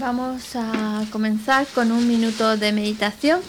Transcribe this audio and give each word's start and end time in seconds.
Vamos 0.00 0.56
a 0.56 1.04
comenzar 1.12 1.66
con 1.74 1.92
un 1.92 2.08
minuto 2.08 2.56
de 2.56 2.72
meditación. 2.72 3.40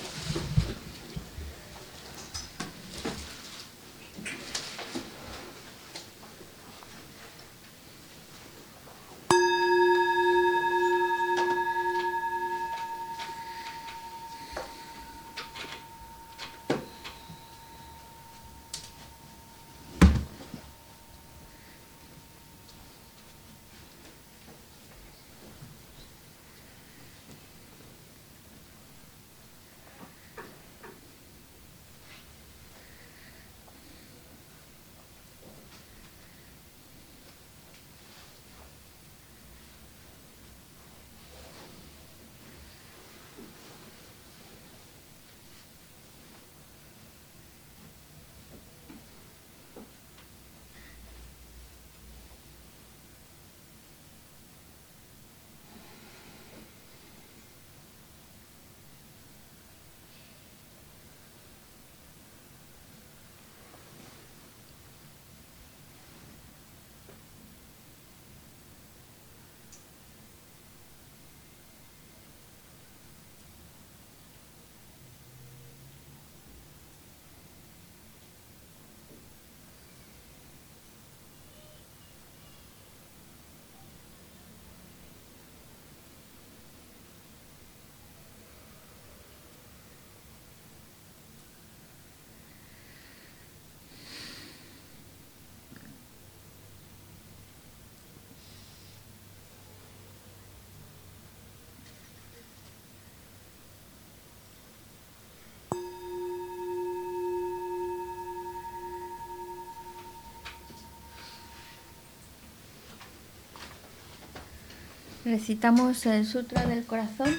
Recitamos 115.23 116.03
el 116.07 116.25
Sutra 116.25 116.65
del 116.65 116.83
Corazón, 116.83 117.29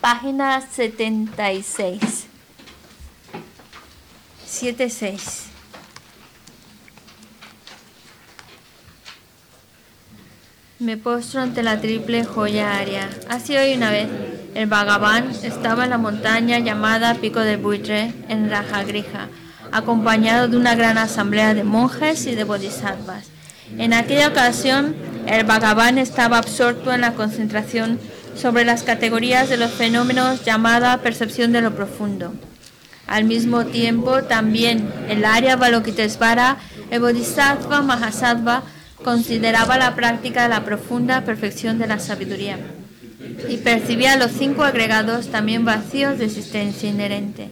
página 0.00 0.60
76. 0.60 2.26
76. 4.44 5.42
Me 10.80 10.96
postro 10.96 11.42
ante 11.42 11.62
la 11.62 11.80
triple 11.80 12.24
joya 12.24 12.78
aria. 12.78 13.08
Así 13.28 13.56
hoy 13.56 13.74
una 13.74 13.92
vez, 13.92 14.08
el 14.56 14.66
Bhagavan 14.66 15.30
estaba 15.44 15.84
en 15.84 15.90
la 15.90 15.98
montaña 15.98 16.58
llamada 16.58 17.14
Pico 17.14 17.38
del 17.38 17.58
Buitre, 17.58 18.12
en 18.28 18.50
Rajagrija, 18.50 19.28
acompañado 19.70 20.48
de 20.48 20.56
una 20.56 20.74
gran 20.74 20.98
asamblea 20.98 21.54
de 21.54 21.62
monjes 21.62 22.26
y 22.26 22.34
de 22.34 22.42
bodhisattvas. 22.42 23.28
En 23.78 23.92
aquella 23.92 24.28
ocasión, 24.28 24.96
el 25.26 25.44
Bhagavan 25.44 25.98
estaba 25.98 26.38
absorto 26.38 26.92
en 26.92 27.00
la 27.00 27.14
concentración 27.14 27.98
sobre 28.36 28.64
las 28.64 28.82
categorías 28.82 29.48
de 29.48 29.56
los 29.56 29.72
fenómenos 29.72 30.44
llamada 30.44 30.98
percepción 30.98 31.52
de 31.52 31.62
lo 31.62 31.74
profundo. 31.74 32.34
Al 33.06 33.24
mismo 33.24 33.66
tiempo, 33.66 34.24
también 34.24 34.88
el 35.08 35.24
área 35.24 35.56
Balokitesvara, 35.56 36.58
el 36.90 37.00
Bodhisattva 37.00 37.82
Mahasattva, 37.82 38.62
consideraba 39.02 39.78
la 39.78 39.94
práctica 39.94 40.42
de 40.42 40.48
la 40.48 40.64
profunda 40.64 41.22
perfección 41.22 41.78
de 41.78 41.86
la 41.86 41.98
sabiduría 41.98 42.58
y 43.48 43.58
percibía 43.58 44.16
los 44.16 44.32
cinco 44.32 44.64
agregados 44.64 45.28
también 45.28 45.64
vacíos 45.64 46.18
de 46.18 46.24
existencia 46.26 46.88
inherente. 46.88 47.50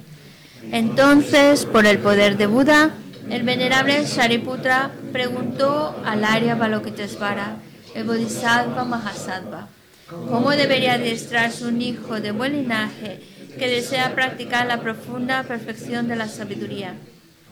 Entonces, 0.72 1.66
por 1.66 1.86
el 1.86 1.98
poder 1.98 2.36
de 2.36 2.46
Buda, 2.46 2.90
el 3.30 3.42
venerable 3.42 4.04
Shariputra 4.04 4.90
preguntó 5.12 6.00
al 6.04 6.24
Arya 6.24 6.54
Balokitesvara, 6.54 7.56
el 7.94 8.04
Bodhisattva 8.04 8.84
Mahasattva, 8.84 9.68
cómo 10.08 10.50
debería 10.50 10.94
adiestrarse 10.94 11.66
un 11.66 11.80
hijo 11.80 12.20
de 12.20 12.32
buen 12.32 12.52
linaje 12.52 13.20
que 13.58 13.68
desea 13.68 14.14
practicar 14.14 14.66
la 14.66 14.80
profunda 14.80 15.42
perfección 15.44 16.08
de 16.08 16.16
la 16.16 16.28
sabiduría. 16.28 16.94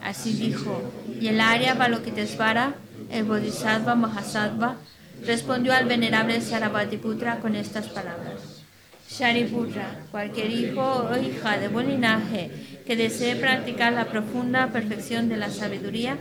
Así 0.03 0.33
dijo, 0.33 0.83
y 1.21 1.29
el 1.29 1.41
Arya 1.41 1.75
Balokitesvara, 1.75 2.75
el 3.11 3.25
Bodhisattva 3.25 3.95
Mahasattva, 3.95 4.77
respondió 5.25 5.73
al 5.73 5.87
venerable 5.87 6.41
Sarabhatiputra 6.41 7.39
con 7.39 7.55
estas 7.55 7.87
palabras. 7.89 8.63
Shariputra, 9.09 10.01
cualquier 10.11 10.51
hijo 10.51 10.83
o 10.83 11.17
hija 11.17 11.59
de 11.59 11.69
buen 11.69 11.89
linaje 11.89 12.72
que 12.87 12.97
desee 12.97 13.37
practicar 13.37 13.93
la 13.93 14.07
profunda 14.07 14.69
perfección 14.69 15.29
de 15.29 15.37
la 15.37 15.51
sabiduría, 15.51 16.17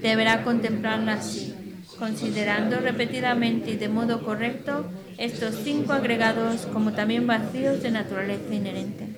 deberá 0.00 0.44
contemplarla 0.44 1.14
así, 1.14 1.54
considerando 1.98 2.78
repetidamente 2.80 3.72
y 3.72 3.76
de 3.76 3.88
modo 3.88 4.22
correcto 4.22 4.86
estos 5.18 5.56
cinco 5.64 5.92
agregados 5.92 6.66
como 6.72 6.92
también 6.92 7.26
vacíos 7.26 7.82
de 7.82 7.90
naturaleza 7.90 8.54
inherente. 8.54 9.08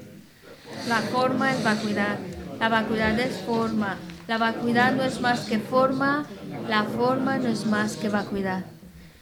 La 0.89 0.99
forma 0.99 1.53
es 1.53 1.63
vacuidad, 1.63 2.19
la 2.59 2.69
vacuidad 2.69 3.19
es 3.21 3.37
forma, 3.47 3.99
la 4.29 4.39
vacuidad 4.39 4.95
no 4.95 5.03
es 5.05 5.21
más 5.21 5.41
que 5.41 5.59
forma, 5.59 6.27
la 6.69 6.85
forma 6.85 7.39
no 7.39 7.49
es 7.49 7.67
más 7.67 7.97
que 7.97 8.09
vacuidad. 8.09 8.65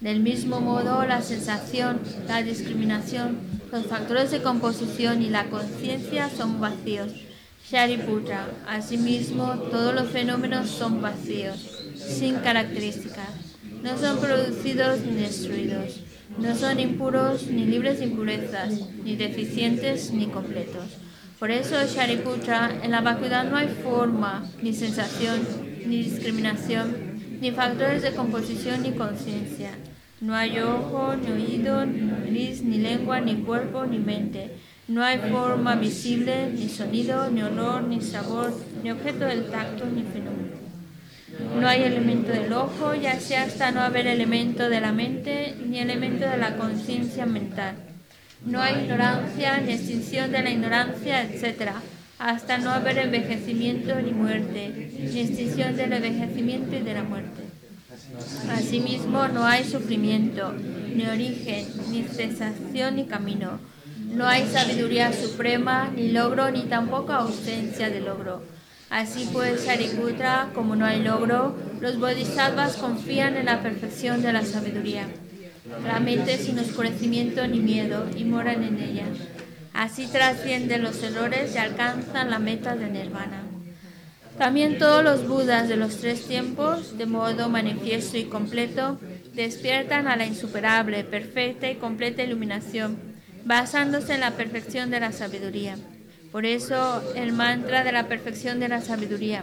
Del 0.00 0.20
mismo 0.20 0.60
modo, 0.60 1.04
la 1.04 1.22
sensación, 1.22 2.00
la 2.28 2.42
discriminación, 2.42 3.38
los 3.72 3.86
factores 3.86 4.30
de 4.30 4.42
composición 4.42 5.22
y 5.22 5.30
la 5.30 5.46
conciencia 5.46 6.30
son 6.30 6.60
vacíos. 6.60 7.12
Shariputra, 7.70 8.46
asimismo, 8.66 9.52
todos 9.70 9.94
los 9.94 10.08
fenómenos 10.08 10.70
son 10.70 11.02
vacíos, 11.02 11.58
sin 11.96 12.36
características. 12.36 13.28
No 13.82 13.98
son 13.98 14.18
producidos 14.20 15.00
ni 15.00 15.20
destruidos. 15.20 16.00
No 16.38 16.54
son 16.56 16.80
impuros 16.80 17.46
ni 17.48 17.66
libres 17.66 17.98
de 17.98 18.06
impurezas, 18.06 18.72
ni 19.04 19.16
deficientes 19.16 20.10
ni 20.12 20.28
completos. 20.28 20.96
Por 21.38 21.50
eso, 21.50 21.74
Shariputra, 21.86 22.70
en 22.82 22.90
la 22.90 23.02
vacuidad 23.02 23.44
no 23.44 23.58
hay 23.58 23.68
forma, 23.68 24.50
ni 24.62 24.72
sensación, 24.72 25.40
ni 25.84 26.04
discriminación, 26.04 27.38
ni 27.38 27.50
factores 27.50 28.00
de 28.00 28.14
composición 28.14 28.82
ni 28.82 28.92
conciencia. 28.92 29.72
No 30.22 30.34
hay 30.34 30.58
ojo, 30.58 31.14
ni 31.16 31.30
oído, 31.30 31.84
ni 31.84 32.00
nariz, 32.00 32.62
ni 32.62 32.78
lengua, 32.78 33.20
ni 33.20 33.34
cuerpo, 33.42 33.84
ni 33.84 33.98
mente. 33.98 34.52
No 34.88 35.04
hay 35.04 35.18
forma 35.18 35.74
visible, 35.74 36.50
ni 36.50 36.66
sonido, 36.70 37.30
ni 37.30 37.42
olor, 37.42 37.82
ni 37.82 38.00
sabor, 38.00 38.54
ni 38.82 38.90
objeto 38.90 39.26
del 39.26 39.50
tacto, 39.50 39.84
ni 39.84 40.02
fenómeno. 40.02 40.56
No 41.60 41.68
hay 41.68 41.82
elemento 41.82 42.32
del 42.32 42.50
ojo, 42.54 42.94
ya 42.94 43.20
sea 43.20 43.42
hasta 43.42 43.70
no 43.70 43.82
haber 43.82 44.06
elemento 44.06 44.70
de 44.70 44.80
la 44.80 44.92
mente, 44.92 45.54
ni 45.66 45.78
elemento 45.78 46.26
de 46.26 46.38
la 46.38 46.56
conciencia 46.56 47.26
mental. 47.26 47.76
No 48.46 48.62
hay 48.62 48.84
ignorancia, 48.84 49.60
ni 49.60 49.74
extinción 49.74 50.32
de 50.32 50.42
la 50.42 50.50
ignorancia, 50.50 51.22
etc., 51.22 51.72
hasta 52.18 52.56
no 52.56 52.70
haber 52.70 52.96
envejecimiento 52.96 53.94
ni 54.00 54.12
muerte, 54.12 54.90
ni 55.12 55.20
extinción 55.20 55.76
del 55.76 55.92
envejecimiento 55.92 56.76
y 56.76 56.80
de 56.80 56.94
la 56.94 57.02
muerte. 57.02 57.42
Asimismo, 58.50 59.28
no 59.28 59.44
hay 59.44 59.64
sufrimiento, 59.64 60.54
ni 60.94 61.06
origen, 61.06 61.66
ni 61.90 62.04
cesación, 62.04 62.96
ni 62.96 63.04
camino. 63.04 63.60
No 64.08 64.26
hay 64.26 64.46
sabiduría 64.46 65.12
suprema, 65.12 65.90
ni 65.94 66.10
logro, 66.10 66.50
ni 66.50 66.62
tampoco 66.62 67.12
ausencia 67.12 67.90
de 67.90 68.00
logro. 68.00 68.42
Así 68.90 69.28
pues, 69.32 69.66
Shariputra, 69.66 70.48
como 70.54 70.74
no 70.76 70.86
hay 70.86 71.02
logro, 71.02 71.56
los 71.80 72.00
bodhisattvas 72.00 72.78
confían 72.78 73.36
en 73.36 73.46
la 73.46 73.62
perfección 73.62 74.22
de 74.22 74.32
la 74.32 74.44
sabiduría. 74.44 75.06
La 75.86 76.00
mente 76.00 76.38
sin 76.38 76.58
oscurecimiento 76.58 77.46
ni 77.46 77.60
miedo 77.60 78.06
y 78.16 78.24
moran 78.24 78.64
en 78.64 78.80
ella. 78.80 79.04
Así 79.74 80.06
trascienden 80.06 80.82
los 80.82 81.02
errores 81.02 81.54
y 81.54 81.58
alcanzan 81.58 82.30
la 82.30 82.38
meta 82.38 82.74
de 82.74 82.88
nirvana. 82.88 83.42
También 84.38 84.78
todos 84.78 85.04
los 85.04 85.28
Budas 85.28 85.68
de 85.68 85.76
los 85.76 85.98
tres 85.98 86.26
tiempos, 86.26 86.96
de 86.96 87.06
modo 87.06 87.48
manifiesto 87.48 88.16
y 88.16 88.24
completo, 88.24 88.98
despiertan 89.34 90.08
a 90.08 90.16
la 90.16 90.26
insuperable, 90.26 91.04
perfecta 91.04 91.70
y 91.70 91.76
completa 91.76 92.22
iluminación, 92.22 93.07
basándose 93.48 94.12
en 94.12 94.20
la 94.20 94.32
perfección 94.32 94.90
de 94.90 95.00
la 95.00 95.10
sabiduría. 95.10 95.78
Por 96.30 96.44
eso 96.44 97.02
el 97.14 97.32
mantra 97.32 97.82
de 97.82 97.92
la 97.92 98.06
perfección 98.06 98.60
de 98.60 98.68
la 98.68 98.82
sabiduría, 98.82 99.42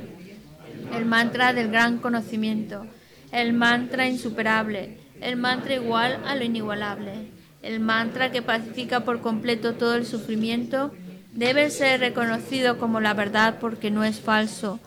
el 0.95 1.05
mantra 1.05 1.53
del 1.53 1.71
gran 1.71 1.97
conocimiento, 1.97 2.85
el 3.31 3.53
mantra 3.53 4.07
insuperable, 4.07 4.99
el 5.21 5.37
mantra 5.37 5.73
igual 5.73 6.21
a 6.23 6.35
lo 6.35 6.43
inigualable, 6.43 7.31
el 7.63 7.79
mantra 7.79 8.31
que 8.31 8.43
pacifica 8.43 8.99
por 8.99 9.21
completo 9.21 9.73
todo 9.73 9.95
el 9.95 10.05
sufrimiento, 10.05 10.93
debe 11.33 11.71
ser 11.71 11.99
reconocido 11.99 12.77
como 12.77 12.99
la 13.01 13.15
verdad 13.15 13.57
porque 13.59 13.89
no 13.89 14.03
es 14.03 14.19
falso. 14.19 14.79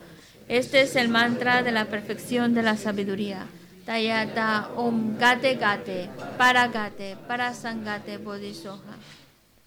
Este 0.47 0.79
es 0.79 0.95
el 0.95 1.09
mantra 1.09 1.61
de 1.61 1.73
la 1.73 1.85
perfección 1.85 2.53
de 2.53 2.63
la 2.63 2.77
sabiduría. 2.77 3.47
Tayata 3.89 4.69
Om 4.77 5.17
Gate 5.17 5.55
Gate 5.55 6.11
Para 6.37 6.67
Gate 6.67 7.17
Para 7.27 7.55
Sangate 7.55 8.19
Bodhisoha. 8.19 8.95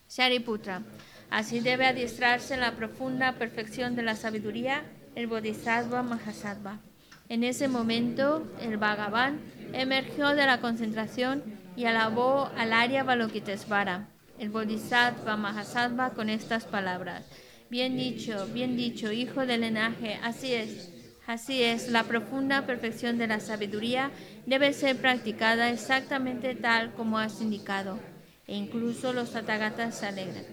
Shariputra. 0.09 0.83
Así 1.29 1.59
debe 1.59 1.87
adiestrarse 1.87 2.55
en 2.55 2.61
la 2.61 2.77
profunda 2.77 3.33
perfección 3.33 3.97
de 3.97 4.05
la 4.05 4.15
sabiduría 4.15 4.85
el 5.17 5.27
Bodhisattva 5.27 6.05
Mahasattva. 6.05 6.79
En 7.29 7.43
ese 7.43 7.67
momento, 7.67 8.47
el 8.61 8.77
Bhagavan 8.77 9.41
emergió 9.73 10.29
de 10.37 10.47
la 10.47 10.61
concentración 10.61 11.43
y 11.75 11.87
alabó 11.87 12.49
al 12.57 12.75
Arya 12.75 13.03
Balokitesvara, 13.03 14.07
el 14.39 14.51
Bodhisattva 14.51 15.37
Mahasattva, 15.37 16.11
con 16.11 16.31
estas 16.31 16.67
palabras. 16.67 17.25
Bien 17.71 17.97
dicho, 17.97 18.47
bien 18.55 18.77
dicho, 18.77 19.11
hijo 19.11 19.47
del 19.47 19.63
linaje, 19.63 20.21
así 20.23 20.55
es. 20.55 20.92
Así 21.27 21.63
es, 21.63 21.89
la 21.89 22.05
profunda 22.05 22.67
perfección 22.67 23.17
de 23.17 23.29
la 23.29 23.39
sabiduría 23.39 24.11
debe 24.47 24.73
ser 24.73 24.97
practicada 24.97 25.71
exactamente 25.71 26.55
tal 26.57 26.93
como 26.93 27.19
has 27.19 27.41
indicado, 27.41 27.99
e 28.47 28.57
incluso 28.57 29.13
los 29.13 29.33
Tathagatas 29.33 29.99
se 29.99 30.07
alegran. 30.07 30.45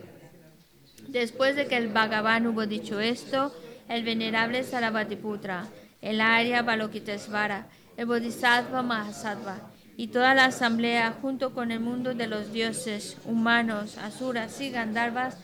Después 1.08 1.56
de 1.56 1.66
que 1.66 1.76
el 1.76 1.88
Bhagavan 1.88 2.46
hubo 2.46 2.68
dicho 2.68 3.00
esto, 3.00 3.52
el 3.88 4.04
venerable 4.04 4.64
Sarabhatiputra, 4.64 5.68
el 6.02 6.22
Arya 6.22 6.62
Balokitesvara, 6.62 7.68
el 7.98 8.06
Bodhisattva 8.06 8.84
Mahasattva 8.84 9.72
y 9.98 10.08
toda 10.08 10.36
la 10.36 10.46
asamblea, 10.46 11.18
junto 11.20 11.54
con 11.54 11.72
el 11.72 11.80
mundo 11.80 12.14
de 12.14 12.28
los 12.28 12.54
dioses, 12.54 13.18
humanos, 13.26 13.98
asuras 13.98 14.62
y 14.62 14.70
gandharvas, 14.70 15.38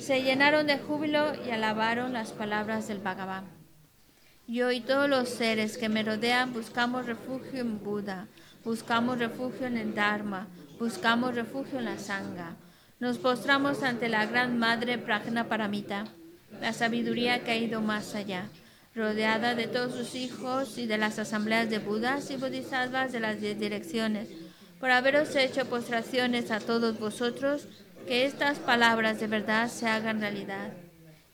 se 0.00 0.22
llenaron 0.22 0.66
de 0.66 0.78
júbilo 0.78 1.34
y 1.46 1.50
alabaron 1.50 2.14
las 2.14 2.32
palabras 2.32 2.88
del 2.88 2.98
Bhagavan. 2.98 3.61
Yo 4.46 4.70
y 4.70 4.80
todos 4.80 5.08
los 5.08 5.28
seres 5.28 5.78
que 5.78 5.88
me 5.88 6.02
rodean 6.02 6.52
buscamos 6.52 7.06
refugio 7.06 7.60
en 7.60 7.82
Buda, 7.82 8.26
buscamos 8.64 9.18
refugio 9.18 9.66
en 9.66 9.76
el 9.76 9.94
Dharma, 9.94 10.48
buscamos 10.78 11.34
refugio 11.34 11.78
en 11.78 11.86
la 11.86 11.98
Sangha. 11.98 12.56
Nos 13.00 13.18
postramos 13.18 13.82
ante 13.82 14.08
la 14.08 14.26
Gran 14.26 14.58
Madre 14.58 14.98
Prajna 14.98 15.48
Paramita, 15.48 16.04
la 16.60 16.72
sabiduría 16.72 17.44
que 17.44 17.52
ha 17.52 17.56
ido 17.56 17.80
más 17.80 18.14
allá 18.14 18.48
rodeada 18.94 19.54
de 19.54 19.68
todos 19.68 19.94
sus 19.94 20.14
hijos 20.14 20.76
y 20.76 20.86
de 20.86 20.98
las 20.98 21.18
asambleas 21.18 21.70
de 21.70 21.78
Budas 21.78 22.30
y 22.30 22.36
Bodhisattvas 22.36 23.12
de 23.12 23.20
las 23.20 23.40
diez 23.40 23.58
direcciones, 23.58 24.28
por 24.80 24.90
haberos 24.90 25.34
hecho 25.34 25.64
postraciones 25.66 26.50
a 26.50 26.60
todos 26.60 26.98
vosotros, 26.98 27.68
que 28.06 28.26
estas 28.26 28.58
palabras 28.58 29.20
de 29.20 29.28
verdad 29.28 29.68
se 29.68 29.86
hagan 29.86 30.20
realidad. 30.20 30.72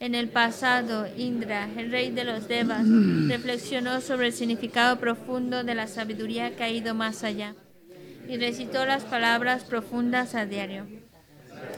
En 0.00 0.14
el 0.14 0.28
pasado, 0.28 1.08
Indra, 1.16 1.68
el 1.76 1.90
rey 1.90 2.12
de 2.12 2.22
los 2.22 2.46
Devas, 2.46 2.86
reflexionó 3.26 4.00
sobre 4.00 4.28
el 4.28 4.32
significado 4.32 5.00
profundo 5.00 5.64
de 5.64 5.74
la 5.74 5.88
sabiduría 5.88 6.54
que 6.54 6.62
ha 6.62 6.70
ido 6.70 6.94
más 6.94 7.24
allá 7.24 7.56
y 8.28 8.36
recitó 8.36 8.86
las 8.86 9.02
palabras 9.02 9.64
profundas 9.64 10.36
a 10.36 10.46
diario, 10.46 10.86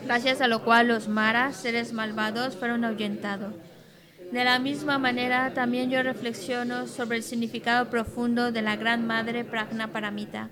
gracias 0.05 0.43
a 0.43 0.49
lo 0.49 0.65
cual 0.65 0.89
los 0.89 1.09
maras, 1.09 1.57
seres 1.57 1.95
malvados, 1.95 2.57
fueron 2.57 2.85
ahuyentados. 2.85 3.55
De 4.33 4.45
la 4.45 4.59
misma 4.59 4.99
manera, 4.99 5.55
también 5.55 5.91
yo 5.91 6.03
reflexiono 6.03 6.89
sobre 6.89 7.17
el 7.17 7.23
significado 7.23 7.89
profundo 7.89 8.53
de 8.53 8.61
la 8.61 8.77
Gran 8.77 9.07
Madre 9.07 9.45
Pragna 9.45 9.93
Paramita 9.93 10.51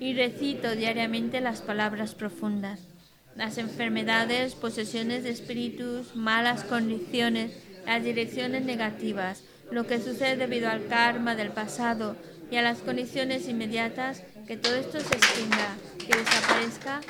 y 0.00 0.14
recito 0.14 0.74
diariamente 0.74 1.40
las 1.40 1.62
palabras 1.62 2.14
profundas. 2.14 2.93
Las 3.36 3.58
enfermedades, 3.58 4.54
posesiones 4.54 5.24
de 5.24 5.30
espíritus, 5.30 6.14
malas 6.14 6.62
condiciones, 6.62 7.52
las 7.84 8.02
direcciones 8.04 8.64
negativas, 8.64 9.42
lo 9.70 9.86
que 9.86 10.00
sucede 10.00 10.36
debido 10.36 10.70
al 10.70 10.86
karma 10.86 11.34
del 11.34 11.50
pasado 11.50 12.16
y 12.50 12.56
a 12.56 12.62
las 12.62 12.78
condiciones 12.78 13.48
inmediatas, 13.48 14.22
que 14.46 14.56
todo 14.56 14.76
esto 14.76 15.00
se 15.00 15.16
extinga, 15.16 15.76
que 15.98 16.16
desaparezca, 16.16 17.00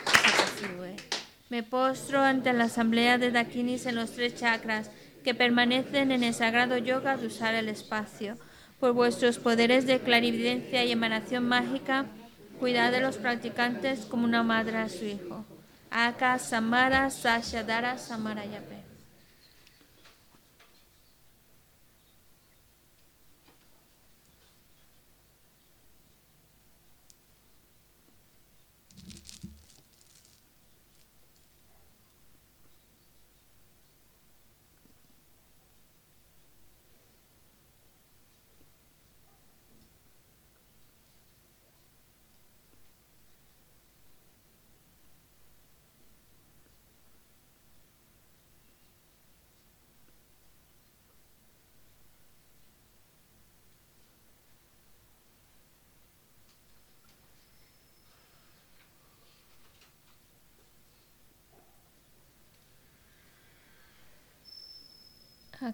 se. 0.58 1.14
Me 1.50 1.62
postro 1.62 2.22
ante 2.22 2.52
la 2.52 2.64
asamblea 2.64 3.18
de 3.18 3.30
Dakinis 3.30 3.84
en 3.86 3.96
los 3.96 4.12
tres 4.12 4.34
chakras 4.34 4.90
que 5.22 5.34
permanecen 5.34 6.10
en 6.10 6.24
el 6.24 6.32
sagrado 6.32 6.78
yoga 6.78 7.16
de 7.16 7.26
usar 7.26 7.54
el 7.54 7.68
espacio. 7.68 8.38
Por 8.80 8.92
vuestros 8.92 9.38
poderes 9.38 9.86
de 9.86 10.00
clarividencia 10.00 10.84
y 10.84 10.92
emanación 10.92 11.46
mágica, 11.46 12.06
cuidad 12.58 12.92
de 12.92 13.00
los 13.00 13.18
practicantes 13.18 14.00
como 14.06 14.24
una 14.24 14.42
madre 14.42 14.78
a 14.78 14.88
su 14.88 15.04
hijo. 15.04 15.44
Aka 15.94 16.38
Samara 16.40 17.06
Sashadara 17.06 17.96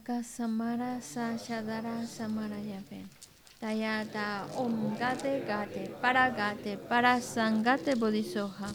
Samarayape. 0.01 0.13
Aka 0.13 0.23
Samara 0.23 1.01
Sashadara 1.01 2.07
Samarayape. 2.07 3.05
Tayata 3.61 4.47
Om 4.57 4.97
Gate 4.99 5.45
Gate 5.47 5.91
Para 6.01 6.31
Gate 6.31 6.79
Para 6.79 7.21
Sangate 7.21 7.95
Bodhisoha. 7.97 8.75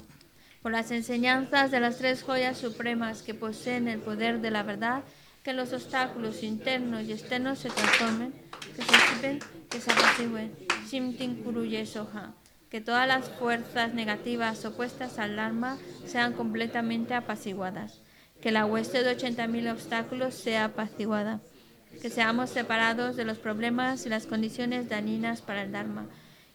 Por 0.62 0.72
las 0.72 0.92
enseñanzas 0.92 1.72
de 1.72 1.80
las 1.80 1.98
tres 1.98 2.24
joyas 2.24 2.58
supremas 2.58 3.22
que 3.22 3.34
poseen 3.34 3.88
el 3.88 4.00
poder 4.00 4.42
de 4.42 4.52
la 4.52 4.64
verdad, 4.64 5.04
que 5.44 5.54
los 5.54 5.74
obstáculos 5.74 6.44
internos 6.44 7.04
y 7.04 7.14
externos 7.14 7.60
se 7.60 7.70
transformen, 7.70 8.34
que 8.76 8.82
se 8.82 8.92
disipen, 8.92 9.40
que 9.70 9.80
se 9.80 9.92
apacigüen. 9.92 10.56
Shimtin 10.90 11.44
Kuruye. 11.44 11.88
Que 12.70 12.82
todas 12.82 13.08
las 13.08 13.30
fuerzas 13.30 13.94
negativas 13.94 14.66
opuestas 14.66 15.20
al 15.20 15.36
Dharma 15.36 15.78
sean 16.06 16.34
completamente 16.34 17.14
apaciguadas 17.14 18.02
que 18.46 18.52
la 18.52 18.68
hueste 18.68 19.02
de 19.02 19.18
80.000 19.18 19.72
obstáculos 19.72 20.36
sea 20.36 20.66
apaciguada, 20.66 21.42
que 22.00 22.12
seamos 22.12 22.52
separados 22.52 23.16
de 23.16 23.26
los 23.26 23.40
problemas 23.40 24.06
y 24.06 24.10
las 24.10 24.28
condiciones 24.28 24.88
dañinas 24.88 25.42
para 25.42 25.64
el 25.64 25.72
Dharma, 25.72 26.06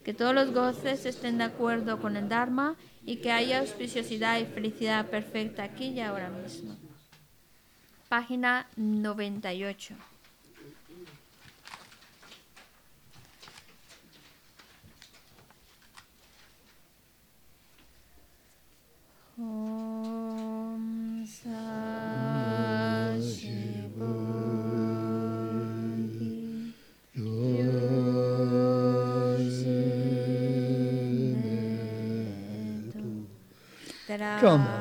que 0.04 0.14
todos 0.14 0.32
los 0.32 0.52
goces 0.52 1.04
estén 1.04 1.38
de 1.38 1.42
acuerdo 1.42 2.00
con 2.00 2.16
el 2.16 2.28
Dharma 2.28 2.76
y 3.04 3.16
que 3.16 3.32
haya 3.32 3.58
auspiciosidad 3.58 4.38
y 4.38 4.44
felicidad 4.44 5.06
perfecta 5.06 5.64
aquí 5.64 5.86
y 5.86 5.98
ahora 5.98 6.30
mismo. 6.30 6.76
Página 8.08 8.68
98. 8.76 9.96
Come. 34.40 34.79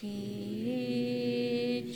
Ki 0.00 1.90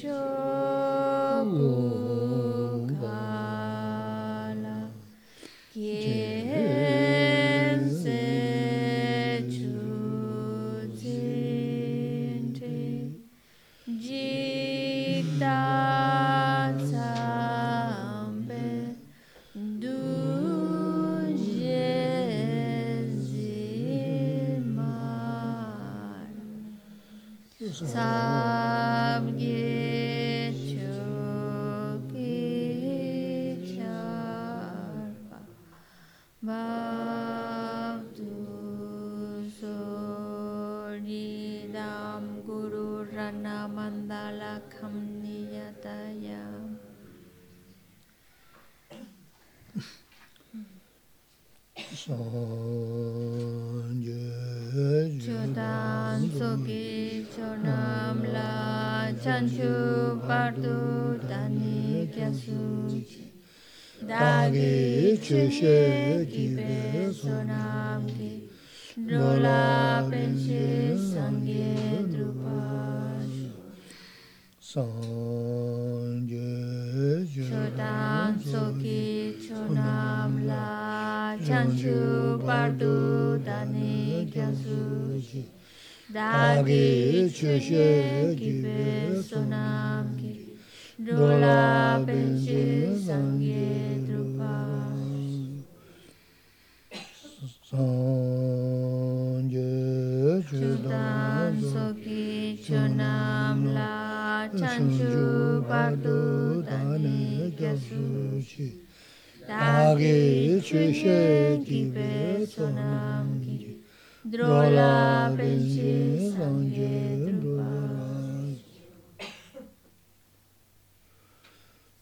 아게 109.94 110.58
주셰 110.60 111.62
기베 111.62 112.44
소남기 112.46 113.80
드로라 114.28 115.36
벤시 115.36 116.32
상제 116.32 117.30
드로라 117.38 118.56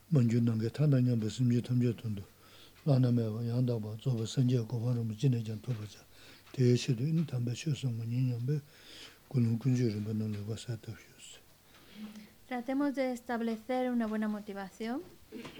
먼저는 0.08 0.58
게 0.58 0.70
타나냐 0.70 1.16
무슨 1.16 1.48
미 1.48 1.60
탐제 1.60 1.94
돈도 1.96 2.22
나나메 2.84 3.50
양다 3.50 3.78
봐 3.78 3.94
저거 4.00 4.24
선제 4.24 4.58
고발을 4.60 5.04
못 5.04 5.18
지내자 5.18 5.54
도보자 5.60 5.98
대시도 6.52 7.04
인 7.04 7.26
담배 7.26 7.52
쇼송 7.54 7.98
뭐냐면 7.98 8.62
군은 9.28 9.58
군주를 9.58 10.00
만나는 10.00 10.46
거 10.46 10.56
사다 10.56 10.94
Tratemos 12.48 12.94
de 12.94 13.12
establecer 13.12 13.90
una 13.90 14.06
buena 14.06 14.28
motivación 14.28 15.02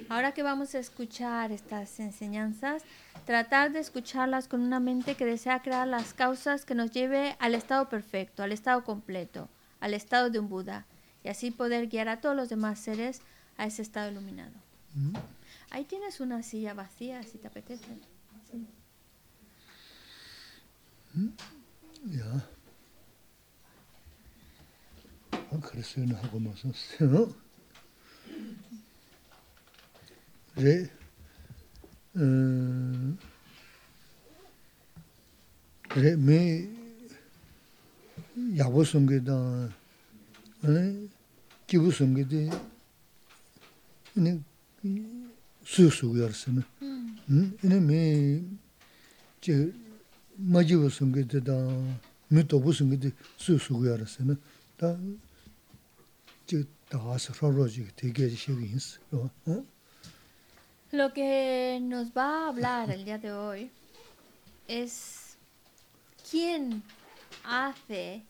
Ahora 0.08 0.32
que 0.32 0.42
vamos 0.42 0.74
a 0.74 0.78
escuchar 0.78 1.52
estas 1.52 1.98
enseñanzas, 2.00 2.82
tratar 3.24 3.72
de 3.72 3.80
escucharlas 3.80 4.48
con 4.48 4.60
una 4.60 4.80
mente 4.80 5.14
que 5.14 5.24
desea 5.24 5.62
crear 5.62 5.86
las 5.88 6.12
causas 6.14 6.64
que 6.64 6.74
nos 6.74 6.90
lleve 6.90 7.36
al 7.38 7.54
estado 7.54 7.88
perfecto, 7.88 8.42
al 8.42 8.52
estado 8.52 8.84
completo, 8.84 9.48
al 9.80 9.94
estado 9.94 10.30
de 10.30 10.38
un 10.38 10.48
Buda, 10.48 10.86
y 11.24 11.28
así 11.28 11.50
poder 11.50 11.88
guiar 11.88 12.08
a 12.08 12.20
todos 12.20 12.36
los 12.36 12.48
demás 12.48 12.78
seres 12.78 13.22
a 13.56 13.66
ese 13.66 13.82
estado 13.82 14.10
iluminado. 14.10 14.52
Mm. 14.94 15.14
Ahí 15.70 15.84
tienes 15.84 16.20
una 16.20 16.42
silla 16.42 16.74
vacía, 16.74 17.22
si 17.22 17.38
te 17.38 17.46
apetece. 17.46 17.86
Sí. 18.50 18.66
Mm. 21.14 21.28
그 25.60 25.82
re 30.62 30.76
re 36.02 36.16
me 36.16 36.68
yabu 38.54 38.84
sungi 38.84 39.18
da 39.20 39.36
kibu 41.66 41.90
sungi 41.90 42.24
di 42.26 42.50
ini 44.14 44.42
su 45.64 45.90
sugu 45.90 46.16
yarsini 46.18 46.62
ini 47.62 47.78
me 47.80 48.58
che 49.40 49.72
majibu 50.36 50.88
sungi 50.88 51.24
di 51.26 51.40
da 51.42 51.56
mi 52.28 52.46
tobu 52.46 52.72
sungi 52.72 52.96
di 52.98 53.12
su 53.36 53.58
sugu 53.58 53.84
yarsini 53.86 54.36
da 54.76 54.96
che 56.46 56.66
da 56.88 56.98
asa 57.12 57.32
raro 57.40 57.66
jiga 57.66 57.90
tegi 57.94 58.36
shegi 58.36 58.66
insi 58.72 58.98
Lo 60.92 61.12
que 61.14 61.80
nos 61.82 62.12
va 62.12 62.44
a 62.44 62.48
hablar 62.48 62.90
el 62.90 63.04
día 63.04 63.18
de 63.18 63.32
hoy 63.32 63.70
es 64.68 65.38
quién 66.30 66.82
hace 67.44 68.22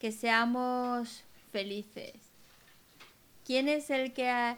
que 0.00 0.12
seamos 0.12 1.22
felices. 1.52 2.14
¿Quién 3.44 3.68
es 3.68 3.88
el 3.88 4.12
que 4.12 4.56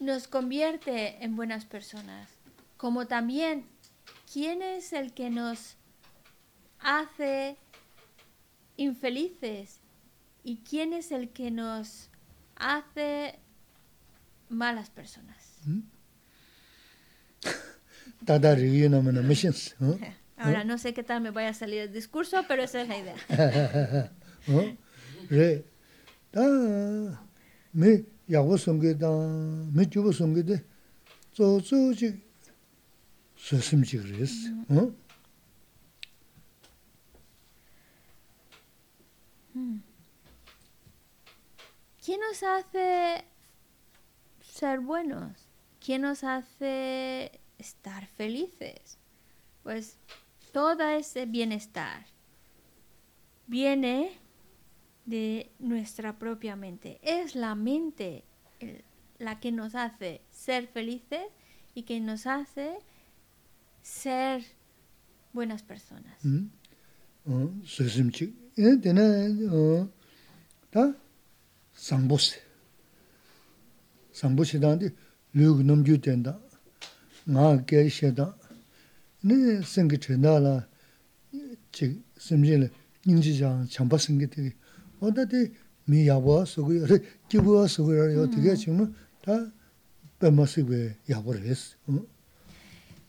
nos 0.00 0.28
convierte 0.28 1.22
en 1.22 1.36
buenas 1.36 1.66
personas? 1.66 2.30
Como 2.78 3.06
también, 3.06 3.66
¿quién 4.32 4.62
es 4.62 4.94
el 4.94 5.12
que 5.12 5.30
nos 5.30 5.76
hace 6.80 7.58
infelices 8.78 9.80
¿Y 10.42 10.58
quién 10.58 10.92
es 10.92 11.10
el 11.10 11.30
que 11.30 11.50
nos 11.50 12.08
hace 12.54 13.36
malas 14.48 14.90
personas? 14.90 15.58
¿Mm? 15.64 15.95
Ahora 20.38 20.64
no 20.64 20.76
sé 20.78 20.92
qué 20.92 21.02
tal 21.02 21.20
me 21.22 21.30
vaya 21.30 21.50
a 21.50 21.54
salir 21.54 21.80
el 21.80 21.92
discurso, 21.92 22.44
pero 22.46 22.62
esa 22.62 22.82
es 22.82 22.88
la 22.88 22.98
idea. 22.98 23.16
mē 27.76 27.90
yāgō 28.32 28.56
sōnggē 28.60 28.94
dāng, 29.00 29.72
mē 29.76 29.84
chūgō 29.92 30.12
sōnggē 30.16 30.42
dē, 30.48 30.56
tsō 31.36 31.48
tsō 31.66 31.80
chī 32.00 32.08
sōsīm 33.46 33.84
chī 33.88 34.00
rēs. 34.00 34.36
¿Quién 42.04 42.20
nos 42.20 42.42
hace 42.42 43.24
ser 44.40 44.80
buenos? 44.80 45.45
¿Quién 45.86 46.02
nos 46.02 46.24
hace 46.24 47.30
estar 47.58 48.08
felices? 48.08 48.98
Pues 49.62 49.98
todo 50.50 50.82
ese 50.88 51.26
bienestar 51.26 52.06
viene 53.46 54.10
de 55.04 55.52
nuestra 55.60 56.18
propia 56.18 56.56
mente. 56.56 56.98
Es 57.02 57.36
la 57.36 57.54
mente 57.54 58.24
la 59.18 59.38
que 59.38 59.52
nos 59.52 59.76
hace 59.76 60.22
ser 60.28 60.66
felices 60.66 61.22
y 61.72 61.84
que 61.84 62.00
nos 62.00 62.26
hace 62.26 62.78
ser 63.80 64.44
buenas 65.32 65.62
personas. 65.62 66.18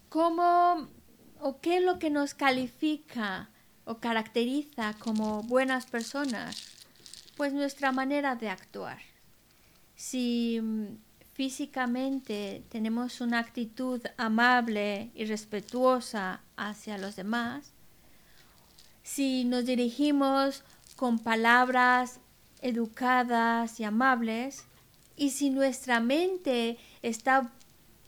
¿Cómo 0.10 0.90
o 1.40 1.62
qué 1.62 1.78
es 1.78 1.84
lo 1.84 1.98
que 1.98 2.10
nos 2.10 2.34
califica 2.34 3.50
o 3.86 4.00
caracteriza 4.00 4.96
como 5.00 5.44
buenas 5.44 5.86
personas? 5.86 6.58
Pues 7.38 7.54
nuestra 7.54 7.94
manera 7.94 8.36
de 8.36 8.50
actuar. 8.50 9.00
Si 9.96 10.60
mm, 10.62 11.07
físicamente 11.38 12.64
tenemos 12.70 13.22
una 13.22 13.38
actitud 13.38 14.02
amable 14.18 15.12
y 15.14 15.26
respetuosa 15.26 16.42
hacia 16.56 16.98
los 16.98 17.16
demás, 17.16 17.74
si 19.04 19.46
nos 19.46 19.66
dirigimos 19.66 20.64
con 20.96 21.20
palabras 21.20 22.20
educadas 22.62 23.80
y 23.80 23.84
amables, 23.84 24.66
y 25.16 25.30
si 25.30 25.52
nuestra 25.52 26.00
mente 26.00 26.80
está 27.04 27.52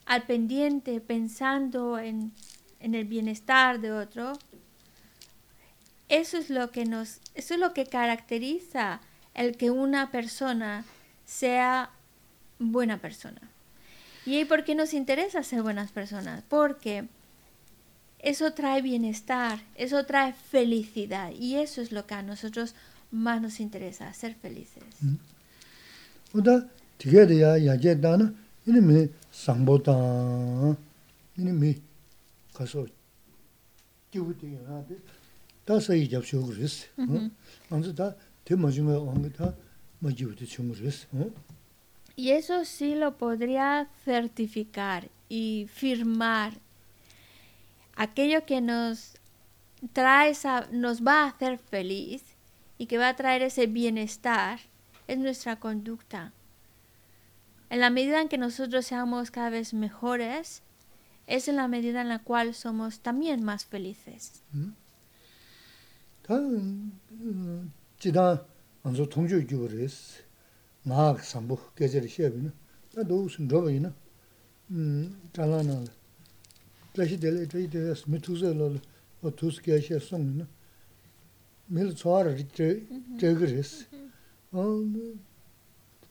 al 0.07 0.23
pendiente 0.23 0.99
pensando 0.99 1.99
en, 1.99 2.33
el 2.79 3.05
bienestar 3.05 3.79
de 3.79 3.91
otro, 3.91 4.33
eso 6.07 6.37
es 6.39 6.49
lo 6.49 6.71
que 6.71 6.85
nos, 6.85 7.21
eso 7.35 7.53
es 7.53 7.59
lo 7.59 7.75
que 7.75 7.85
caracteriza 7.85 9.01
el 9.35 9.55
que 9.55 9.69
una 9.69 10.09
persona 10.09 10.83
sea 11.25 11.91
buena 12.59 12.99
persona. 12.99 13.41
¿Y 14.25 14.45
por 14.45 14.63
qué 14.63 14.75
nos 14.75 14.93
interesa 14.93 15.43
ser 15.43 15.63
buenas 15.63 15.91
personas? 15.91 16.43
Porque 16.47 17.07
eso 18.19 18.53
trae 18.53 18.81
bienestar, 18.81 19.59
eso 19.75 20.05
trae 20.05 20.33
felicidad 20.33 21.31
y 21.31 21.55
eso 21.55 21.81
es 21.81 21.91
lo 21.91 22.05
que 22.05 22.13
a 22.15 22.21
nosotros 22.21 22.75
más 23.11 23.41
nos 23.41 23.59
interesa, 23.59 24.13
ser 24.13 24.35
felices. 24.35 24.83
Tigere 26.97 27.35
Y 42.19 42.31
eso 42.31 42.65
sí 42.65 42.95
lo 42.95 43.17
podría 43.17 43.87
certificar 44.03 45.07
y 45.29 45.67
firmar 45.73 46.59
aquello 47.95 48.45
que 48.45 48.59
nos 48.59 49.13
trae 49.93 50.33
nos 50.73 51.07
va 51.07 51.23
a 51.23 51.27
hacer 51.27 51.59
feliz 51.59 52.21
y 52.77 52.87
que 52.87 52.97
va 52.97 53.07
a 53.07 53.15
traer 53.15 53.41
ese 53.41 53.67
bienestar 53.67 54.59
es 55.07 55.17
nuestra 55.17 55.61
conducta. 55.61 56.33
En 57.69 57.79
la 57.79 57.89
medida 57.89 58.19
en 58.19 58.27
que 58.27 58.37
nosotros 58.37 58.85
seamos 58.85 59.31
cada 59.31 59.49
vez 59.49 59.73
mejores, 59.73 60.61
es 61.25 61.47
en 61.47 61.55
la 61.55 61.69
medida 61.69 62.01
en 62.01 62.09
la 62.09 62.19
cual 62.19 62.53
somos 62.53 62.99
también 62.99 63.45
más 63.45 63.65
felices. 63.65 64.43
mīla 81.70 81.94
tsuwāra 81.96 82.34
rī 82.34 82.44
chēgī 82.52 83.46
rīs. 83.48 83.72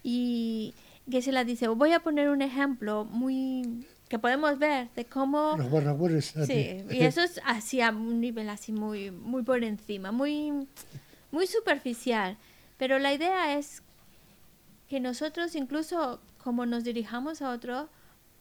Y 0.02 0.74
que 1.10 1.22
se 1.22 1.32
la 1.32 1.44
dice, 1.44 1.68
voy 1.68 1.92
a 1.92 2.00
poner 2.00 2.30
un 2.30 2.42
ejemplo 2.42 3.04
muy 3.04 3.86
que 4.08 4.18
podemos 4.18 4.58
ver 4.58 4.90
de 4.96 5.04
cómo 5.04 5.56
sí, 6.46 6.84
y 6.90 7.02
eso 7.02 7.22
es 7.22 7.40
así 7.44 7.80
a 7.80 7.90
un 7.90 8.20
nivel 8.20 8.50
así 8.50 8.72
muy 8.72 9.12
muy 9.12 9.44
por 9.44 9.62
encima 9.62 10.10
muy 10.10 10.66
muy 11.30 11.46
superficial 11.46 12.36
pero 12.76 12.98
la 12.98 13.12
idea 13.12 13.56
es 13.56 13.82
que 14.88 14.98
nosotros 14.98 15.54
incluso 15.54 16.20
como 16.42 16.66
nos 16.66 16.84
dirijamos 16.84 17.42
a 17.42 17.50
otro 17.50 17.88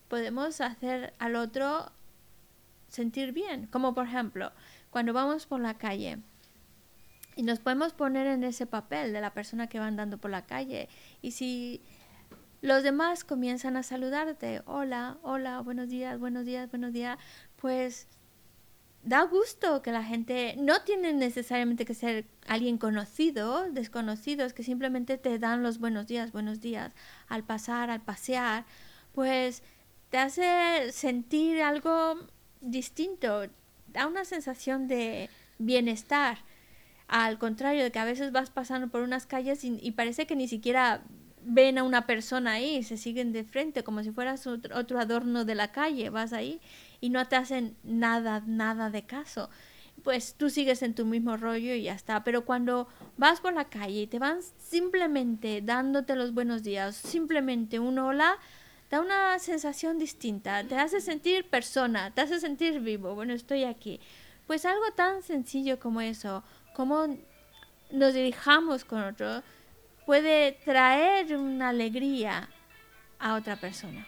podemos 0.07 0.61
hacer 0.61 1.13
al 1.19 1.35
otro 1.35 1.91
sentir 2.87 3.31
bien 3.31 3.67
como 3.67 3.93
por 3.93 4.07
ejemplo 4.07 4.51
cuando 4.89 5.13
vamos 5.13 5.45
por 5.45 5.59
la 5.59 5.77
calle 5.77 6.19
y 7.39 7.43
nos 7.43 7.59
podemos 7.59 7.93
poner 7.93 8.27
en 8.27 8.43
ese 8.43 8.65
papel 8.65 9.13
de 9.13 9.21
la 9.21 9.33
persona 9.33 9.67
que 9.67 9.79
va 9.79 9.87
andando 9.87 10.17
por 10.17 10.29
la 10.29 10.45
calle. 10.45 10.89
Y 11.21 11.31
si 11.31 11.81
los 12.61 12.83
demás 12.83 13.23
comienzan 13.23 13.77
a 13.77 13.83
saludarte, 13.83 14.61
hola, 14.65 15.19
hola, 15.21 15.61
buenos 15.61 15.87
días, 15.87 16.19
buenos 16.19 16.45
días, 16.45 16.69
buenos 16.69 16.91
días, 16.91 17.17
pues 17.55 18.09
da 19.03 19.23
gusto 19.23 19.81
que 19.81 19.91
la 19.91 20.03
gente 20.03 20.55
no 20.57 20.81
tiene 20.81 21.13
necesariamente 21.13 21.85
que 21.85 21.93
ser 21.93 22.25
alguien 22.47 22.77
conocido, 22.77 23.69
desconocidos, 23.71 24.53
que 24.53 24.63
simplemente 24.63 25.17
te 25.17 25.39
dan 25.39 25.63
los 25.63 25.79
buenos 25.79 26.07
días, 26.07 26.31
buenos 26.31 26.59
días 26.59 26.91
al 27.27 27.43
pasar, 27.43 27.89
al 27.89 28.01
pasear, 28.01 28.65
pues 29.13 29.63
te 30.09 30.17
hace 30.17 30.91
sentir 30.91 31.61
algo 31.61 32.19
distinto, 32.61 33.43
da 33.87 34.07
una 34.07 34.25
sensación 34.25 34.87
de 34.87 35.29
bienestar. 35.57 36.39
Al 37.07 37.39
contrario 37.39 37.83
de 37.83 37.91
que 37.91 37.99
a 37.99 38.05
veces 38.05 38.31
vas 38.31 38.51
pasando 38.51 38.89
por 38.89 39.01
unas 39.01 39.25
calles 39.25 39.63
y, 39.63 39.91
parece 39.91 40.27
que 40.27 40.35
ni 40.35 40.47
siquiera 40.47 41.01
ven 41.41 41.77
a 41.77 41.83
una 41.83 42.05
persona 42.05 42.53
ahí, 42.53 42.83
se 42.83 42.97
siguen 42.97 43.31
de 43.31 43.43
frente 43.43 43.83
como 43.83 44.03
si 44.03 44.11
fueras 44.11 44.45
otro 44.45 44.99
adorno 44.99 45.45
de 45.45 45.55
la 45.55 45.71
calle, 45.71 46.09
vas 46.09 46.33
ahí 46.33 46.61
y 47.01 47.09
no 47.09 47.27
te 47.27 47.35
hacen 47.35 47.75
nada, 47.83 48.43
nada 48.45 48.89
de 48.89 49.05
caso. 49.05 49.49
Pues 50.03 50.35
tú 50.35 50.49
sigues 50.49 50.81
en 50.81 50.95
tu 50.95 51.05
mismo 51.05 51.35
rollo 51.37 51.73
y 51.73 51.83
ya 51.83 51.93
está. 51.93 52.23
Pero 52.23 52.45
cuando 52.45 52.87
vas 53.17 53.41
por 53.41 53.53
la 53.53 53.69
calle 53.69 54.01
y 54.01 54.07
te 54.07 54.19
van 54.19 54.39
simplemente 54.57 55.61
dándote 55.61 56.15
los 56.15 56.33
buenos 56.33 56.63
días, 56.63 56.95
simplemente 56.95 57.79
un 57.79 57.99
hola, 57.99 58.37
da 58.89 59.01
una 59.01 59.37
sensación 59.39 59.99
distinta, 59.99 60.63
te 60.63 60.75
hace 60.75 60.99
sentir 61.01 61.49
persona, 61.49 62.11
te 62.11 62.21
hace 62.21 62.39
sentir 62.39 62.79
vivo. 62.79 63.13
Bueno, 63.13 63.33
estoy 63.33 63.63
aquí. 63.63 63.99
Pues 64.47 64.65
algo 64.65 64.85
tan 64.95 65.21
sencillo 65.21 65.79
como 65.79 66.01
eso, 66.01 66.43
como 66.73 67.17
nos 67.91 68.13
dirijamos 68.13 68.85
con 68.85 69.03
otro, 69.03 69.43
puede 70.05 70.53
traer 70.65 71.35
una 71.37 71.69
alegría 71.69 72.49
a 73.19 73.35
otra 73.35 73.57
persona. 73.57 74.07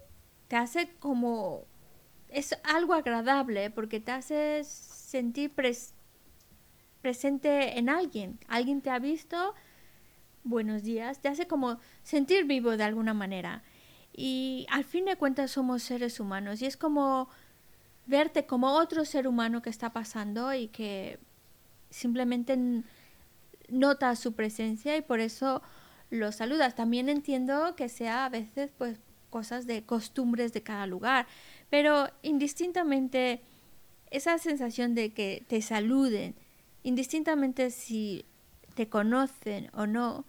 te 0.51 0.57
hace 0.57 0.89
como, 0.99 1.63
es 2.27 2.53
algo 2.65 2.93
agradable 2.93 3.69
porque 3.69 4.01
te 4.01 4.11
hace 4.11 4.65
sentir 4.65 5.53
presente 7.01 7.79
en 7.79 7.87
alguien. 7.87 8.37
Alguien 8.49 8.81
te 8.81 8.89
ha 8.89 8.99
visto, 8.99 9.55
buenos 10.43 10.83
días, 10.83 11.21
te 11.21 11.29
hace 11.29 11.47
como 11.47 11.79
sentir 12.03 12.43
vivo 12.43 12.75
de 12.75 12.83
alguna 12.83 13.13
manera. 13.13 13.63
Y 14.11 14.67
al 14.69 14.83
fin 14.83 15.05
de 15.05 15.15
cuentas 15.15 15.51
somos 15.51 15.83
seres 15.83 16.19
humanos 16.19 16.61
y 16.61 16.65
es 16.65 16.75
como 16.75 17.29
verte 18.05 18.45
como 18.45 18.73
otro 18.73 19.05
ser 19.05 19.29
humano 19.29 19.61
que 19.61 19.69
está 19.69 19.93
pasando 19.93 20.53
y 20.53 20.67
que 20.67 21.17
simplemente 21.89 22.59
nota 23.69 24.17
su 24.17 24.33
presencia 24.33 24.97
y 24.97 25.01
por 25.01 25.21
eso 25.21 25.61
lo 26.09 26.33
saludas. 26.33 26.75
También 26.75 27.07
entiendo 27.07 27.73
que 27.77 27.87
sea 27.87 28.25
a 28.25 28.29
veces 28.29 28.73
pues 28.77 28.99
cosas 29.31 29.65
de 29.65 29.81
costumbres 29.83 30.53
de 30.53 30.61
cada 30.61 30.85
lugar, 30.85 31.25
pero 31.71 32.09
indistintamente 32.21 33.41
esa 34.11 34.37
sensación 34.37 34.93
de 34.93 35.13
que 35.13 35.43
te 35.47 35.61
saluden, 35.63 36.35
indistintamente 36.83 37.71
si 37.71 38.25
te 38.75 38.87
conocen 38.87 39.71
o 39.73 39.87
no, 39.87 40.25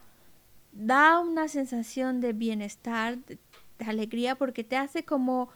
da 0.72 1.18
una 1.18 1.48
sensación 1.48 2.20
de 2.20 2.32
bienestar, 2.32 3.18
de, 3.18 3.38
alegría, 3.84 4.36
porque 4.36 4.62
te 4.62 4.76
hace 4.76 5.04
como 5.04 5.48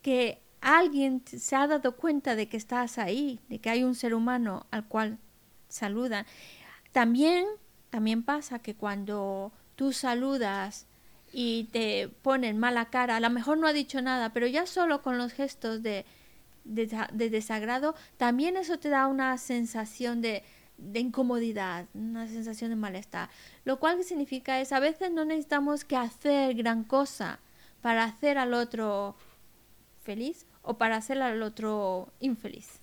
que 0.00 0.40
alguien 0.60 1.22
se 1.26 1.56
ha 1.56 1.66
dado 1.66 1.96
cuenta 1.96 2.36
de 2.36 2.48
que 2.48 2.56
estás 2.56 2.98
ahí, 2.98 3.40
de 3.48 3.58
que 3.58 3.70
hay 3.70 3.82
un 3.82 3.96
ser 3.96 4.14
humano 4.14 4.66
al 4.70 4.86
cual 4.86 5.18
saludan. 5.68 6.24
También, 6.92 7.46
también 7.90 8.22
pasa 8.22 8.60
que 8.60 8.76
cuando 8.76 9.52
tú 9.74 9.92
saludas 9.92 10.86
y 11.32 11.64
te 11.72 12.08
ponen 12.22 12.58
mala 12.58 12.86
cara, 12.86 13.16
a 13.16 13.20
lo 13.20 13.30
mejor 13.30 13.58
no 13.58 13.66
ha 13.66 13.72
dicho 13.72 14.00
nada, 14.02 14.32
pero 14.32 14.46
ya 14.46 14.66
solo 14.66 15.02
con 15.02 15.18
los 15.18 15.32
gestos 15.32 15.82
de, 15.82 16.04
de, 16.64 17.30
desagrado, 17.30 17.94
también 18.16 18.56
eso 18.56 18.78
te 18.78 18.88
da 18.88 19.06
una 19.06 19.36
sensación 19.38 20.20
de, 20.20 20.42
de 20.76 21.00
incomodidad, 21.00 21.86
una 21.94 22.26
sensación 22.26 22.70
de 22.70 22.76
malestar. 22.76 23.28
Lo 23.64 23.78
cual 23.78 24.02
significa 24.04 24.60
es 24.60 24.72
a 24.72 24.80
veces 24.80 25.10
no 25.10 25.24
necesitamos 25.24 25.84
que 25.84 25.96
hacer 25.96 26.54
gran 26.54 26.84
cosa 26.84 27.40
para 27.80 28.04
hacer 28.04 28.38
al 28.38 28.54
otro 28.54 29.16
feliz 30.02 30.46
o 30.62 30.78
para 30.78 30.96
hacer 30.96 31.20
al 31.20 31.42
otro 31.42 32.12
infeliz. 32.20 32.80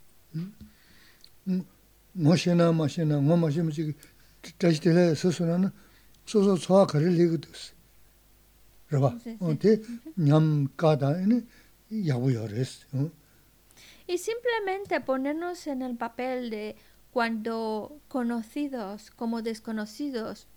Y 14.07 14.17
simplemente 14.17 15.01
ponernos 15.01 15.67
en 15.67 15.81
el 15.81 15.95
papel 15.95 16.49
de 16.49 16.75
cuando 17.11 17.99
conocidos 18.07 19.11
como 19.11 19.41
desconocidos 19.41 20.47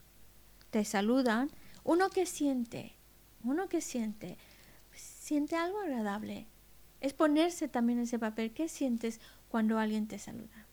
te 0.70 0.84
saludan, 0.84 1.50
uno 1.84 2.10
que 2.10 2.26
siente, 2.26 2.94
uno 3.44 3.68
que 3.68 3.80
siente, 3.80 4.36
siente 4.92 5.56
algo 5.56 5.80
agradable. 5.80 6.46
Es 7.00 7.12
ponerse 7.12 7.68
también 7.68 8.00
en 8.00 8.04
ese 8.04 8.18
papel. 8.18 8.52
¿Qué 8.52 8.68
sientes 8.68 9.20
cuando 9.48 9.78
alguien 9.78 10.08
te 10.08 10.18
saluda? 10.18 10.66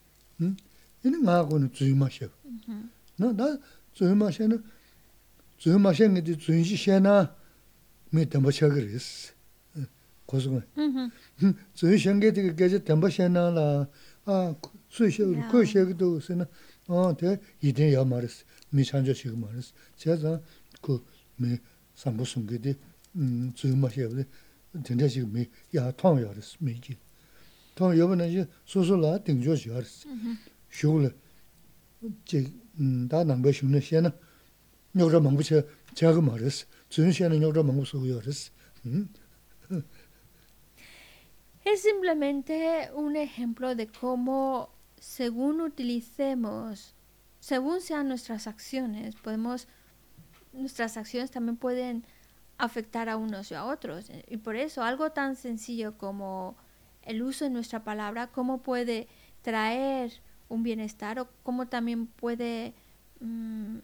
mī 8.13 8.25
tenpa 8.29 8.53
chāgā 8.53 8.81
rīs, 8.83 9.07
kōsukā. 10.29 10.61
Mm-hmm. 10.77 11.11
Hm, 11.41 11.53
tsui 11.75 11.99
shāngi 12.01 12.31
tīka 12.35 12.53
gāchā 12.57 12.79
tenpa 12.85 13.09
shānā 13.13 13.45
la, 13.53 13.65
tsui 14.89 15.11
shāgā, 15.13 15.45
kō 15.51 15.63
shāgā 15.71 15.95
tō 15.99 16.09
sī 16.25 16.37
na, 16.39 16.47
tē 17.19 17.37
yidhēn 17.65 17.93
yā 17.93 18.03
mā 18.07 18.21
rīs, 18.23 18.41
mī 18.73 18.85
chāngchā 18.87 19.15
shīgā 19.17 19.37
mā 19.37 19.51
rīs. 19.53 19.71
Chā 20.01 20.17
sā, 20.21 20.37
kō 20.85 20.99
mī 21.41 21.59
sāmbū 22.01 22.27
sūngi 22.29 22.61
tī, 22.65 22.75
hm, 23.15 23.51
tsui 23.57 23.73
mā 23.77 23.91
shāgā 23.93 24.21
rī, 24.21 24.27
tīndhā 24.81 25.09
shīgā 25.13 25.31
mī 25.31 25.47
yā 25.75 25.87
tāng 26.01 26.21
yā 26.23 26.33
rīs, 26.33 26.55
mī 26.61 26.77
jī. 26.81 26.97
Tāng 27.77 27.95
yā 27.97 28.09
bā 28.09 28.17
na 28.17 28.29
yī, 28.29 28.47
sū 28.65 28.85
sū 28.87 28.99
lā 29.01 29.17
tīng 29.21 29.43
chō 29.45 29.57
shīgā 29.61 29.81
rīs. 29.83 29.97
Mm-hmm. 30.09 30.39
Shūg 30.75 31.01
lā, 31.05 31.11
jī, 32.31 32.45
dā 33.11 33.21
hm, 33.21 33.29
nāmbā 33.29 33.53
shūng 33.53 33.73
na 33.75 33.83
shē 33.83 34.01
na, 34.07 34.13
nyok 34.95 35.13
rā 35.13 35.21
māngbū 35.21 35.45
chā, 35.45 36.15
mā 36.23 36.39
rīs. 36.41 36.65
Es 41.65 41.81
simplemente 41.81 42.91
un 42.93 43.15
ejemplo 43.15 43.73
de 43.75 43.87
cómo, 43.87 44.69
según 44.99 45.61
utilicemos, 45.61 46.93
según 47.39 47.81
sean 47.81 48.07
nuestras 48.07 48.45
acciones, 48.47 49.15
podemos, 49.15 49.67
nuestras 50.53 50.95
acciones 50.95 51.31
también 51.31 51.57
pueden 51.57 52.05
afectar 52.57 53.09
a 53.09 53.17
unos 53.17 53.51
y 53.51 53.55
a 53.55 53.65
otros. 53.65 54.11
Y 54.27 54.37
por 54.37 54.55
eso, 54.55 54.83
algo 54.83 55.11
tan 55.11 55.35
sencillo 55.35 55.97
como 55.97 56.55
el 57.01 57.23
uso 57.23 57.45
de 57.45 57.51
nuestra 57.51 57.83
palabra, 57.83 58.27
cómo 58.27 58.61
puede 58.61 59.07
traer 59.41 60.13
un 60.49 60.63
bienestar 60.63 61.19
o 61.19 61.27
cómo 61.43 61.67
también 61.67 62.07
puede 62.07 62.73
mm, 63.19 63.77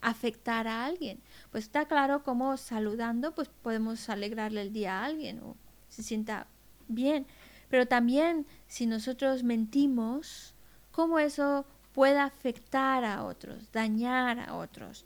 afectar 0.00 0.66
a 0.66 0.84
alguien. 0.84 1.20
Pues 1.50 1.64
está 1.64 1.86
claro 1.86 2.22
cómo 2.22 2.56
saludando 2.56 3.34
pues 3.34 3.48
podemos 3.48 4.08
alegrarle 4.08 4.62
el 4.62 4.72
día 4.72 5.00
a 5.00 5.04
alguien 5.04 5.40
o 5.40 5.56
se 5.88 6.02
sienta 6.02 6.46
bien. 6.88 7.26
Pero 7.68 7.86
también 7.86 8.46
si 8.66 8.86
nosotros 8.86 9.42
mentimos, 9.42 10.54
cómo 10.90 11.18
eso 11.18 11.66
puede 11.92 12.18
afectar 12.18 13.04
a 13.04 13.24
otros, 13.24 13.70
dañar 13.72 14.40
a 14.40 14.54
otros. 14.54 15.04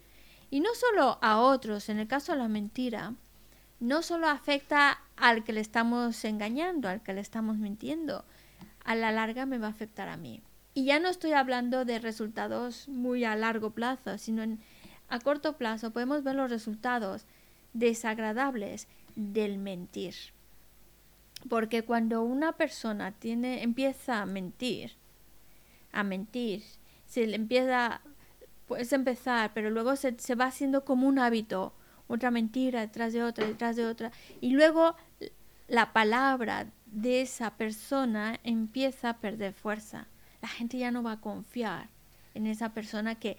Y 0.50 0.60
no 0.60 0.74
solo 0.74 1.18
a 1.20 1.40
otros, 1.40 1.88
en 1.88 1.98
el 1.98 2.06
caso 2.06 2.32
de 2.32 2.38
la 2.38 2.48
mentira, 2.48 3.14
no 3.80 4.02
solo 4.02 4.28
afecta 4.28 5.00
al 5.16 5.44
que 5.44 5.52
le 5.52 5.60
estamos 5.60 6.24
engañando, 6.24 6.88
al 6.88 7.02
que 7.02 7.12
le 7.12 7.20
estamos 7.20 7.56
mintiendo, 7.56 8.24
a 8.84 8.94
la 8.94 9.12
larga 9.12 9.46
me 9.46 9.58
va 9.58 9.68
a 9.68 9.70
afectar 9.70 10.08
a 10.08 10.16
mí. 10.16 10.42
Y 10.74 10.84
ya 10.86 10.98
no 10.98 11.08
estoy 11.08 11.32
hablando 11.32 11.84
de 11.84 11.98
resultados 11.98 12.88
muy 12.88 13.24
a 13.24 13.36
largo 13.36 13.70
plazo, 13.70 14.18
sino 14.18 14.42
en, 14.42 14.60
a 15.08 15.18
corto 15.20 15.56
plazo 15.56 15.92
podemos 15.92 16.22
ver 16.22 16.34
los 16.34 16.50
resultados 16.50 17.26
desagradables 17.72 18.88
del 19.16 19.58
mentir. 19.58 20.14
Porque 21.48 21.82
cuando 21.82 22.22
una 22.22 22.52
persona 22.52 23.12
tiene, 23.12 23.62
empieza 23.62 24.22
a 24.22 24.26
mentir, 24.26 24.92
a 25.92 26.02
mentir, 26.02 26.62
se 27.06 27.26
le 27.26 27.36
empieza, 27.36 28.00
puedes 28.66 28.92
empezar, 28.92 29.52
pero 29.54 29.70
luego 29.70 29.96
se, 29.96 30.18
se 30.18 30.34
va 30.34 30.46
haciendo 30.46 30.84
como 30.84 31.06
un 31.06 31.18
hábito, 31.18 31.74
otra 32.08 32.30
mentira 32.30 32.80
detrás 32.80 33.12
de 33.12 33.22
otra, 33.22 33.46
detrás 33.46 33.76
de 33.76 33.86
otra, 33.86 34.10
y 34.40 34.50
luego 34.50 34.96
la 35.68 35.92
palabra 35.92 36.66
de 36.86 37.22
esa 37.22 37.56
persona 37.56 38.38
empieza 38.44 39.10
a 39.10 39.18
perder 39.18 39.52
fuerza. 39.52 40.08
La 40.40 40.48
gente 40.48 40.78
ya 40.78 40.90
no 40.90 41.02
va 41.02 41.12
a 41.12 41.20
confiar 41.20 41.88
en 42.34 42.46
esa 42.46 42.72
persona 42.74 43.14
que 43.14 43.36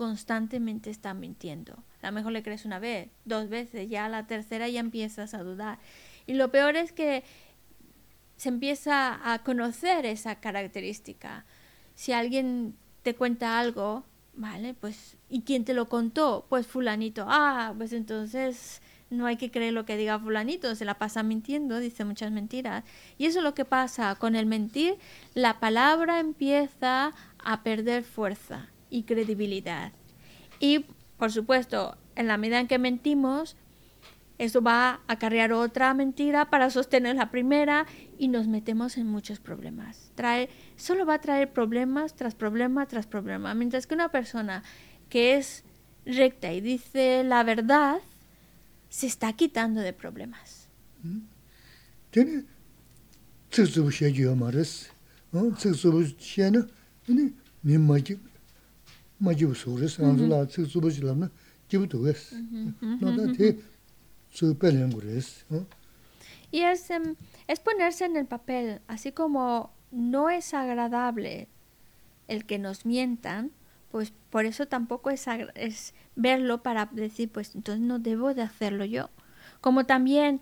constantemente 0.00 0.88
está 0.88 1.12
mintiendo. 1.12 1.74
A 2.00 2.06
lo 2.06 2.12
mejor 2.12 2.32
le 2.32 2.42
crees 2.42 2.64
una 2.64 2.78
vez, 2.78 3.10
dos 3.26 3.50
veces, 3.50 3.90
ya 3.90 4.08
la 4.08 4.26
tercera 4.26 4.66
ya 4.66 4.80
empiezas 4.80 5.34
a 5.34 5.42
dudar. 5.42 5.78
Y 6.26 6.32
lo 6.32 6.50
peor 6.50 6.74
es 6.74 6.90
que 6.90 7.22
se 8.38 8.48
empieza 8.48 9.20
a 9.30 9.40
conocer 9.40 10.06
esa 10.06 10.36
característica. 10.36 11.44
Si 11.96 12.12
alguien 12.12 12.78
te 13.02 13.14
cuenta 13.14 13.60
algo, 13.60 14.04
¿vale? 14.32 14.72
Pues, 14.72 15.18
¿y 15.28 15.42
quién 15.42 15.66
te 15.66 15.74
lo 15.74 15.90
contó? 15.90 16.46
Pues 16.48 16.66
fulanito. 16.66 17.26
Ah, 17.28 17.74
pues 17.76 17.92
entonces 17.92 18.80
no 19.10 19.26
hay 19.26 19.36
que 19.36 19.50
creer 19.50 19.74
lo 19.74 19.84
que 19.84 19.98
diga 19.98 20.18
fulanito, 20.18 20.74
se 20.76 20.86
la 20.86 20.94
pasa 20.94 21.22
mintiendo, 21.22 21.78
dice 21.78 22.06
muchas 22.06 22.32
mentiras. 22.32 22.84
Y 23.18 23.26
eso 23.26 23.40
es 23.40 23.44
lo 23.44 23.52
que 23.52 23.66
pasa 23.66 24.14
con 24.14 24.34
el 24.34 24.46
mentir, 24.46 24.96
la 25.34 25.60
palabra 25.60 26.20
empieza 26.20 27.12
a 27.44 27.62
perder 27.62 28.02
fuerza 28.02 28.70
y 28.90 29.04
credibilidad. 29.04 29.92
Y, 30.58 30.84
por 31.16 31.32
supuesto, 31.32 31.96
en 32.16 32.26
la 32.26 32.36
medida 32.36 32.60
en 32.60 32.66
que 32.66 32.78
mentimos, 32.78 33.56
eso 34.38 34.62
va 34.62 34.88
a 34.88 35.00
acarrear 35.06 35.52
otra 35.52 35.92
mentira 35.94 36.50
para 36.50 36.70
sostener 36.70 37.16
la 37.16 37.30
primera 37.30 37.86
y 38.18 38.28
nos 38.28 38.46
metemos 38.46 38.96
en 38.96 39.06
muchos 39.06 39.38
problemas. 39.38 40.12
Trae, 40.14 40.48
solo 40.76 41.04
va 41.06 41.14
a 41.14 41.20
traer 41.20 41.52
problemas 41.52 42.14
tras 42.14 42.34
problema 42.34 42.86
tras 42.86 43.06
problema. 43.06 43.54
Mientras 43.54 43.86
que 43.86 43.94
una 43.94 44.10
persona 44.10 44.62
que 45.10 45.36
es 45.36 45.64
recta 46.06 46.52
y 46.52 46.60
dice 46.60 47.22
la 47.22 47.42
verdad, 47.44 47.98
se 48.88 49.06
está 49.06 49.32
quitando 49.34 49.82
de 49.82 49.92
problemas. 49.92 50.68
Tiene 52.10 52.44
maji, 59.20 59.44
majibu 59.44 59.54
sures. 59.54 59.98
Anzu 60.00 60.26
la 60.26 60.46
tsuksubu 60.46 60.90
shilamna, 60.90 61.30
jibu 61.68 61.86
tuges. 61.86 62.32
No 63.00 63.16
da 63.16 63.32
te 63.32 63.58
tsukpelengures. 64.32 65.44
Y 66.50 66.60
es, 66.62 66.90
em, 66.90 67.16
es 67.46 67.60
ponerse 67.60 68.04
en 68.04 68.16
el 68.16 68.26
papel, 68.26 68.80
así 68.88 69.12
como 69.12 69.72
no 69.90 70.30
es 70.30 70.52
agradable 70.54 71.48
el 72.28 72.44
que 72.44 72.58
nos 72.58 72.84
mientan, 72.86 73.52
pues 73.90 74.12
por 74.30 74.44
eso 74.44 74.66
tampoco 74.66 75.10
es, 75.10 75.26
es 75.54 75.94
verlo 76.16 76.62
para 76.62 76.86
decir, 76.86 77.30
pues 77.30 77.54
entonces 77.54 77.82
no 77.82 77.98
debo 77.98 78.34
de 78.34 78.42
hacerlo 78.42 78.84
yo. 78.84 79.10
Como 79.60 79.84
también, 79.84 80.40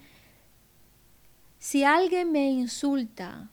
si 1.58 1.84
alguien 1.84 2.30
me 2.30 2.50
insulta, 2.50 3.50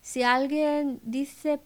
si 0.00 0.22
alguien 0.22 1.00
dice, 1.02 1.60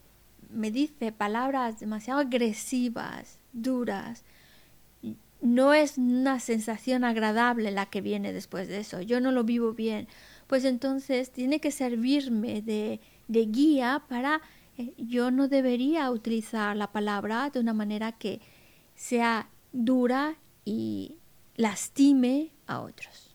me 0.52 0.70
dice 0.70 1.12
palabras 1.12 1.80
demasiado 1.80 2.20
agresivas, 2.20 3.38
duras, 3.52 4.24
no 5.40 5.72
es 5.72 5.96
una 5.96 6.38
sensación 6.38 7.04
agradable 7.04 7.70
la 7.70 7.86
que 7.86 8.00
viene 8.00 8.32
después 8.32 8.68
de 8.68 8.78
eso. 8.78 9.00
Yo 9.00 9.20
no 9.20 9.32
lo 9.32 9.44
vivo 9.44 9.72
bien. 9.72 10.06
Pues 10.46 10.64
entonces 10.64 11.30
tiene 11.30 11.60
que 11.60 11.70
servirme 11.70 12.60
de, 12.60 13.00
de 13.28 13.46
guía 13.46 14.02
para 14.08 14.42
eh, 14.76 14.94
yo 14.98 15.30
no 15.30 15.48
debería 15.48 16.10
utilizar 16.10 16.76
la 16.76 16.92
palabra 16.92 17.50
de 17.50 17.60
una 17.60 17.72
manera 17.72 18.12
que 18.12 18.40
sea 18.94 19.48
dura 19.72 20.36
y 20.64 21.16
lastime 21.56 22.50
a 22.66 22.80
otros. 22.80 23.34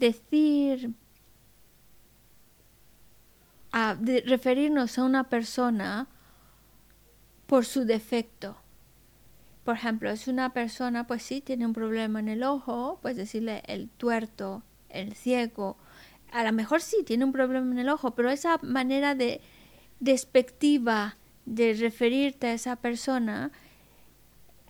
decir, 0.00 0.92
referirnos 4.24 4.98
a 4.98 5.04
una 5.04 5.24
persona 5.28 6.08
por 7.46 7.64
su 7.64 7.84
defecto 7.84 8.56
por 9.64 9.76
ejemplo, 9.76 10.10
es 10.10 10.26
una 10.26 10.52
persona, 10.52 11.06
pues 11.06 11.22
sí, 11.22 11.40
tiene 11.40 11.66
un 11.66 11.72
problema 11.72 12.18
en 12.18 12.28
el 12.28 12.42
ojo, 12.42 12.98
pues 13.02 13.16
decirle 13.16 13.62
el 13.66 13.88
tuerto, 13.88 14.62
el 14.88 15.14
ciego. 15.14 15.76
A 16.32 16.42
lo 16.42 16.52
mejor 16.52 16.80
sí 16.80 17.04
tiene 17.04 17.24
un 17.24 17.32
problema 17.32 17.70
en 17.70 17.78
el 17.78 17.88
ojo, 17.88 18.12
pero 18.16 18.30
esa 18.30 18.58
manera 18.62 19.14
de 19.14 19.40
despectiva 20.00 21.16
de 21.44 21.74
referirte 21.74 22.48
a 22.48 22.54
esa 22.54 22.74
persona 22.74 23.52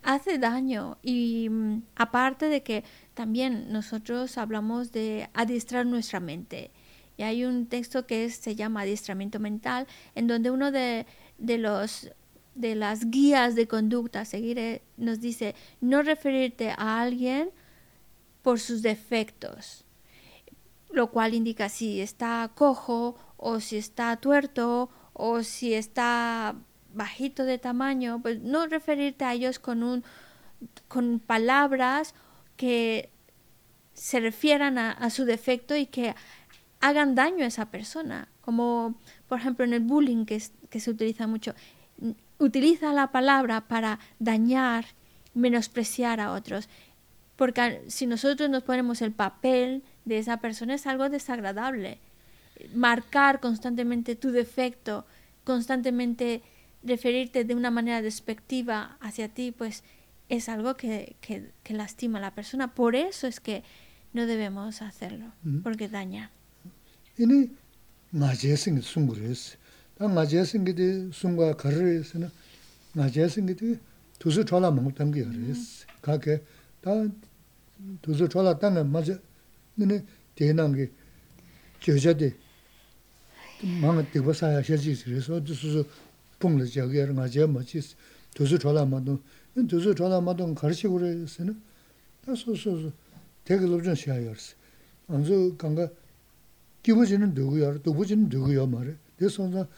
hace 0.03 0.39
daño. 0.39 0.99
Y 1.03 1.49
mm, 1.51 1.83
aparte 1.97 2.47
de 2.47 2.63
que 2.63 2.85
también 3.15 3.73
nosotros 3.73 4.39
hablamos 4.39 4.93
de 4.93 5.29
adiestrar 5.35 5.87
nuestra 5.87 6.21
mente. 6.21 6.71
Y 7.17 7.23
hay 7.23 7.45
un 7.45 7.67
texto 7.67 8.07
que 8.07 8.31
se 8.31 8.57
llama 8.57 8.83
adiestramiento 8.83 9.41
mental, 9.41 9.87
en 10.15 10.27
donde 10.27 10.51
uno 10.51 10.71
de, 10.71 11.07
de 11.39 11.59
los 11.59 12.11
de 12.55 12.75
las 12.75 13.11
guías 13.11 13.55
de 13.55 13.69
conducta 13.69 14.25
seguir 14.25 14.59
eh, 14.59 14.83
nos 14.97 15.21
dice 15.21 15.55
no 15.81 16.03
referirte 16.03 16.71
a 16.71 17.01
alguien 17.01 17.51
por 18.43 18.59
sus 18.59 18.83
defectos, 18.83 19.85
lo 20.91 21.11
cual 21.11 21.35
indica 21.35 21.69
si 21.69 22.01
está 22.01 22.51
cojo 22.55 23.17
o 23.37 23.61
si 23.61 23.77
está 23.77 24.17
tuerto 24.17 24.91
o 25.13 25.43
si 25.43 25.75
está 25.75 26.57
bajito 26.95 27.45
de 27.45 27.59
tamaño, 27.59 28.21
pues 28.23 28.41
no 28.41 28.67
referirte 28.67 29.25
a 29.25 29.35
ellos 29.35 29.59
con 29.59 29.83
un 29.83 30.05
con 30.89 31.21
palabras 31.21 32.15
que 32.57 33.11
se 33.95 34.21
refieran 34.21 34.79
a, 34.79 35.11
su 35.11 35.25
defecto 35.25 35.77
y 35.77 35.87
que 35.87 36.15
hagan 36.81 37.15
daño 37.15 37.45
a 37.45 37.49
esa 37.49 37.71
persona, 37.71 38.29
como 38.41 38.95
por 39.29 39.39
ejemplo 39.39 39.65
en 39.65 39.73
el 39.73 39.81
bullying 39.81 40.25
que, 40.25 40.41
se 40.41 40.91
utiliza 40.91 41.27
mucho 41.27 41.55
utiliza 42.39 42.93
la 42.93 43.13
palabra 43.13 43.69
para 43.69 43.99
dañar, 44.19 44.87
menospreciar 45.35 46.21
a 46.21 46.33
otros. 46.33 46.69
Porque 47.37 47.83
si 47.89 48.07
nosotros 48.07 48.49
nos 48.51 48.63
ponemos 48.63 49.03
el 49.03 49.13
papel 49.13 49.83
de 50.05 50.19
esa 50.19 50.39
persona 50.39 50.75
es 50.75 50.87
algo 50.87 51.09
desagradable. 51.09 51.99
Marcar 52.75 53.41
constantemente 53.41 54.17
tu 54.17 54.31
defecto, 54.31 55.07
constantemente 55.45 56.43
referirte 56.83 57.45
de 57.45 57.55
una 57.55 57.71
manera 57.71 58.03
despectiva 58.03 58.97
hacia 59.01 59.29
ti, 59.29 59.53
pues 59.53 59.85
es 60.29 60.49
algo 60.49 60.77
que, 60.77 61.17
que, 61.21 61.75
lastima 61.75 62.19
a 62.19 62.23
la 62.23 62.35
persona. 62.35 62.75
Por 62.75 62.97
eso 62.97 63.27
es 63.27 63.41
que 63.41 63.63
no 64.13 64.27
debemos 64.27 64.83
hacerlo, 64.83 65.33
mm. 65.43 65.61
porque 65.61 65.89
daña. 65.89 66.31
뽕을 86.41 86.67
저게 86.67 87.03
하는 87.03 87.15
거지 87.15 87.39
뭐지 87.45 87.81
두수 88.35 88.59
졸라 88.59 88.85
마도 88.85 89.21
두수 89.69 89.95
졸라 89.95 90.21
마도 90.21 90.53
가르치고 90.55 90.99
그랬으나? 90.99 91.55
다소소 92.25 92.91
되게 93.45 93.61
좀 93.61 93.95
쉬어.요스 93.95 94.57
안저 95.09 95.57
강가 95.57 95.89
기부지는 96.83 97.35
누구야? 97.35 97.79
도부지는 97.83 98.29
누구야? 98.29 98.67
말해. 98.67 98.95
대선자 99.19 99.69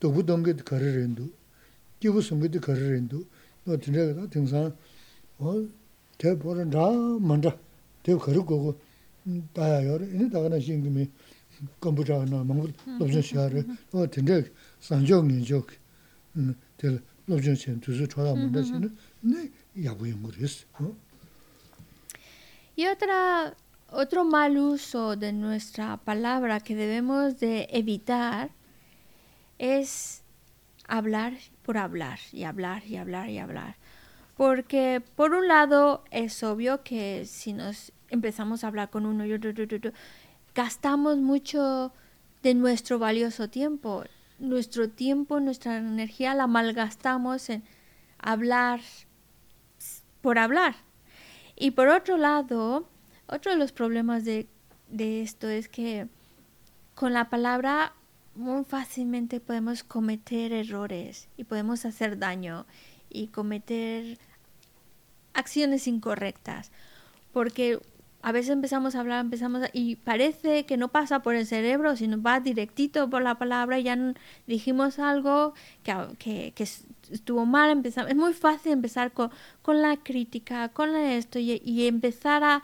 도부던 0.00 0.42
게 0.42 0.54
가르렌도 0.54 1.28
기부 2.00 2.20
성게도 2.20 2.60
가르렌도 2.60 3.24
너 3.64 3.76
드네가 3.76 4.28
등산 4.30 4.74
어 5.38 5.66
대보는 6.18 6.70
다 6.70 6.90
먼저 7.20 7.56
대 8.02 8.14
거르고 8.14 8.78
다야요. 9.52 9.96
이제 10.14 10.28
다가나 10.30 10.58
신금이 10.58 11.08
컴퓨터나 11.80 12.42
망고 12.44 12.68
롭션 12.98 13.22
시아를 13.22 13.66
어 13.92 14.08
드네 14.10 14.44
산정인 14.80 15.44
적 15.44 15.66
Y 22.76 22.86
otra 22.86 23.54
Otro 23.90 24.24
mal 24.24 24.58
uso 24.58 25.16
de 25.16 25.32
nuestra 25.32 25.96
palabra 25.96 26.60
que 26.60 26.76
debemos 26.76 27.40
de 27.40 27.68
evitar 27.70 28.50
es 29.58 30.22
hablar 30.86 31.32
por 31.62 31.78
hablar 31.78 32.18
y 32.32 32.44
hablar 32.44 32.86
y 32.86 32.96
hablar 32.96 33.30
y 33.30 33.38
hablar. 33.38 33.76
Porque 34.36 35.02
por 35.16 35.32
un 35.32 35.48
lado 35.48 36.04
es 36.10 36.42
obvio 36.42 36.82
que 36.82 37.24
si 37.24 37.54
nos 37.54 37.92
empezamos 38.10 38.62
a 38.62 38.66
hablar 38.66 38.90
con 38.90 39.06
uno 39.06 39.24
y 39.24 39.32
otro, 39.32 39.52
gastamos 40.54 41.16
mucho 41.16 41.92
de 42.42 42.52
nuestro 42.52 42.98
valioso 42.98 43.48
tiempo. 43.48 44.04
Nuestro 44.38 44.88
tiempo, 44.88 45.40
nuestra 45.40 45.78
energía 45.78 46.34
la 46.34 46.46
malgastamos 46.46 47.50
en 47.50 47.64
hablar 48.18 48.80
por 50.20 50.38
hablar. 50.38 50.76
Y 51.56 51.72
por 51.72 51.88
otro 51.88 52.16
lado, 52.16 52.88
otro 53.26 53.52
de 53.52 53.58
los 53.58 53.72
problemas 53.72 54.24
de, 54.24 54.48
esto 54.90 55.48
es 55.48 55.68
que 55.68 56.08
con 56.94 57.12
la 57.12 57.28
palabra 57.28 57.94
muy 58.34 58.64
fácilmente 58.64 59.40
podemos 59.40 59.82
cometer 59.82 60.52
errores 60.52 61.28
y 61.36 61.44
podemos 61.44 61.84
hacer 61.84 62.18
daño 62.18 62.66
y 63.10 63.28
cometer 63.28 64.18
acciones 65.34 65.88
incorrectas. 65.88 66.70
Porque 67.32 67.80
a 68.20 68.32
veces 68.32 68.50
empezamos 68.50 68.94
a 68.94 69.00
hablar, 69.00 69.20
empezamos 69.20 69.62
y 69.72 69.96
parece 69.96 70.66
que 70.66 70.76
no 70.76 70.88
pasa 70.88 71.20
por 71.20 71.34
el 71.34 71.46
cerebro, 71.46 71.96
sino 71.96 72.20
va 72.20 72.40
directito 72.40 73.08
por 73.08 73.22
la 73.22 73.36
palabra 73.36 73.78
y 73.78 73.84
ya 73.84 73.96
dijimos 74.46 74.98
algo 74.98 75.54
que, 75.82 76.52
que, 76.54 76.68
estuvo 77.10 77.46
mal. 77.46 77.70
Empezamos, 77.70 78.10
es 78.10 78.16
muy 78.16 78.34
fácil 78.34 78.72
empezar 78.72 79.12
con, 79.12 79.30
con 79.62 79.82
la 79.82 79.96
crítica, 79.96 80.68
con 80.70 80.96
esto 80.96 81.38
y 81.38 81.86
empezar 81.86 82.42
a, 82.44 82.62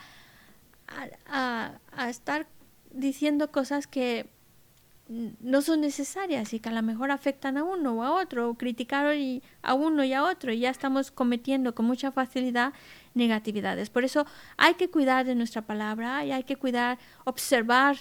a, 1.27 2.09
estar 2.09 2.47
diciendo 2.93 3.51
cosas 3.51 3.87
que 3.87 4.27
no 5.09 5.61
son 5.61 5.83
necesarias 5.83 6.55
y 6.55 6.61
que 6.61 6.71
a 6.71 6.73
lo 6.73 6.83
mejor 6.83 7.11
afectan 7.11 7.59
a 7.59 7.65
uno 7.65 7.95
o 7.95 8.03
a 8.03 8.13
otro, 8.13 8.49
o 8.49 8.55
criticar 8.55 9.15
a 9.63 9.75
uno 9.75 10.05
y 10.05 10.13
a 10.13 10.25
otro, 10.25 10.53
y 10.53 10.61
ya 10.61 10.71
estamos 10.71 11.11
cometiendo 11.11 11.75
con 11.75 11.85
mucha 11.87 12.11
facilidad 12.11 12.73
negatividades. 13.13 13.91
Por 13.91 14.05
eso 14.05 14.27
hay 14.57 14.75
que 14.75 14.91
cuidar 14.91 15.27
de 15.27 15.35
nuestra 15.35 15.63
palabra 15.63 16.25
y 16.25 16.33
hay 16.33 16.45
que 16.45 16.57
cuidar, 16.57 16.99
observar 17.25 17.99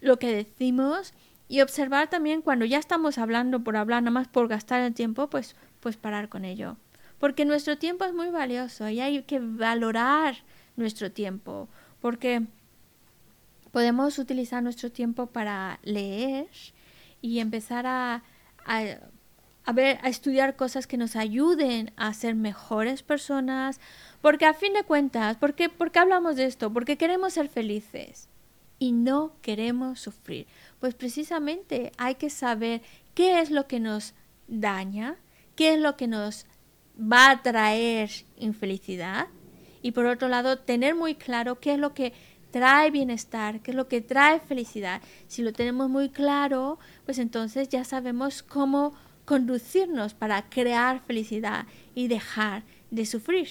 lo 0.00 0.18
que 0.18 0.34
decimos 0.34 1.12
y 1.48 1.60
observar 1.60 2.08
también 2.08 2.40
cuando 2.40 2.64
ya 2.64 2.78
estamos 2.78 3.18
hablando 3.18 3.62
por 3.64 3.76
hablar, 3.76 4.02
nada 4.02 4.12
más 4.12 4.28
por 4.28 4.48
gastar 4.48 4.80
el 4.80 4.94
tiempo, 4.94 5.28
pues, 5.28 5.56
pues 5.80 5.96
parar 5.96 6.28
con 6.28 6.44
ello. 6.44 6.76
Porque 7.18 7.44
nuestro 7.44 7.78
tiempo 7.78 8.04
es 8.04 8.14
muy 8.14 8.30
valioso 8.30 8.88
y 8.88 9.00
hay 9.00 9.22
que 9.22 9.38
valorar 9.40 10.36
nuestro 10.76 11.12
tiempo 11.12 11.68
porque 12.00 12.42
podemos 13.72 14.18
utilizar 14.18 14.62
nuestro 14.62 14.92
tiempo 14.92 15.26
para 15.26 15.80
leer 15.82 16.46
y 17.20 17.40
empezar 17.40 17.86
a, 17.86 18.22
ver, 19.74 19.98
a 20.02 20.08
estudiar 20.08 20.56
cosas 20.56 20.86
que 20.86 20.98
nos 20.98 21.16
ayuden 21.16 21.92
a 21.96 22.12
ser 22.14 22.34
mejores 22.34 23.02
personas, 23.02 23.80
porque 24.20 24.44
a 24.44 24.54
fin 24.54 24.74
de 24.74 24.84
cuentas, 24.84 25.36
¿por 25.38 25.54
qué, 25.54 25.68
¿por 25.68 25.90
qué 25.90 25.98
hablamos 25.98 26.36
de 26.36 26.44
esto? 26.44 26.72
Porque 26.72 26.98
queremos 26.98 27.32
ser 27.32 27.48
felices 27.48 28.28
y 28.78 28.92
no 28.92 29.32
queremos 29.40 30.00
sufrir. 30.00 30.46
Pues 30.78 30.94
precisamente 30.94 31.92
hay 31.96 32.16
que 32.16 32.30
saber 32.30 32.82
qué 33.14 33.40
es 33.40 33.50
lo 33.50 33.66
que 33.66 33.80
nos 33.80 34.14
daña, 34.48 35.16
qué 35.56 35.74
es 35.74 35.80
lo 35.80 35.96
que 35.96 36.08
nos 36.08 36.46
va 37.00 37.30
a 37.30 37.42
traer 37.42 38.10
infelicidad 38.36 39.28
y 39.82 39.92
por 39.92 40.06
otro 40.06 40.28
lado 40.28 40.58
tener 40.58 40.94
muy 40.94 41.14
claro 41.14 41.58
qué 41.58 41.74
es 41.74 41.78
lo 41.78 41.94
que 41.94 42.12
trae 42.52 42.92
bienestar, 42.92 43.60
qué 43.60 43.72
es 43.72 43.76
lo 43.76 43.88
que 43.88 44.00
trae 44.00 44.38
felicidad. 44.38 45.02
Si 45.26 45.42
lo 45.42 45.52
tenemos 45.52 45.88
muy 45.90 46.10
claro, 46.10 46.78
pues 47.04 47.18
entonces 47.18 47.68
ya 47.68 47.82
sabemos 47.82 48.44
cómo 48.44 48.94
conducirnos 49.24 50.14
para 50.14 50.48
crear 50.48 51.00
felicidad 51.06 51.66
y 51.94 52.06
dejar 52.06 52.62
de 52.90 53.06
sufrir. 53.06 53.48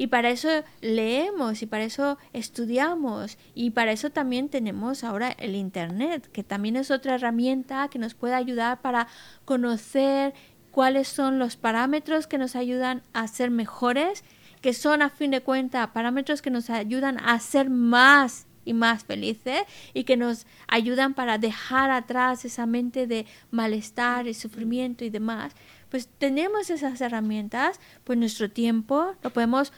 Y 0.00 0.06
para 0.06 0.30
eso 0.30 0.48
leemos 0.80 1.60
y 1.60 1.66
para 1.66 1.82
eso 1.82 2.18
estudiamos 2.32 3.36
y 3.54 3.70
para 3.70 3.90
eso 3.90 4.10
también 4.10 4.48
tenemos 4.48 5.02
ahora 5.02 5.32
el 5.32 5.56
Internet, 5.56 6.30
que 6.32 6.44
también 6.44 6.76
es 6.76 6.92
otra 6.92 7.16
herramienta 7.16 7.88
que 7.88 7.98
nos 7.98 8.14
puede 8.14 8.34
ayudar 8.34 8.80
para 8.80 9.08
conocer 9.44 10.34
cuáles 10.70 11.08
son 11.08 11.40
los 11.40 11.56
parámetros 11.56 12.28
que 12.28 12.38
nos 12.38 12.54
ayudan 12.54 13.02
a 13.12 13.26
ser 13.26 13.50
mejores 13.50 14.22
que 14.60 14.72
son 14.72 15.02
a 15.02 15.10
fin 15.10 15.30
de 15.30 15.42
cuentas 15.42 15.88
parámetros 15.90 16.42
que 16.42 16.50
nos 16.50 16.70
ayudan 16.70 17.18
a 17.18 17.38
ser 17.40 17.70
más 17.70 18.46
y 18.64 18.74
más 18.74 19.04
felices 19.04 19.62
y 19.94 20.04
que 20.04 20.16
nos 20.16 20.46
ayudan 20.66 21.14
para 21.14 21.38
dejar 21.38 21.90
atrás 21.90 22.44
esa 22.44 22.66
mente 22.66 23.06
de 23.06 23.26
malestar 23.50 24.26
y 24.26 24.34
sufrimiento 24.34 25.04
y 25.04 25.10
demás, 25.10 25.54
pues 25.88 26.08
tenemos 26.18 26.68
esas 26.68 27.00
herramientas, 27.00 27.80
pues 28.04 28.18
nuestro 28.18 28.50
tiempo 28.50 29.14
lo 29.22 29.30
podemos 29.30 29.72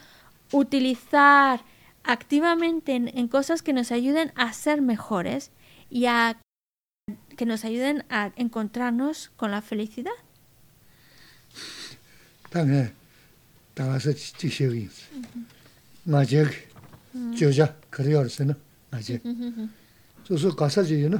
utilizar 0.52 1.60
activamente 2.02 2.94
en, 2.94 3.28
cosas 3.28 3.62
que 3.62 3.72
nos 3.72 3.92
ayuden 3.92 4.32
a 4.34 4.52
ser 4.52 4.82
mejores 4.82 5.52
y 5.88 6.06
a 6.06 6.40
que 7.36 7.46
nos 7.46 7.64
ayuden 7.64 8.04
a 8.10 8.32
encontrarnos 8.36 9.30
con 9.36 9.50
la 9.50 9.62
felicidad. 9.62 10.12
También. 13.79 13.79
다가서 13.79 14.13
지시기 14.13 14.87
맞아 16.05 16.43
저자 17.37 17.75
그래요서는 17.89 18.55
맞아 18.89 19.13
저서 20.23 20.55
가서지는 20.55 21.19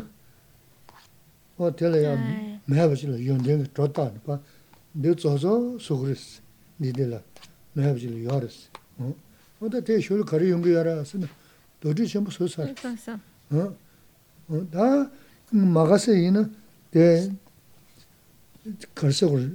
어 1.58 1.76
될래야 1.76 2.62
매버지를 2.66 3.28
연대 3.28 3.62
줬다 3.74 4.14
봐 4.24 4.40
내가 4.94 5.16
저서 5.16 5.78
소그랬어 5.80 6.42
니들아 6.80 7.22
매버지를 7.74 8.24
열었어 8.24 8.70
어 9.00 9.14
어디 9.60 9.84
대쇼를 9.84 10.24
가려 10.24 10.50
연구 10.50 10.70
알아서는 10.78 11.28
도저히 11.82 12.08
전부 12.08 12.32
소사 12.32 12.64
어 13.52 13.76
어다 14.48 15.12
막아서 15.52 16.14
이는 16.14 16.56
대 16.92 17.30
걸서 18.96 19.30
걸 19.30 19.52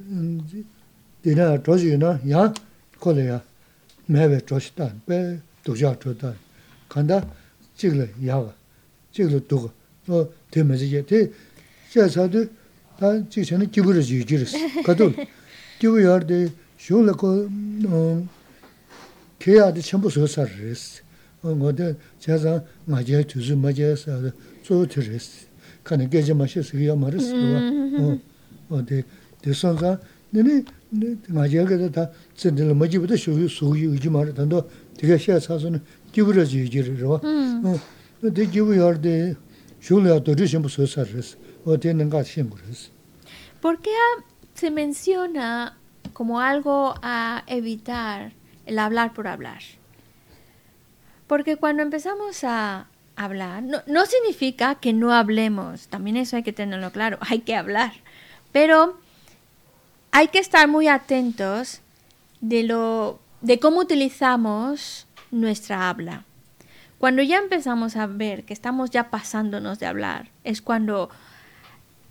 되나 1.22 1.62
도저히나 1.62 2.20
야 2.30 2.53
콜이야 2.99 3.25
ya 3.25 3.41
mewe 4.07 4.39
choshita, 4.45 4.93
pe 5.05 5.39
duksha 5.63 5.95
chota, 5.99 6.35
kanda 6.87 7.27
chigla 7.75 8.07
yaga, 8.21 8.53
chigla 9.11 9.39
duga, 9.49 9.71
no 10.07 10.29
te 10.51 10.63
mezige, 10.63 11.03
te 11.03 11.31
xe 11.91 12.07
sadu, 12.07 12.47
ta 12.99 13.19
chigshana 13.29 13.65
kibura 13.65 13.99
jigiris, 13.99 14.53
kato, 14.83 15.11
kibu 15.79 15.99
yarde, 15.99 16.51
shungla 16.77 17.13
ko 17.13 17.47
keya 19.39 19.71
de 19.71 19.81
chenpo 19.81 20.09
so 20.09 20.27
sar 20.27 20.47
res, 20.59 21.01
ngo 21.43 21.71
de 21.71 21.95
xe 22.19 22.37
san 22.37 22.63
nga 22.85 23.03
jaya 23.03 23.23
tuzu 23.23 23.55
ma 23.57 23.71
jaya 23.71 23.97
sadu, 23.97 24.31
so 24.63 24.85
tu 24.85 25.01
res, 25.01 25.47
kanda 25.83 26.05
geja 26.05 26.35
ma 26.35 26.45
xe 26.45 26.61
sikiya 26.61 26.95
ma 26.95 27.09
res, 27.09 27.31
o 28.69 28.81
de, 28.81 29.03
de 29.41 29.53
san 29.53 29.77
san, 29.79 29.99
nini, 30.31 30.63
¿Por 43.61 43.79
qué 43.79 43.91
se 44.53 44.71
menciona 44.71 45.77
como 46.13 46.39
algo 46.39 46.95
a 47.01 47.43
evitar 47.47 48.33
el 48.65 48.79
hablar 48.79 49.13
por 49.13 49.27
hablar? 49.27 49.61
Porque 51.27 51.57
cuando 51.57 51.83
empezamos 51.83 52.43
a 52.43 52.87
hablar, 53.15 53.63
no, 53.63 53.81
no 53.87 54.05
significa 54.05 54.75
que 54.75 54.93
no 54.93 55.13
hablemos, 55.13 55.87
también 55.87 56.17
eso 56.17 56.35
hay 56.35 56.43
que 56.43 56.53
tenerlo 56.53 56.91
claro, 56.91 57.17
hay 57.21 57.39
que 57.39 57.55
hablar, 57.55 57.93
pero 58.51 58.97
hay 60.16 60.30
que 60.30 60.39
estar 60.39 60.70
muy 60.70 60.88
atentos 60.88 61.82
de, 62.39 62.63
lo, 62.63 63.20
de 63.41 63.59
cómo 63.59 63.82
utilizamos 63.82 65.07
nuestra 65.30 65.89
habla. 65.89 66.24
Cuando 66.99 67.22
ya 67.22 67.38
empezamos 67.38 67.97
a 67.97 68.07
ver 68.07 68.45
que 68.45 68.53
estamos 68.53 68.91
ya 68.91 69.09
pasándonos 69.09 69.78
de 69.78 69.88
hablar, 69.88 70.30
es 70.45 70.61
cuando 70.61 71.09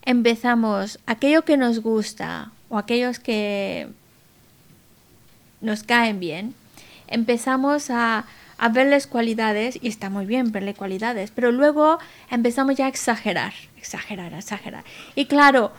empezamos 0.03 0.99
aquello 1.07 1.47
que 1.47 1.57
nos 1.57 1.79
gusta 1.79 2.51
o 2.69 2.77
aquellos 2.77 3.21
que 3.21 3.89
nos 5.63 5.83
caen 5.83 6.21
bien, 6.21 6.55
empezamos 7.07 7.89
a, 7.89 8.27
a 8.59 8.69
verles 8.69 9.07
cualidades, 9.07 9.79
y 9.81 9.89
está 9.89 10.11
muy 10.11 10.27
bien 10.27 10.53
verle 10.53 10.75
cualidades, 10.75 11.31
pero 11.31 11.53
luego 11.53 11.99
empezamos 12.31 12.77
ya 12.77 12.85
a 12.85 12.89
exagerar, 12.89 13.55
exagerar, 13.79 14.35
exagerar. 14.35 14.85
Y 15.15 15.25
claro, 15.25 15.73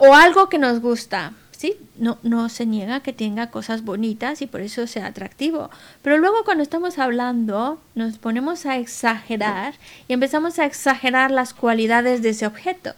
o 0.00 0.14
algo 0.16 0.48
que 0.48 0.58
nos 0.58 0.80
gusta, 0.80 1.32
¿sí? 1.60 1.76
No, 1.98 2.16
no 2.22 2.48
se 2.48 2.64
niega 2.64 3.00
que 3.00 3.12
tenga 3.12 3.50
cosas 3.50 3.84
bonitas 3.84 4.40
y 4.40 4.46
por 4.46 4.62
eso 4.62 4.86
sea 4.86 5.04
atractivo. 5.04 5.68
Pero 6.00 6.16
luego 6.16 6.42
cuando 6.42 6.62
estamos 6.62 6.98
hablando, 6.98 7.78
nos 7.94 8.16
ponemos 8.16 8.64
a 8.64 8.78
exagerar 8.78 9.74
y 10.08 10.14
empezamos 10.14 10.58
a 10.58 10.64
exagerar 10.64 11.30
las 11.30 11.52
cualidades 11.52 12.22
de 12.22 12.30
ese 12.30 12.46
objeto 12.46 12.94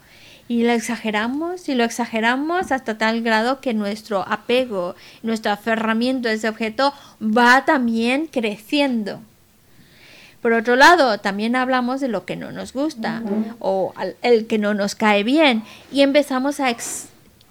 y 0.47 0.63
lo 0.63 0.71
exageramos 0.71 1.69
y 1.69 1.75
lo 1.75 1.83
exageramos 1.83 2.71
hasta 2.71 2.99
tal 2.99 3.23
grado 3.23 3.61
que 3.61 3.75
nuestro 3.75 4.23
apego, 4.29 4.95
nuestro 5.25 5.51
aferramiento 5.51 6.29
a 6.29 6.33
ese 6.33 6.49
objeto 6.49 6.95
va 7.21 7.65
también 7.65 8.29
creciendo. 8.29 9.19
Por 10.41 10.53
otro 10.53 10.77
lado, 10.77 11.19
también 11.19 11.57
hablamos 11.57 12.01
de 12.01 12.07
lo 12.07 12.25
que 12.27 12.37
no 12.37 12.53
nos 12.53 12.73
gusta 12.73 13.25
o 13.59 13.93
el 14.23 14.47
que 14.47 14.59
no 14.59 14.73
nos 14.73 14.95
cae 14.95 15.25
bien 15.25 15.65
y 15.91 16.03
empezamos 16.03 16.61
a... 16.61 16.71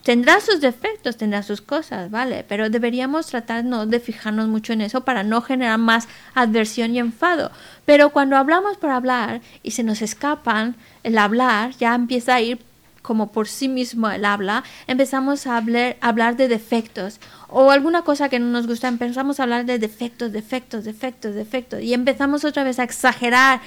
tendrá 0.04 0.40
sus 0.40 0.62
defectos, 0.62 1.18
tendrá 1.18 1.44
sus 1.44 1.62
cosas, 1.62 2.10
¿vale? 2.12 2.46
Pero 2.48 2.70
deberíamos 2.70 3.28
tratar 3.28 3.64
no 3.64 3.86
de 3.86 4.00
fijarnos 4.00 4.48
mucho 4.48 4.74
en 4.74 4.82
eso 4.82 5.02
para 5.02 5.24
no 5.24 5.42
generar 5.42 5.78
más 5.78 6.08
adversión 6.34 6.96
y 6.96 7.00
enfado. 7.00 7.52
Pero 7.86 8.10
cuando 8.10 8.38
hablamos 8.38 8.78
por 8.78 8.90
hablar 8.90 9.42
y 9.64 9.72
se 9.72 9.84
nos 9.84 10.02
escapan, 10.02 10.76
el 11.04 11.18
hablar 11.18 11.72
ya 11.78 11.96
empieza 11.96 12.36
a 12.36 12.42
ir 12.42 12.60
como 13.02 13.32
por 13.32 13.48
sí 13.48 13.68
mismo 13.68 14.10
el 14.10 14.26
habla, 14.26 14.64
empezamos 14.88 15.48
a 15.48 15.58
hablar, 15.58 15.98
hablar 16.02 16.36
de 16.36 16.48
defectos 16.48 17.20
o 17.48 17.72
alguna 17.72 18.04
cosa 18.04 18.30
que 18.30 18.40
no 18.40 18.46
nos 18.48 18.68
gusta, 18.68 18.88
empezamos 18.88 19.40
a 19.40 19.44
hablar 19.44 19.66
de 19.66 19.80
defectos, 19.80 20.32
defectos, 20.32 20.84
defectos, 20.86 21.34
defectos 21.36 21.82
y 21.82 21.94
empezamos 21.94 22.46
otra 22.46 22.64
vez 22.64 22.80
a 22.80 22.84
exagerar 22.84 23.62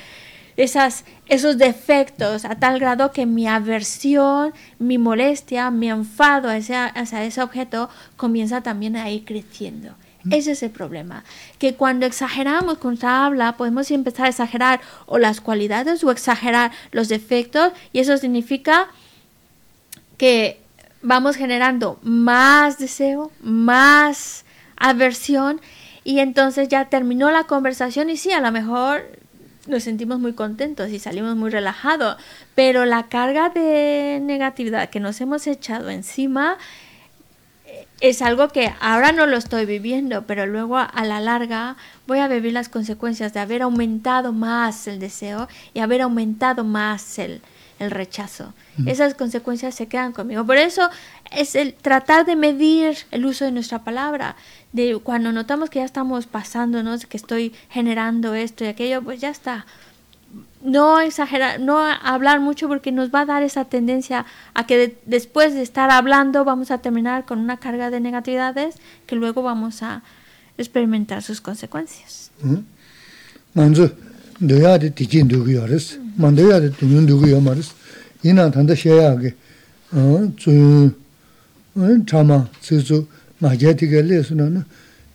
esas, 0.57 1.05
esos 1.27 1.59
defectos 1.59 2.45
a 2.45 2.57
tal 2.57 2.79
grado 2.79 3.13
que 3.13 3.27
mi 3.27 3.47
aversión, 3.47 4.53
mi 4.79 4.99
molestia, 4.99 5.71
mi 5.71 5.91
enfado 5.91 6.49
hacia, 6.49 6.87
hacia 6.87 7.25
ese 7.25 7.43
objeto 7.43 7.89
comienza 8.17 8.63
también 8.63 8.97
a 8.97 9.11
ir 9.11 9.25
creciendo. 9.25 9.95
Ese 10.31 10.53
es 10.53 10.63
el 10.63 10.71
problema, 10.71 11.23
que 11.59 11.75
cuando 11.75 12.07
exageramos 12.07 12.79
con 12.79 12.95
esta 12.95 13.27
habla 13.27 13.59
podemos 13.59 13.91
empezar 13.91 14.25
a 14.25 14.31
exagerar 14.31 14.81
o 15.05 15.19
las 15.19 15.43
cualidades 15.43 16.03
o 16.03 16.11
exagerar 16.11 16.73
los 16.93 17.09
defectos 17.09 17.75
y 17.93 17.99
eso 17.99 18.17
significa 18.17 18.89
que 20.17 20.63
vamos 21.03 21.37
generando 21.37 21.99
más 22.03 22.79
deseo, 22.79 23.33
más 23.43 24.47
aversión 24.77 25.61
y 26.05 26.21
entonces 26.21 26.69
ya 26.69 26.87
terminó 26.87 27.31
la 27.31 27.45
conversación 27.45 28.09
y 28.09 28.17
sí, 28.17 28.33
a 28.33 28.41
lo 28.41 28.51
mejor 28.51 29.05
nos 29.67 29.83
sentimos 29.83 30.19
muy 30.21 30.33
contentos 30.33 30.91
y 30.91 30.99
salimos 30.99 31.37
muy 31.37 31.51
relajados, 31.51 32.17
pero 32.55 32.85
la 32.85 33.05
carga 33.05 33.49
de 33.49 34.21
negatividad 34.23 34.91
que 34.91 35.01
nos 35.01 35.21
hemos 35.21 35.47
echado 35.47 35.91
encima 35.91 36.59
eh, 37.67 37.87
es 38.01 38.23
algo 38.23 38.49
que 38.49 38.73
ahora 38.81 39.13
no 39.13 39.27
lo 39.27 39.37
estoy 39.37 39.67
viviendo, 39.67 40.27
pero 40.27 40.47
luego 40.47 40.77
a 40.79 41.05
la 41.05 41.21
larga 41.21 41.77
voy 42.07 42.19
a 42.19 42.29
vivir 42.29 42.53
las 42.53 42.69
consecuencias 42.69 43.33
de 43.33 43.41
haber 43.41 43.63
aumentado 43.63 44.33
más 44.33 44.87
el 44.87 44.99
deseo 44.99 45.49
y 45.73 45.81
haber 45.81 46.03
aumentado 46.03 46.65
más 46.65 47.19
el, 47.19 47.41
el 47.79 47.91
rechazo. 47.91 48.53
Esas 48.87 49.15
consecuencias 49.15 49.75
se 49.75 49.87
quedan 49.87 50.13
conmigo. 50.13 50.45
Por 50.45 50.57
eso 50.57 50.91
es 51.31 51.55
el 51.55 51.75
tratar 51.75 52.27
de 52.27 52.37
medir 52.37 52.99
el 53.13 53.25
uso 53.25 53.45
de 53.45 53.53
nuestra 53.53 53.85
palabra. 53.85 54.37
De 54.75 54.99
cuando 55.03 55.33
notamos 55.33 55.71
que 55.71 55.79
ya 55.79 55.87
estamos 55.87 56.27
pasándonos, 56.27 57.07
que 57.07 57.17
estoy 57.17 57.55
generando 57.71 58.35
esto 58.35 58.65
y 58.65 58.67
aquello, 58.67 59.01
pues 59.03 59.21
ya 59.21 59.31
está. 59.31 59.65
No 60.63 61.01
exagerar, 61.01 61.61
no 61.61 61.79
hablar 61.79 62.41
mucho 62.41 62.67
porque 62.69 62.91
nos 62.91 63.09
va 63.15 63.21
a 63.21 63.25
dar 63.25 63.43
esa 63.43 63.65
tendencia 63.65 64.27
a 64.53 64.67
que 64.67 64.99
después 65.07 65.55
de 65.55 65.63
estar 65.63 65.91
hablando 65.91 66.45
vamos 66.45 66.71
a 66.71 66.79
terminar 66.79 67.25
con 67.25 67.39
una 67.39 67.57
carga 67.59 67.91
de 67.91 68.01
negatividades 68.01 68.77
que 69.07 69.15
luego 69.15 69.43
vamos 69.43 69.83
a 69.83 70.03
experimentar 70.59 71.23
sus 71.23 71.41
consecuencias. 71.41 72.31
yīnā 78.25 78.49
tānda 78.49 78.73
xéyā 83.44 83.44
kī 83.44 83.44
tsū 83.44 83.44
chāma 83.44 83.44
tsī 83.44 83.44
tsū 83.44 83.44
mā 83.44 83.56
jē 83.56 83.74
tī 83.74 83.88
kē 83.88 84.04
lē 84.04 84.20
sū 84.24 84.36
na 84.36 84.50
nā 84.52 84.62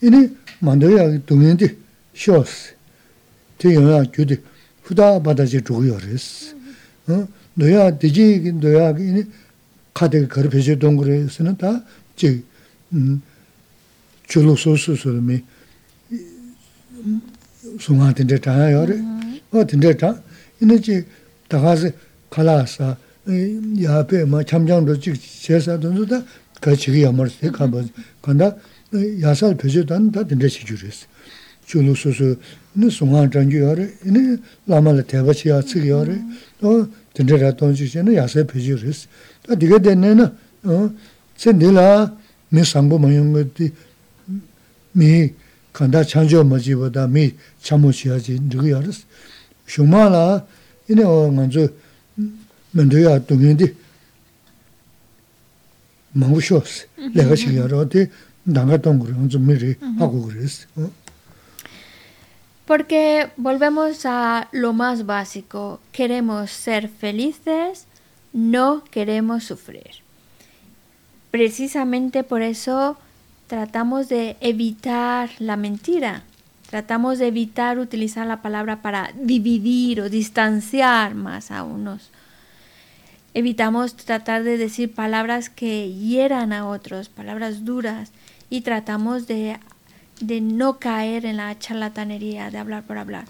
yīnī 0.00 0.20
māndā 0.64 0.88
yā 0.88 1.04
kī 1.12 1.18
tūngiñ 1.28 1.56
tī 1.60 1.68
xió 2.16 2.40
sī 2.44 2.72
tī 3.60 3.74
yā 3.76 3.82
yā 3.84 3.98
gyū 4.08 4.24
tī 4.24 4.38
hudā 4.88 5.20
bādā 5.20 5.44
jī 5.44 5.60
chūgu 5.60 5.92
yā 5.92 5.98
rī 6.00 6.16
sī 6.16 6.56
nō 7.08 7.68
yā 7.68 7.90
tī 8.00 8.08
jī 8.08 8.26
kī 8.44 8.54
nō 8.56 8.72
yā 8.72 8.88
kī 8.96 9.02
yīnī 9.08 9.24
kā 9.92 10.08
tī 10.08 10.24
kī 10.24 10.28
kari 10.32 10.48
pēchī 10.48 10.78
tōngu 10.80 11.04
rī 11.04 11.20
sī 11.28 11.44
na 11.44 11.52
tā 11.52 11.84
jī 12.16 12.40
chū 14.24 14.40
lū 14.40 14.56
sū 14.56 14.72
sū 14.80 14.96
sū 14.96 15.12
rī 15.12 15.20
mī 15.20 15.36
sū 17.76 17.92
ngā 17.92 18.12
tī 18.16 18.24
ndē 18.24 18.40
tā 18.40 18.56
yā 18.72 18.82
rī 18.88 18.96
wā 19.52 19.68
tī 19.68 19.76
ndē 19.76 19.92
tā 20.00 20.16
yīnī 20.62 20.80
jī 20.80 21.04
tā 21.48 21.60
kā 21.60 21.76
sī 21.76 21.92
칼라사 22.32 22.96
야베 23.24 24.24
마 24.26 24.42
참장도 24.42 25.00
지 25.00 25.14
제사 25.16 25.78
돈도다 25.80 26.22
같이 26.60 27.02
야말 27.02 27.28
때 27.40 27.50
가봐 27.50 27.82
간다 28.22 28.56
야살 29.20 29.56
표시단 29.56 30.12
다 30.12 30.24
된대시 30.24 30.64
주르스 30.64 31.06
줄로소소 31.66 32.36
네 32.74 32.90
송한 32.90 33.30
장주여레 33.30 33.86
네 34.04 34.36
라말레 34.66 35.04
대바치야 35.06 35.62
츠기여레 35.62 36.18
또 36.60 36.88
된대라 37.14 37.52
돈지시는 37.52 38.14
야살 38.14 38.44
표시르스 38.44 39.08
또 39.42 39.58
디게 39.58 39.78
됐네나 39.80 40.32
어 40.64 40.90
쳔딜라 41.36 42.16
미 42.50 42.64
상부 42.64 42.98
모용 42.98 43.32
것디 43.32 43.72
미 44.92 45.30
간다 45.72 46.04
창조 46.04 46.44
뭐지보다 46.44 47.08
미 47.08 47.34
참모시야지 47.60 48.40
누구여레스 48.42 49.04
Porque 62.65 63.29
volvemos 63.37 64.05
a 64.05 64.47
lo 64.51 64.73
más 64.73 65.05
básico, 65.05 65.79
queremos 65.91 66.51
ser 66.51 66.87
felices, 66.87 67.85
no 68.31 68.83
queremos 68.91 69.43
sufrir. 69.43 70.03
Precisamente 71.31 72.23
por 72.23 72.41
eso 72.41 72.97
tratamos 73.47 74.09
de 74.09 74.37
evitar 74.39 75.29
la 75.39 75.57
mentira, 75.57 76.23
tratamos 76.69 77.17
de 77.17 77.27
evitar 77.27 77.79
utilizar 77.79 78.27
la 78.27 78.41
palabra 78.41 78.81
para 78.81 79.11
dividir 79.19 80.01
o 80.01 80.09
distanciar 80.09 81.15
más 81.15 81.49
a 81.49 81.63
unos 81.63 82.11
Evitamos 83.33 83.95
tratar 83.95 84.43
de 84.43 84.57
decir 84.57 84.93
palabras 84.93 85.49
que 85.49 85.93
hieran 85.93 86.51
a 86.51 86.67
otros, 86.67 87.09
palabras 87.09 87.63
duras, 87.63 88.11
y 88.49 88.61
tratamos 88.61 89.27
de, 89.27 89.59
no 90.41 90.79
caer 90.79 91.25
en 91.25 91.37
la 91.37 91.57
charlatanería, 91.57 92.49
de 92.49 92.57
hablar 92.57 92.83
por 92.83 92.97
hablar. 92.97 93.25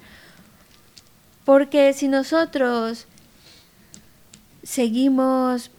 Porque 1.43 1.93
si 1.93 2.08
nosotros 2.08 3.08
seguimos, 4.64 5.72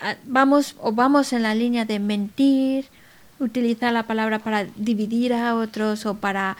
ah, 0.00 0.16
vamos 0.24 0.76
o 0.80 0.92
vamos 0.92 1.32
en 1.32 1.42
la 1.42 1.54
línea 1.54 1.84
de 1.84 1.98
mentir, 1.98 2.86
utilizar 3.38 3.92
la 3.92 4.06
palabra 4.06 4.38
para 4.38 4.64
dividir 4.76 5.34
a 5.34 5.54
otros 5.54 6.06
o 6.06 6.14
para, 6.14 6.56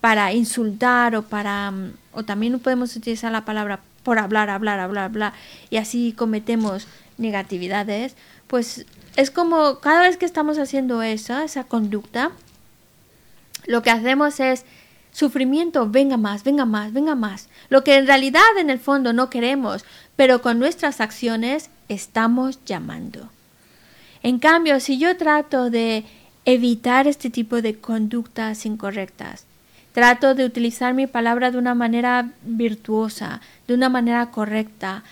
para 0.00 0.32
insultar 0.32 1.16
o 1.16 1.22
para 1.22 1.72
o 2.12 2.22
también 2.22 2.58
podemos 2.60 2.94
utilizar 2.94 3.32
la 3.32 3.44
palabra 3.44 3.80
por 4.04 4.20
hablar, 4.20 4.50
hablar, 4.50 4.78
hablar, 4.78 5.04
hablar, 5.04 5.32
y 5.70 5.78
así 5.78 6.12
cometemos 6.12 6.86
negatividades, 7.18 8.14
pues 8.46 8.86
es 9.16 9.30
como 9.30 9.80
cada 9.80 10.02
vez 10.02 10.16
que 10.16 10.26
estamos 10.26 10.58
haciendo 10.58 11.02
eso, 11.02 11.40
esa 11.40 11.64
conducta, 11.64 12.30
lo 13.66 13.82
que 13.82 13.90
hacemos 13.90 14.38
es 14.40 14.64
sufrimiento, 15.12 15.88
venga 15.88 16.16
más, 16.16 16.44
venga 16.44 16.66
más, 16.66 16.92
venga 16.92 17.14
más. 17.14 17.48
Lo 17.68 17.84
que 17.84 17.96
en 17.96 18.06
realidad 18.06 18.42
en 18.58 18.68
el 18.68 18.80
fondo 18.80 19.12
no 19.12 19.30
queremos, 19.30 19.84
pero 20.16 20.42
con 20.42 20.58
nuestras 20.58 21.00
acciones 21.00 21.70
estamos 21.88 22.58
llamando. 22.64 23.30
En 24.22 24.38
cambio, 24.38 24.80
si 24.80 24.98
yo 24.98 25.16
trato 25.16 25.70
de 25.70 26.04
evitar 26.44 27.06
este 27.06 27.30
tipo 27.30 27.62
de 27.62 27.78
conductas 27.78 28.66
incorrectas, 28.66 29.46
Trato 29.94 30.34
de 30.34 30.44
utilizar 30.44 30.92
mi 30.92 31.06
palabra 31.06 31.52
de 31.52 31.58
una 31.58 31.76
manera 31.76 32.30
virtuosa, 32.42 33.40
de 33.68 33.74
una 33.74 33.88
manera 33.88 34.32
correcta. 34.32 35.04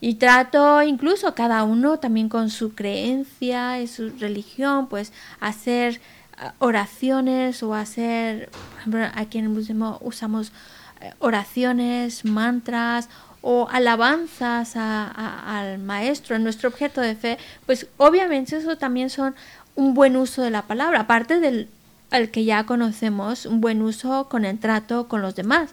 Y 0.00 0.14
trato 0.14 0.80
incluso 0.80 1.34
cada 1.34 1.64
uno 1.64 1.98
también 1.98 2.28
con 2.28 2.48
su 2.48 2.76
creencia 2.76 3.80
y 3.80 3.88
su 3.88 4.10
religión, 4.20 4.86
pues 4.86 5.12
hacer 5.40 6.00
ah, 6.36 6.54
oraciones 6.60 7.64
o 7.64 7.74
hacer, 7.74 8.48
por 8.50 8.78
ejemplo, 8.78 9.06
aquí 9.16 9.38
en 9.38 9.46
el 9.46 9.50
budismo 9.50 9.98
usamos 10.02 10.52
eh, 11.00 11.12
oraciones, 11.18 12.24
mantras 12.24 13.08
o 13.40 13.68
alabanzas 13.72 14.76
al 14.76 15.80
maestro, 15.80 16.38
nuestro 16.38 16.68
objeto 16.68 17.00
de 17.00 17.16
fe, 17.16 17.38
pues 17.66 17.88
obviamente 17.96 18.56
eso 18.56 18.78
también 18.78 19.10
son 19.10 19.34
un 19.74 19.94
buen 19.94 20.16
uso 20.16 20.42
de 20.42 20.50
la 20.50 20.62
palabra, 20.62 21.00
aparte 21.00 21.40
del 21.40 21.68
al 22.10 22.30
que 22.30 22.44
ya 22.44 22.64
conocemos, 22.64 23.46
un 23.46 23.60
buen 23.60 23.82
uso 23.82 24.28
con 24.28 24.44
el 24.44 24.58
trato 24.58 25.08
con 25.08 25.22
los 25.22 25.34
demás. 25.34 25.70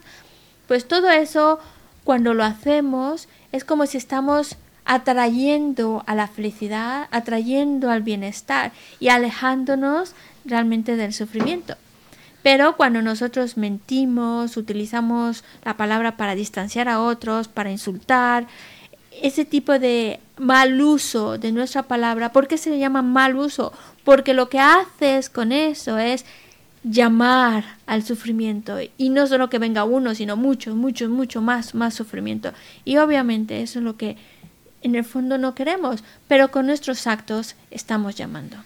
Pues 0.68 0.86
todo 0.86 1.10
eso, 1.10 1.58
cuando 2.04 2.34
lo 2.34 2.44
hacemos, 2.44 3.28
es 3.52 3.64
como 3.64 3.86
si 3.86 3.98
estamos 3.98 4.56
atrayendo 4.84 6.04
a 6.06 6.14
la 6.14 6.28
felicidad, 6.28 7.08
atrayendo 7.10 7.90
al 7.90 8.02
bienestar 8.02 8.72
y 9.00 9.08
alejándonos 9.08 10.14
realmente 10.44 10.96
del 10.96 11.12
sufrimiento. 11.12 11.74
Pero 12.42 12.76
cuando 12.76 13.02
nosotros 13.02 13.56
mentimos, 13.56 14.56
utilizamos 14.56 15.42
la 15.64 15.76
palabra 15.76 16.16
para 16.16 16.36
distanciar 16.36 16.88
a 16.88 17.00
otros, 17.00 17.48
para 17.48 17.72
insultar, 17.72 18.46
ese 19.20 19.44
tipo 19.44 19.78
de 19.78 20.20
mal 20.38 20.80
uso 20.80 21.38
de 21.38 21.50
nuestra 21.50 21.82
palabra, 21.84 22.32
¿por 22.32 22.46
qué 22.46 22.58
se 22.58 22.70
le 22.70 22.78
llama 22.78 23.02
mal 23.02 23.36
uso? 23.36 23.72
Porque 24.06 24.34
lo 24.34 24.48
que 24.48 24.60
haces 24.60 25.28
con 25.28 25.50
eso 25.50 25.98
es 25.98 26.24
llamar 26.84 27.64
al 27.86 28.04
sufrimiento 28.04 28.76
y 28.96 29.08
no 29.08 29.26
solo 29.26 29.50
que 29.50 29.58
venga 29.58 29.82
uno, 29.82 30.14
sino 30.14 30.36
mucho, 30.36 30.76
mucho, 30.76 31.08
mucho 31.08 31.42
más, 31.42 31.74
más 31.74 31.94
sufrimiento. 31.94 32.52
Y 32.84 32.98
obviamente 32.98 33.62
eso 33.62 33.80
es 33.80 33.84
lo 33.84 33.96
que 33.96 34.16
en 34.82 34.94
el 34.94 35.02
fondo 35.02 35.38
no 35.38 35.56
queremos, 35.56 36.04
pero 36.28 36.52
con 36.52 36.66
nuestros 36.66 37.08
actos 37.08 37.56
estamos 37.72 38.14
llamando. 38.14 38.56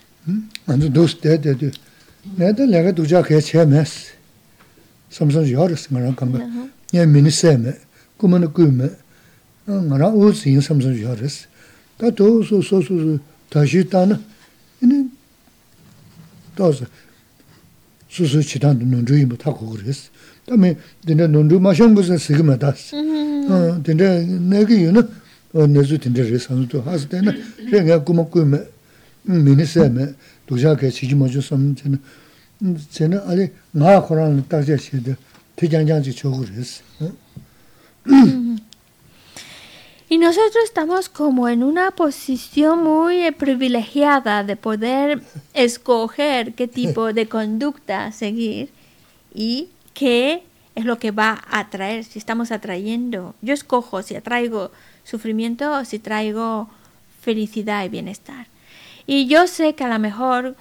따서 16.61 16.85
수수 18.09 18.43
치단도 18.43 18.85
논주이 18.85 19.25
못 19.25 19.47
하고 19.47 19.71
그랬어. 19.71 20.11
다음에 20.47 20.77
근데 21.07 21.27
논주 21.27 21.59
마션 21.59 21.95
무슨 21.95 22.19
세금에 22.19 22.59
다스. 22.59 22.95
어 22.97 23.81
근데 23.83 24.27
내가 24.27 24.75
이유는 24.75 25.09
어 25.55 25.67
내주 25.67 25.99
근데 25.99 26.29
레산도 26.29 26.83
하스 26.83 27.09
때는 27.09 27.33
내가 27.73 28.05
고맙고면 28.05 28.69
미니세메 29.23 30.15
도자게 30.47 30.91
지지 30.91 31.15
먼저 31.15 31.41
섬는 31.41 31.77
쟤는 32.91 33.21
아니 33.21 33.49
나 33.73 34.03
코로나 34.03 34.43
딱제 34.45 34.77
시대 34.77 35.17
대장장지 35.57 36.15
저거 36.15 36.41
그랬어. 36.41 36.83
Y 40.11 40.19
nosotros 40.19 40.65
estamos 40.65 41.09
como 41.09 41.49
en 41.49 41.63
una 41.63 41.93
posición 41.93 42.83
muy 42.83 43.31
privilegiada 43.31 44.43
de 44.43 44.57
poder 44.57 45.23
escoger 45.55 46.55
qué 46.55 46.67
tipo 46.67 47.13
de 47.13 47.29
conducta 47.29 48.11
seguir 48.11 48.71
y 49.33 49.69
qué 49.95 50.43
es 50.75 50.85
lo 50.85 50.99
que 50.99 51.13
va 51.13 51.41
a 51.49 51.61
atraer, 51.61 52.03
si 52.03 52.19
estamos 52.19 52.51
atrayendo. 52.51 53.37
Yo 53.41 53.55
escojo 53.55 54.03
si 54.03 54.17
atraigo 54.17 54.73
sufrimiento 55.05 55.71
o 55.75 55.85
si 55.85 56.01
traigo 56.01 56.69
felicidad 57.21 57.85
y 57.85 57.89
bienestar. 57.89 58.49
Y 59.07 59.29
yo 59.29 59.47
sé 59.47 59.77
que 59.77 59.85
a 59.85 59.89
lo 59.89 60.01
mejor 60.01 60.57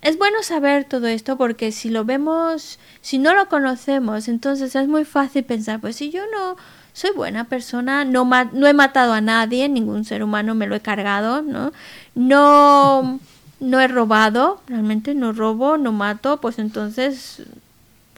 es 0.00 0.16
bueno 0.16 0.44
saber 0.44 0.84
todo 0.84 1.08
esto 1.08 1.36
porque 1.36 1.72
si 1.72 1.90
lo 1.90 2.04
vemos, 2.04 2.78
si 3.00 3.18
no 3.18 3.34
lo 3.34 3.48
conocemos, 3.48 4.28
entonces 4.28 4.76
es 4.76 4.86
muy 4.86 5.04
fácil 5.04 5.42
pensar, 5.42 5.80
pues 5.80 5.96
si 5.96 6.10
yo 6.10 6.22
no 6.30 6.56
soy 6.92 7.10
buena 7.14 7.44
persona, 7.44 8.04
no, 8.04 8.26
he 8.66 8.74
matado 8.74 9.12
a 9.12 9.20
nadie, 9.20 9.68
ningún 9.68 10.04
ser 10.04 10.22
humano 10.22 10.54
me 10.54 10.66
lo 10.66 10.74
he 10.74 10.80
cargado, 10.80 11.42
¿no? 11.42 11.72
No, 12.14 13.18
no 13.60 13.80
he 13.80 13.88
robado, 13.88 14.60
realmente 14.66 15.14
no 15.14 15.32
robo, 15.32 15.78
no 15.78 15.92
mato, 15.92 16.40
pues 16.40 16.58
entonces 16.58 17.42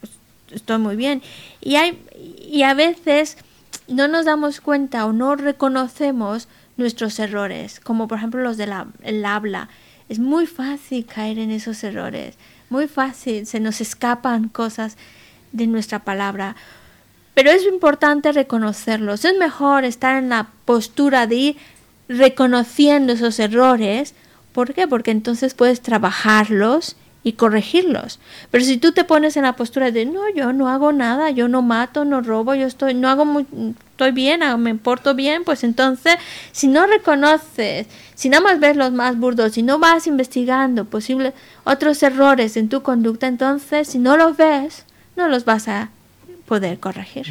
pues, 0.00 0.12
estoy 0.50 0.78
muy 0.78 0.96
bien. 0.96 1.22
Y, 1.60 1.76
hay, 1.76 2.02
y 2.50 2.62
a 2.62 2.74
veces 2.74 3.36
no 3.86 4.08
nos 4.08 4.24
damos 4.24 4.60
cuenta 4.60 5.06
o 5.06 5.12
no 5.12 5.36
reconocemos 5.36 6.48
nuestros 6.76 7.18
errores, 7.18 7.80
como 7.80 8.08
por 8.08 8.18
ejemplo 8.18 8.42
los 8.42 8.56
del 8.56 9.24
habla. 9.24 9.68
Es 10.08 10.18
muy 10.18 10.46
fácil 10.46 11.06
caer 11.06 11.38
en 11.38 11.50
esos 11.50 11.82
errores, 11.84 12.36
muy 12.70 12.88
fácil, 12.88 13.46
se 13.46 13.60
nos 13.60 13.80
escapan 13.80 14.48
cosas 14.48 14.96
de 15.52 15.66
nuestra 15.66 16.00
palabra. 16.00 16.56
Pero 17.34 17.50
es 17.50 17.64
importante 17.66 18.32
reconocerlos. 18.32 19.24
Es 19.24 19.36
mejor 19.36 19.84
estar 19.84 20.16
en 20.16 20.30
la 20.30 20.48
postura 20.64 21.26
de 21.26 21.34
ir 21.34 21.56
reconociendo 22.08 23.12
esos 23.12 23.38
errores. 23.38 24.14
¿Por 24.52 24.72
qué? 24.72 24.86
Porque 24.86 25.10
entonces 25.10 25.54
puedes 25.54 25.80
trabajarlos 25.80 26.96
y 27.24 27.32
corregirlos. 27.32 28.20
Pero 28.50 28.64
si 28.64 28.76
tú 28.76 28.92
te 28.92 29.02
pones 29.02 29.36
en 29.36 29.42
la 29.44 29.56
postura 29.56 29.90
de 29.90 30.04
no, 30.04 30.28
yo 30.28 30.52
no 30.52 30.68
hago 30.68 30.92
nada, 30.92 31.30
yo 31.30 31.48
no 31.48 31.62
mato, 31.62 32.04
no 32.04 32.20
robo, 32.20 32.54
yo 32.54 32.66
estoy, 32.66 32.92
no 32.92 33.08
hago 33.08 33.24
muy, 33.24 33.46
estoy 33.90 34.12
bien, 34.12 34.42
me 34.58 34.74
porto 34.74 35.14
bien, 35.14 35.42
pues 35.42 35.64
entonces, 35.64 36.16
si 36.52 36.68
no 36.68 36.86
reconoces, 36.86 37.86
si 38.14 38.28
nada 38.28 38.42
más 38.42 38.60
ves 38.60 38.76
los 38.76 38.92
más 38.92 39.18
burdos, 39.18 39.52
si 39.52 39.62
no 39.62 39.78
vas 39.78 40.06
investigando 40.06 40.84
posibles 40.84 41.32
otros 41.64 42.02
errores 42.02 42.58
en 42.58 42.68
tu 42.68 42.82
conducta, 42.82 43.26
entonces, 43.26 43.88
si 43.88 43.98
no 43.98 44.18
los 44.18 44.36
ves, 44.36 44.84
no 45.16 45.26
los 45.26 45.46
vas 45.46 45.66
a 45.66 45.88
poder 46.46 46.78
corregir. 46.78 47.26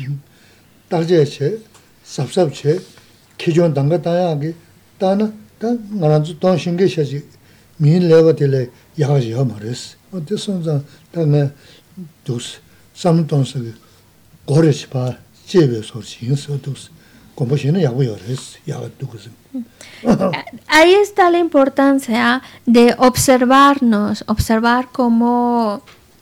Ahí 20.68 20.94
está 20.94 21.30
la 21.30 21.40
importancia 21.40 22.42
de 22.66 22.96
observarnos, 22.98 24.24
observar 24.28 24.90
cómo 24.92 25.82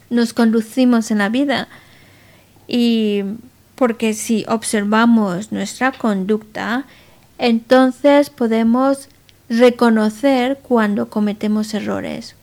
nos 0.09 0.33
conducimos 0.33 1.11
en 1.11 1.17
la 1.17 1.29
vida. 1.29 1.67
Y 2.73 3.23
porque 3.75 4.13
si 4.13 4.45
observamos 4.47 5.51
nuestra 5.51 5.91
conducta, 5.91 6.85
entonces 7.37 8.29
podemos 8.29 9.09
reconocer 9.49 10.57
cuando 10.63 11.09
cometemos 11.09 11.73
errores, 11.73 12.35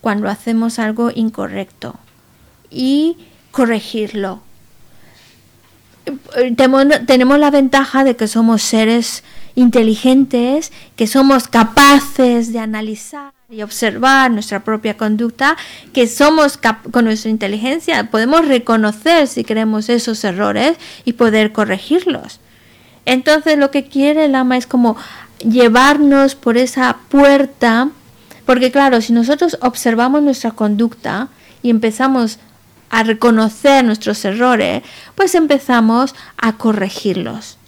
cuando 0.00 0.28
hacemos 0.28 0.80
algo 0.80 1.12
incorrecto 1.14 1.94
y 2.68 3.16
corregirlo. 3.52 4.42
Tenemos 6.56 7.38
la 7.38 7.50
ventaja 7.52 8.02
de 8.02 8.16
que 8.16 8.26
somos 8.26 8.60
seres 8.60 9.22
inteligentes, 9.54 10.72
que 10.96 11.06
somos 11.06 11.48
capaces 11.48 12.52
de 12.52 12.58
analizar 12.58 13.32
y 13.48 13.62
observar 13.62 14.30
nuestra 14.30 14.64
propia 14.64 14.96
conducta, 14.96 15.56
que 15.92 16.06
somos 16.06 16.58
con 16.90 17.04
nuestra 17.04 17.30
inteligencia 17.30 18.10
podemos 18.10 18.48
reconocer 18.48 19.28
si 19.28 19.44
queremos 19.44 19.88
esos 19.88 20.24
errores 20.24 20.76
y 21.04 21.12
poder 21.12 21.52
corregirlos. 21.52 22.40
Entonces 23.06 23.58
lo 23.58 23.70
que 23.70 23.84
quiere 23.84 24.24
el 24.24 24.34
ama 24.34 24.56
es 24.56 24.66
como 24.66 24.96
llevarnos 25.38 26.34
por 26.34 26.56
esa 26.56 26.96
puerta, 27.08 27.90
porque 28.46 28.72
claro, 28.72 29.00
si 29.00 29.12
nosotros 29.12 29.58
observamos 29.60 30.22
nuestra 30.22 30.52
conducta 30.52 31.28
y 31.62 31.70
empezamos 31.70 32.38
a 32.90 33.02
reconocer 33.02 33.84
nuestros 33.84 34.24
errores, 34.24 34.82
pues 35.14 35.34
empezamos 35.34 36.14
a 36.36 36.56
corregirlos. 36.56 37.58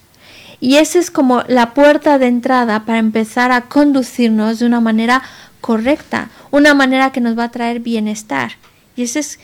Y 0.61 0.77
esa 0.77 0.99
es 0.99 1.11
como 1.11 1.43
la 1.49 1.75
puerta 1.75 2.19
de 2.19 2.27
entrada 2.27 2.85
para 2.85 2.99
empezar 2.99 3.53
a 3.53 3.69
conducirnos 3.69 4.59
de 4.59 4.67
una 4.67 4.81
manera 4.81 5.23
correcta, 5.61 6.31
una 6.51 6.75
manera 6.75 7.13
que 7.13 7.21
nos 7.21 7.39
va 7.39 7.45
a 7.45 7.51
traer 7.51 7.81
bienestar. 7.81 8.53
Y 8.97 9.03
eso 9.03 9.19
es, 9.19 9.39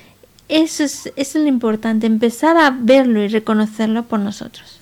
eso 0.48 0.84
es, 0.84 1.06
eso 1.16 1.38
es 1.38 1.44
lo 1.44 1.48
importante, 1.48 2.06
empezar 2.06 2.56
a 2.56 2.70
verlo 2.70 3.22
y 3.22 3.28
reconocerlo 3.28 4.04
por 4.04 4.20
nosotros. 4.20 4.78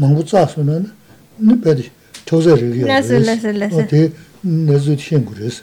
mangbu 0.00 0.24
tsa 0.24 0.48
su 0.48 0.64
na, 0.64 0.80
ni 1.38 1.56
pedi 1.56 1.90
choze 2.26 2.56
riyoris. 2.56 2.86
Lasu, 2.86 3.18
lasu, 3.18 3.52
lasu. 3.52 3.76
O 3.76 3.86
te 3.86 4.12
nezu 4.42 4.96
tiengu 4.96 5.34
res. 5.34 5.62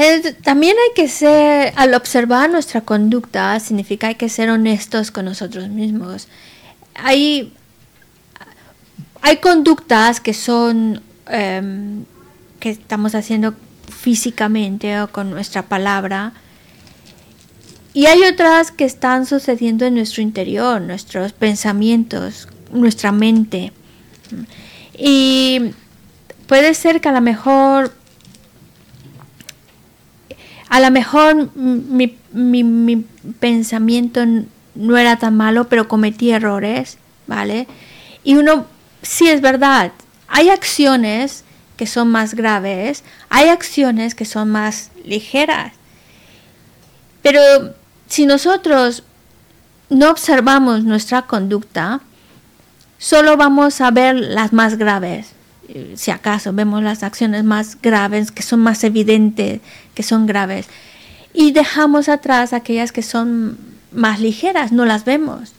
Eh, 0.00 0.34
También 0.44 0.76
hay 0.76 0.94
que 0.94 1.08
ser, 1.08 1.72
al 1.76 1.94
observar 1.94 2.50
nuestra 2.50 2.80
conducta, 2.80 3.58
significa 3.60 4.06
hay 4.06 4.14
que 4.14 4.28
ser 4.28 4.48
honestos 4.48 5.10
con 5.10 5.24
nosotros 5.24 5.68
mismos. 5.68 6.28
Hay, 6.94 7.52
hay 9.22 9.36
conductas 9.38 10.20
que 10.20 10.34
son, 10.34 11.02
em, 11.26 12.04
que 12.60 12.70
estamos 12.70 13.14
haciendo 13.14 13.54
físicamente 13.88 15.00
o 15.00 15.08
con 15.08 15.30
nuestra 15.30 15.62
palabra, 15.62 16.32
y 17.98 18.06
hay 18.06 18.22
otras 18.22 18.70
que 18.70 18.84
están 18.84 19.26
sucediendo 19.26 19.84
en 19.84 19.96
nuestro 19.96 20.22
interior, 20.22 20.80
nuestros 20.80 21.32
pensamientos, 21.32 22.46
nuestra 22.70 23.10
mente. 23.10 23.72
Y 24.96 25.72
puede 26.46 26.74
ser 26.74 27.00
que 27.00 27.08
a 27.08 27.12
lo 27.12 27.20
mejor 27.20 27.92
a 30.68 30.78
lo 30.78 30.92
mejor 30.92 31.50
mi, 31.56 32.16
mi, 32.30 32.62
mi, 32.62 33.04
pensamiento 33.40 34.24
no 34.76 34.96
era 34.96 35.18
tan 35.18 35.36
malo, 35.36 35.68
pero 35.68 35.88
cometí 35.88 36.30
errores, 36.30 36.98
¿vale? 37.26 37.66
Y 38.22 38.36
uno, 38.36 38.66
sí 39.02 39.28
es 39.28 39.40
verdad, 39.40 39.90
hay 40.28 40.50
acciones 40.50 41.42
que 41.76 41.88
son 41.88 42.12
más 42.12 42.34
graves, 42.34 43.02
hay 43.28 43.48
acciones 43.48 44.14
que 44.14 44.24
son 44.24 44.50
más 44.50 44.92
ligeras. 45.04 45.72
Pero 47.22 47.40
si 48.08 48.26
nosotros 48.26 49.04
no 49.90 50.10
observamos 50.10 50.84
nuestra 50.84 51.22
conducta, 51.22 52.00
solo 52.98 53.36
vamos 53.36 53.80
a 53.80 53.90
ver 53.90 54.16
las 54.16 54.52
más 54.52 54.76
graves. 54.76 55.32
Si 55.94 56.10
acaso 56.10 56.52
vemos 56.52 56.82
las 56.82 57.02
acciones 57.02 57.44
más 57.44 57.80
graves, 57.80 58.32
que 58.32 58.42
son 58.42 58.60
más 58.60 58.82
evidentes, 58.84 59.60
que 59.94 60.02
son 60.02 60.26
graves. 60.26 60.66
Y 61.34 61.52
dejamos 61.52 62.08
atrás 62.08 62.52
aquellas 62.52 62.90
que 62.90 63.02
son 63.02 63.58
más 63.92 64.20
ligeras, 64.20 64.72
no 64.72 64.86
las 64.86 65.04
vemos. 65.04 65.52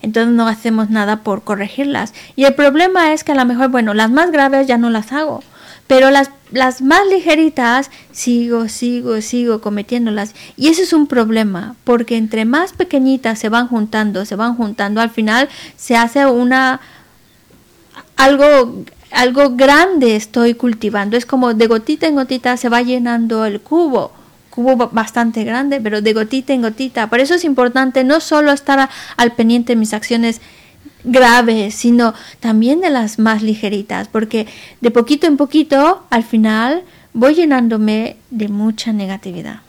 Entonces 0.00 0.32
no 0.32 0.46
hacemos 0.46 0.90
nada 0.90 1.24
por 1.24 1.42
corregirlas. 1.42 2.14
Y 2.36 2.44
el 2.44 2.54
problema 2.54 3.12
es 3.12 3.24
que 3.24 3.32
a 3.32 3.34
lo 3.34 3.44
mejor, 3.44 3.68
bueno, 3.68 3.94
las 3.94 4.10
más 4.10 4.30
graves 4.30 4.68
ya 4.68 4.78
no 4.78 4.90
las 4.90 5.12
hago. 5.12 5.42
Pero 5.88 6.10
las, 6.10 6.30
las 6.52 6.82
más 6.82 7.00
ligeritas 7.08 7.90
sigo, 8.12 8.68
sigo, 8.68 9.20
sigo 9.20 9.60
cometiéndolas. 9.60 10.34
Y 10.56 10.68
ese 10.68 10.82
es 10.82 10.92
un 10.92 11.08
problema, 11.08 11.74
porque 11.82 12.16
entre 12.16 12.44
más 12.44 12.72
pequeñitas 12.72 13.40
se 13.40 13.48
van 13.48 13.66
juntando, 13.66 14.24
se 14.24 14.36
van 14.36 14.54
juntando, 14.54 15.00
al 15.00 15.10
final 15.10 15.48
se 15.76 15.96
hace 15.96 16.24
una 16.26 16.80
algo 18.16 18.84
algo 19.10 19.56
grande 19.56 20.16
estoy 20.16 20.54
cultivando. 20.54 21.16
Es 21.16 21.26
como 21.26 21.54
de 21.54 21.66
gotita 21.66 22.06
en 22.06 22.14
gotita 22.14 22.56
se 22.56 22.68
va 22.68 22.82
llenando 22.82 23.44
el 23.44 23.60
cubo. 23.60 24.12
Cubo 24.50 24.88
bastante 24.88 25.44
grande, 25.44 25.80
pero 25.80 26.02
de 26.02 26.12
gotita 26.12 26.52
en 26.52 26.62
gotita. 26.62 27.08
Por 27.08 27.20
eso 27.20 27.34
es 27.34 27.44
importante 27.44 28.04
no 28.04 28.20
solo 28.20 28.52
estar 28.52 28.90
al 29.16 29.32
pendiente 29.32 29.72
de 29.72 29.76
mis 29.76 29.94
acciones 29.94 30.40
graves, 31.04 31.74
sino 31.74 32.14
también 32.40 32.80
de 32.80 32.90
las 32.90 33.18
más 33.18 33.42
ligeritas, 33.42 34.08
porque 34.08 34.46
de 34.80 34.90
poquito 34.90 35.26
en 35.26 35.36
poquito, 35.36 36.04
al 36.10 36.24
final, 36.24 36.82
voy 37.12 37.34
llenándome 37.34 38.16
de 38.30 38.48
mucha 38.48 38.92
negatividad. 38.92 39.60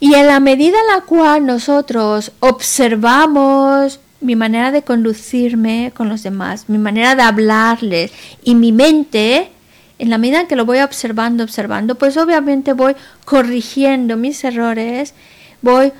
Y 0.00 0.14
en 0.14 0.26
la 0.26 0.40
medida 0.40 0.78
en 0.78 0.96
la 0.96 1.04
cual 1.04 1.44
nosotros 1.44 2.32
observamos 2.40 4.00
mi 4.20 4.36
manera 4.36 4.72
de 4.72 4.82
conducirme 4.82 5.92
con 5.94 6.08
los 6.08 6.22
demás, 6.22 6.64
mi 6.68 6.78
manera 6.78 7.14
de 7.14 7.22
hablarles 7.22 8.10
y 8.42 8.54
mi 8.54 8.72
mente, 8.72 9.50
en 9.98 10.10
la 10.10 10.18
medida 10.18 10.40
en 10.40 10.46
que 10.48 10.56
lo 10.56 10.64
voy 10.64 10.80
observando, 10.80 11.44
observando, 11.44 11.96
pues 11.96 12.16
obviamente 12.16 12.72
voy 12.72 12.94
corrigiendo 13.24 14.16
mis 14.16 14.42
errores, 14.44 15.14
voy 15.62 15.92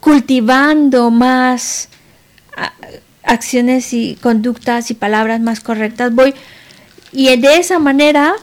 cultivando 0.00 1.10
más 1.10 1.88
acciones 3.22 3.92
y 3.92 4.16
conductas 4.20 4.90
y 4.90 4.94
palabras 4.94 5.40
más 5.40 5.60
correctas, 5.60 6.14
voy 6.14 6.34
y 7.16 7.36
de 7.36 7.58
esa 7.58 7.78
manera, 7.78 8.34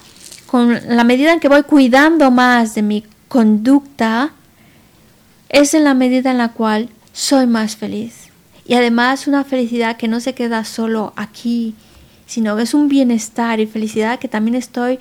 con 0.48 0.80
la 0.88 1.04
medida 1.04 1.34
en 1.34 1.42
que 1.42 1.50
voy 1.50 1.64
cuidando 1.64 2.32
más 2.32 2.74
de 2.74 2.82
mi 2.82 3.04
conducta, 3.28 4.32
es 5.50 5.74
en 5.74 5.84
la 5.84 5.94
medida 5.94 6.32
en 6.32 6.38
la 6.38 6.54
cual 6.54 6.90
soy 7.12 7.48
más 7.48 7.76
feliz. 7.76 8.21
Y 8.72 8.74
además 8.74 9.28
una 9.28 9.44
felicidad 9.44 9.98
que 9.98 10.08
no 10.08 10.22
se 10.22 10.34
queda 10.34 10.64
solo 10.64 11.12
aquí, 11.18 11.76
sino 12.26 12.56
que 12.56 12.64
es 12.64 12.74
un 12.74 12.88
bienestar 12.88 13.60
y 13.60 13.66
felicidad 13.66 14.18
que 14.18 14.30
también 14.30 14.56
estoy, 14.56 14.98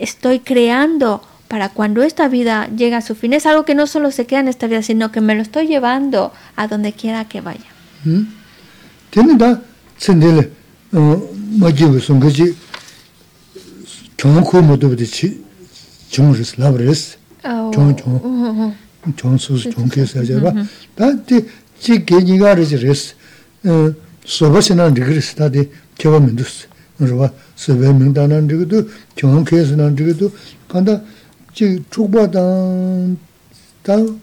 estoy 0.00 0.40
creando 0.40 1.22
para 1.46 1.68
cuando 1.68 2.02
esta 2.02 2.26
vida 2.26 2.68
llega 2.76 2.96
a 2.96 3.02
su 3.02 3.14
fin. 3.14 3.34
Es 3.34 3.46
algo 3.46 3.64
que 3.64 3.76
no 3.76 3.86
solo 3.86 4.10
se 4.10 4.26
queda 4.26 4.40
en 4.40 4.48
esta 4.48 4.66
vida, 4.66 4.82
sino 4.82 5.12
que 5.12 5.20
me 5.20 5.36
lo 5.36 5.42
estoy 5.42 5.68
llevando 5.68 6.32
a 6.56 6.66
donde 6.66 6.92
quiera 6.92 7.24
que 7.26 7.40
vaya. 7.40 7.70
chi 21.14 21.36
ge 21.36 21.46
chi 21.84 22.02
gejiga 22.02 22.54
rezi 22.54 22.76
res, 22.76 23.14
e, 23.62 23.92
soba 24.24 24.62
sinan 24.62 24.94
rigiris 24.94 25.34
tadi 25.34 25.68
kewa 25.98 26.18
mindus, 26.18 26.66
rwa 26.98 27.30
soba 27.54 27.92
mingdanan 27.92 28.48
rigidu, 28.48 28.88
kyungan 29.14 29.44
kaya 29.44 29.64
sinan 29.66 29.94
rigidu, 29.94 30.32
kanda 30.66 31.04
chi 31.52 31.84
chukba 31.90 32.26
dan, 32.26 33.18
dan, 33.82 34.18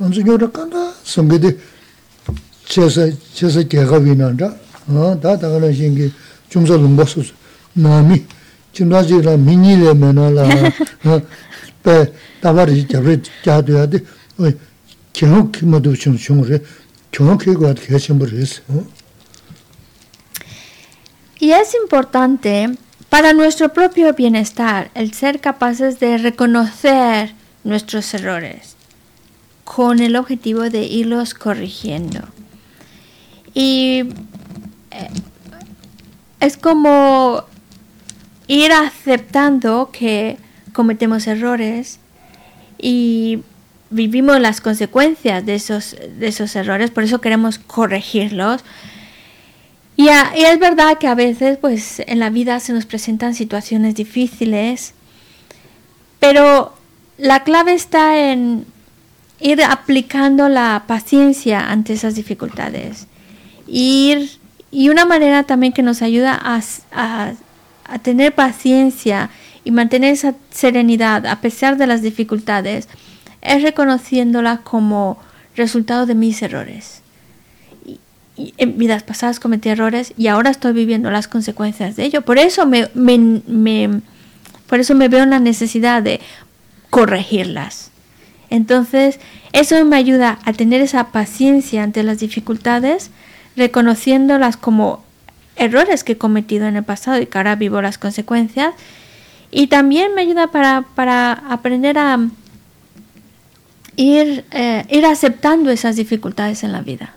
anzu 0.00 0.22
nyora 0.22 0.48
kanda 0.50 0.92
samgidi 1.04 1.56
chesa, 2.66 3.06
chesa 3.32 3.62
kega 3.62 3.98
winan 3.98 4.36
ra, 4.36 4.50
da 5.14 5.36
dagana 5.36 5.72
shingi 5.72 6.12
chumsa 6.48 6.74
lumba 6.76 7.06
susu, 7.06 7.32
nami, 7.74 8.26
chimdaji 8.72 9.22
la 9.22 9.36
minyi 9.36 9.76
le 9.76 9.94
mena 9.94 10.30
la, 10.30 10.44
pe 11.80 12.12
tabar 12.40 12.68
ji 12.68 12.84
jabri 12.86 13.20
jaduya 13.44 13.86
di, 13.86 14.02
Y 21.38 21.52
es 21.52 21.74
importante 21.74 22.76
para 23.08 23.32
nuestro 23.32 23.72
propio 23.72 24.12
bienestar 24.12 24.90
el 24.94 25.14
ser 25.14 25.40
capaces 25.40 26.00
de 26.00 26.18
reconocer 26.18 27.32
nuestros 27.64 28.12
errores 28.12 28.76
con 29.64 30.00
el 30.00 30.16
objetivo 30.16 30.68
de 30.68 30.84
irlos 30.84 31.32
corrigiendo. 31.32 32.20
Y 33.54 34.00
eh, 34.90 35.08
es 36.40 36.56
como 36.58 37.44
ir 38.48 38.70
aceptando 38.72 39.90
que 39.92 40.36
cometemos 40.72 41.26
errores 41.26 42.00
y 42.78 43.40
vivimos 43.90 44.40
las 44.40 44.60
consecuencias 44.60 45.44
de 45.46 45.54
esos, 45.54 45.96
de 46.18 46.28
esos 46.28 46.54
errores, 46.56 46.90
por 46.90 47.04
eso 47.04 47.20
queremos 47.20 47.58
corregirlos. 47.58 48.64
Y, 49.96 50.08
es 50.08 50.58
verdad 50.58 50.98
que 50.98 51.06
a 51.06 51.14
veces 51.14 51.58
pues 51.58 52.02
en 52.06 52.18
la 52.18 52.30
vida 52.30 52.60
se 52.60 52.72
nos 52.72 52.84
presentan 52.84 53.34
situaciones 53.34 53.94
difíciles, 53.94 54.92
pero 56.20 56.74
la 57.16 57.44
clave 57.44 57.72
está 57.72 58.30
en 58.30 58.66
ir 59.40 59.62
aplicando 59.62 60.48
la 60.48 60.84
paciencia 60.86 61.70
ante 61.70 61.94
esas 61.94 62.14
dificultades. 62.14 63.06
Ir, 63.66 64.30
y 64.70 64.90
una 64.90 65.06
manera 65.06 65.44
también 65.44 65.72
que 65.72 65.82
nos 65.82 66.02
ayuda 66.02 66.38
a, 66.42 66.60
a 66.92 67.98
tener 68.00 68.34
paciencia 68.34 69.30
y 69.64 69.70
mantener 69.70 70.12
esa 70.12 70.34
serenidad 70.50 71.26
a 71.26 71.40
pesar 71.40 71.76
de 71.78 71.86
las 71.86 72.02
dificultades 72.02 72.88
es 73.42 73.62
reconociéndola 73.62 74.58
como 74.58 75.18
resultado 75.56 76.06
de 76.06 76.14
mis 76.14 76.42
errores. 76.42 77.02
Y, 77.84 78.00
en 78.58 78.76
vidas 78.76 79.02
pasadas 79.02 79.40
cometí 79.40 79.70
errores 79.70 80.12
y 80.18 80.26
ahora 80.26 80.50
estoy 80.50 80.74
viviendo 80.74 81.10
las 81.10 81.26
consecuencias 81.26 81.96
de 81.96 82.04
ello. 82.04 82.22
Por 82.22 82.38
eso 82.38 82.66
me, 82.66 82.88
por 84.66 84.80
eso 84.80 84.94
me 84.94 85.08
veo 85.08 85.22
en 85.22 85.30
la 85.30 85.40
necesidad 85.40 86.02
de 86.02 86.20
corregirlas. 86.90 87.90
Entonces, 88.50 89.18
eso 89.52 89.82
me 89.84 89.96
ayuda 89.96 90.38
a 90.44 90.52
tener 90.52 90.80
esa 90.80 91.08
paciencia 91.08 91.82
ante 91.82 92.02
las 92.02 92.18
dificultades, 92.18 93.10
reconociéndolas 93.56 94.56
como 94.56 95.02
errores 95.56 96.04
que 96.04 96.12
he 96.12 96.18
cometido 96.18 96.66
en 96.66 96.76
el 96.76 96.84
pasado 96.84 97.20
y 97.20 97.26
que 97.26 97.38
ahora 97.38 97.56
vivo 97.56 97.80
las 97.80 97.98
consecuencias. 97.98 98.74
Y 99.50 99.68
también 99.68 100.14
me 100.14 100.22
ayuda 100.22 100.48
para, 100.48 100.84
para 100.94 101.32
aprender 101.32 101.98
a 101.98 102.18
ir, 103.96 104.44
eh, 104.52 104.84
ir 104.88 105.06
aceptando 105.06 105.70
esas 105.70 105.96
dificultades 105.96 106.62
en 106.62 106.72
la 106.72 106.82
vida 106.82 107.14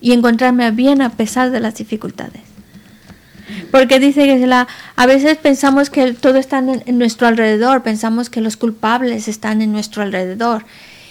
y 0.00 0.12
encontrarme 0.12 0.70
bien 0.70 1.02
a 1.02 1.10
pesar 1.10 1.50
de 1.50 1.60
las 1.60 1.74
dificultades. 1.74 2.42
Porque 3.70 3.98
dice 3.98 4.24
que 4.24 4.66
a 4.96 5.06
veces 5.06 5.36
pensamos 5.36 5.90
que 5.90 6.12
todo 6.12 6.36
está 6.36 6.58
en, 6.58 6.98
nuestro 6.98 7.26
alrededor, 7.26 7.82
pensamos 7.82 8.30
que 8.30 8.40
los 8.40 8.56
culpables 8.56 9.28
están 9.28 9.60
en 9.60 9.72
nuestro 9.72 10.02
alrededor. 10.02 10.64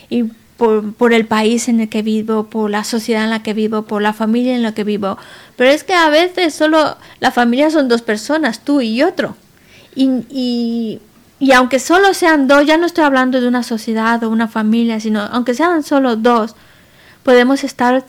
Y 0.10 0.26
por, 0.58 0.94
por, 0.94 1.14
el 1.14 1.26
país 1.26 1.70
en 1.70 1.80
el 1.80 1.90
que 1.90 2.02
vivo, 2.02 2.46
por 2.46 2.70
la 2.70 2.84
sociedad 2.84 3.24
en 3.24 3.30
la 3.30 3.44
que 3.44 3.54
vivo, 3.54 3.84
por 3.84 4.02
la 4.02 4.14
familia 4.14 4.56
en 4.56 4.64
la 4.64 4.74
que 4.74 4.84
vivo. 4.84 5.18
Pero 5.56 5.70
es 5.70 5.84
que 5.84 5.94
a 5.94 6.10
veces 6.10 6.54
solo 6.54 6.98
la 7.20 7.32
familia 7.32 7.70
son 7.70 7.88
dos 7.88 8.02
personas, 8.02 8.62
tú 8.62 8.82
y 8.82 9.04
otro. 9.04 9.36
Y, 9.96 10.10
y, 10.30 11.00
y 11.40 11.54
aunque 11.54 11.80
solo 11.80 12.14
sean 12.14 12.48
dos, 12.48 12.66
ya 12.66 12.78
no 12.78 12.86
estoy 12.86 13.06
hablando 13.06 13.40
de 13.40 13.48
una 13.48 13.64
sociedad 13.64 14.22
o 14.24 14.30
una 14.30 14.48
familia, 14.48 15.00
sino 15.00 15.22
aunque 15.22 15.54
sean 15.54 15.84
solo 15.84 16.18
dos, 16.18 16.56
podemos 17.24 17.64
estar 17.64 18.04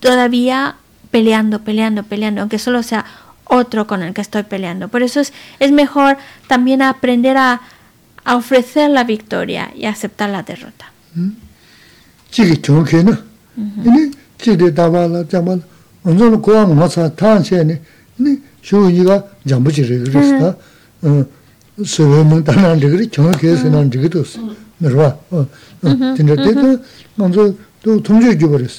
todavía 0.00 0.76
peleando, 1.10 1.60
peleando, 1.60 2.02
peleando, 2.02 2.42
aunque 2.42 2.58
solo 2.58 2.82
sea 2.82 3.06
otro 3.44 3.86
con 3.86 4.02
el 4.02 4.12
que 4.12 4.20
estoy 4.20 4.42
peleando. 4.42 4.88
Por 4.88 5.02
eso 5.02 5.20
es, 5.20 5.32
es 5.58 5.72
mejor 5.72 6.18
también 6.46 6.82
aprender 6.82 7.38
a, 7.38 7.62
a 8.24 8.36
ofrecer 8.36 8.90
la 8.90 9.04
victoria 9.04 9.70
y 9.74 9.86
aceptar 9.86 10.28
la 10.28 10.42
derrota. 10.42 10.92
sōyō 21.78 22.24
mō 22.26 22.40
tā 22.42 22.54
nāng 22.58 22.80
rīgirī, 22.82 23.06
chōng 23.06 23.34
kē 23.38 23.54
sō 23.54 23.70
nāng 23.70 23.86
rīgirī 23.92 24.10
tōs, 24.16 24.34
mē 24.82 24.90
rwa. 24.90 25.12
Tīndā 25.82 26.34
tē 26.34 26.50
tā 26.56 26.70
ngā 27.14 27.28
sō 27.34 27.44
tō 27.84 27.94
tōm 28.02 28.18
chō 28.24 28.32
gyō 28.34 28.48
parīs, 28.50 28.78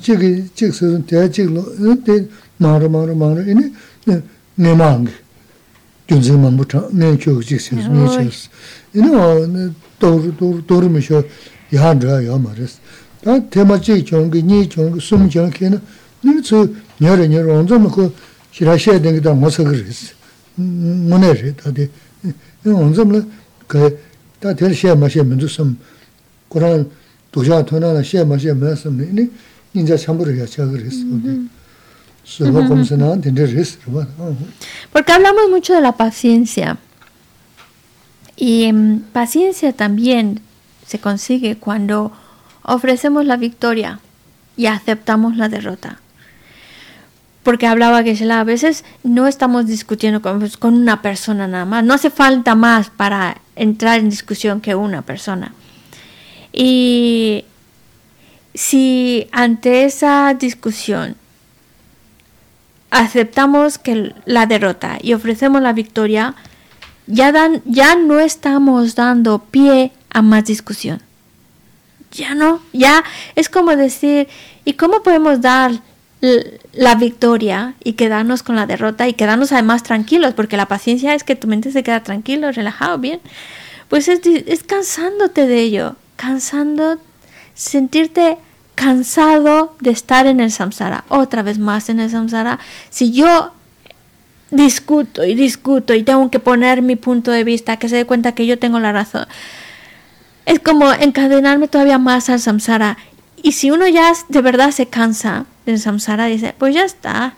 chīk, 0.00 0.24
chīk 0.56 0.72
sō 0.72 0.88
sō 0.88 1.02
tē 1.04 1.28
chīk 1.28 1.52
lō, 1.52 1.96
tē 2.06 2.16
mā 2.64 2.78
rā 2.80 2.88
mā 2.88 3.04
rā 3.04 3.16
mā 3.18 3.28
rā, 3.36 3.44
inī 3.44 3.68
ngē 4.08 4.72
mā 4.72 4.88
ngī, 5.04 5.12
gyōn 6.08 6.24
sī 6.24 6.38
mā 6.40 6.48
mbō 6.54 6.64
chā, 6.64 6.80
ngē 6.96 7.12
chō 7.20 7.36
chīk 7.44 7.60
sī 7.60 7.76
sō, 7.76 7.92
ngē 7.92 8.06
chī 8.16 8.24
sō. 8.32 8.48
Inī 8.96 9.10
wā 9.12 9.26
tō 10.00 10.08
rū, 10.16 10.32
tō 10.40 10.48
rū, 10.48 10.64
tō 10.64 10.80
rū 10.80 10.88
mī 10.96 11.04
shō 11.04 11.20
yā 11.76 11.92
rā 11.92 12.22
yā 12.24 12.40
mā 12.40 12.56
rīs. 12.56 12.80
Tā 13.20 13.36
tē 13.52 13.68
mā 13.68 13.76
chīk 13.76 14.08
chōng 14.08 14.32
kī, 14.32 14.40
nī 14.40 14.64
chōng 14.72 14.96
kī, 14.96 15.04
sōm 15.04 15.28
chōng 15.28 15.52
kī 15.52 15.76
na, 15.76 15.80
nī 16.24 16.40
tsō 16.40 16.64
nyā 17.04 17.20
rā 17.20 17.28
nyā 17.28 17.44
rā, 17.44 17.60
ngō 17.60 17.68
sō 17.68 17.80
mā 17.84 17.92
kō 17.92 18.08
shirā 18.54 18.78
shē 18.80 18.96
dēngi 18.96 19.20
tā 19.20 19.36
ngō 19.36 19.50
sā 19.52 19.64
kī 19.68 19.76
rīs, 19.80 20.02
ngō 20.60 21.20
nē 21.20 21.30
rī, 21.36 21.52
tā 21.58 21.72
tē 21.74 21.88
Porque 34.92 35.12
hablamos 35.12 35.50
mucho 35.50 35.74
de 35.74 35.80
la 35.80 35.92
paciencia. 35.92 36.78
Y 38.36 38.72
mm, 38.72 39.00
paciencia 39.12 39.72
también 39.72 40.40
se 40.86 40.98
consigue 40.98 41.56
cuando 41.56 42.12
ofrecemos 42.62 43.24
la 43.24 43.36
victoria 43.36 44.00
y 44.56 44.66
aceptamos 44.66 45.36
la 45.36 45.48
derrota. 45.48 46.00
Porque 47.44 47.68
hablaba 47.68 48.02
que 48.02 48.18
a 48.32 48.44
veces 48.44 48.84
no 49.04 49.28
estamos 49.28 49.66
discutiendo 49.66 50.20
con, 50.20 50.40
pues, 50.40 50.56
con 50.56 50.74
una 50.74 51.02
persona 51.02 51.46
nada 51.46 51.64
más. 51.64 51.84
No 51.84 51.94
hace 51.94 52.10
falta 52.10 52.56
más 52.56 52.90
para 52.90 53.36
entrar 53.54 54.00
en 54.00 54.10
discusión 54.10 54.60
que 54.60 54.74
una 54.74 55.02
persona. 55.02 55.52
Y 56.52 57.44
si 58.54 59.28
ante 59.30 59.84
esa 59.84 60.34
discusión 60.34 61.16
aceptamos 62.90 63.78
que 63.78 64.14
la 64.24 64.46
derrota 64.46 64.98
y 65.02 65.14
ofrecemos 65.14 65.60
la 65.60 65.72
victoria, 65.72 66.34
ya, 67.06 67.32
dan, 67.32 67.60
ya 67.64 67.96
no 67.96 68.20
estamos 68.20 68.94
dando 68.94 69.40
pie 69.40 69.92
a 70.10 70.22
más 70.22 70.44
discusión. 70.44 71.02
Ya 72.12 72.36
no, 72.36 72.62
ya 72.72 73.02
es 73.34 73.48
como 73.48 73.74
decir, 73.74 74.28
¿y 74.64 74.74
cómo 74.74 75.02
podemos 75.02 75.40
dar 75.40 75.72
la 76.72 76.94
victoria 76.94 77.74
y 77.82 77.94
quedarnos 77.94 78.42
con 78.42 78.56
la 78.56 78.66
derrota 78.66 79.08
y 79.08 79.14
quedarnos 79.14 79.52
además 79.52 79.82
tranquilos? 79.82 80.34
Porque 80.34 80.56
la 80.56 80.66
paciencia 80.66 81.14
es 81.14 81.24
que 81.24 81.36
tu 81.36 81.46
mente 81.46 81.72
se 81.72 81.82
queda 81.82 82.02
tranquilo, 82.02 82.50
relajado, 82.52 82.98
bien. 82.98 83.20
Pues 83.88 84.08
es, 84.08 84.20
es 84.24 84.62
cansándote 84.62 85.46
de 85.46 85.60
ello, 85.60 85.96
cansando 86.16 86.98
sentirte 87.54 88.38
cansado 88.74 89.76
de 89.80 89.90
estar 89.90 90.26
en 90.26 90.40
el 90.40 90.50
samsara, 90.50 91.04
otra 91.08 91.42
vez 91.42 91.58
más 91.58 91.88
en 91.88 92.00
el 92.00 92.10
samsara. 92.10 92.58
Si 92.90 93.12
yo 93.12 93.52
discuto 94.50 95.24
y 95.24 95.34
discuto 95.34 95.94
y 95.94 96.02
tengo 96.02 96.30
que 96.30 96.40
poner 96.40 96.82
mi 96.82 96.96
punto 96.96 97.30
de 97.30 97.44
vista, 97.44 97.76
que 97.76 97.88
se 97.88 97.96
dé 97.96 98.04
cuenta 98.04 98.32
que 98.32 98.46
yo 98.46 98.58
tengo 98.58 98.80
la 98.80 98.92
razón, 98.92 99.26
es 100.46 100.58
como 100.60 100.92
encadenarme 100.92 101.68
todavía 101.68 101.98
más 101.98 102.28
al 102.28 102.40
samsara. 102.40 102.98
Y 103.42 103.52
si 103.52 103.70
uno 103.70 103.86
ya 103.88 104.12
de 104.28 104.40
verdad 104.40 104.70
se 104.70 104.86
cansa 104.86 105.46
del 105.66 105.78
samsara, 105.78 106.26
dice, 106.26 106.54
pues 106.58 106.74
ya 106.74 106.84
está, 106.84 107.34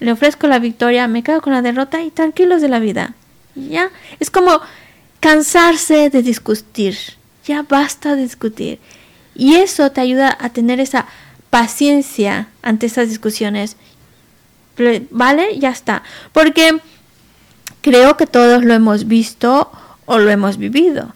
le 0.00 0.12
ofrezco 0.12 0.46
la 0.46 0.58
victoria, 0.58 1.08
me 1.08 1.22
quedo 1.22 1.40
con 1.40 1.52
la 1.52 1.62
derrota 1.62 2.02
y 2.02 2.10
tranquilos 2.10 2.60
de 2.60 2.68
la 2.68 2.78
vida. 2.78 3.14
Ya, 3.54 3.90
es 4.20 4.30
como 4.30 4.60
cansarse 5.20 6.10
de 6.10 6.22
discutir. 6.22 6.98
Ya 7.46 7.62
basta 7.62 8.16
de 8.16 8.22
discutir. 8.22 8.80
Y 9.34 9.54
eso 9.54 9.90
te 9.90 10.00
ayuda 10.00 10.36
a 10.40 10.50
tener 10.50 10.80
esa 10.80 11.06
paciencia 11.50 12.48
ante 12.62 12.86
esas 12.86 13.08
discusiones. 13.08 13.76
¿Vale? 15.10 15.58
Ya 15.58 15.70
está. 15.70 16.02
Porque 16.32 16.78
creo 17.80 18.16
que 18.16 18.26
todos 18.26 18.64
lo 18.64 18.74
hemos 18.74 19.06
visto 19.06 19.70
o 20.06 20.18
lo 20.18 20.30
hemos 20.30 20.58
vivido. 20.58 21.14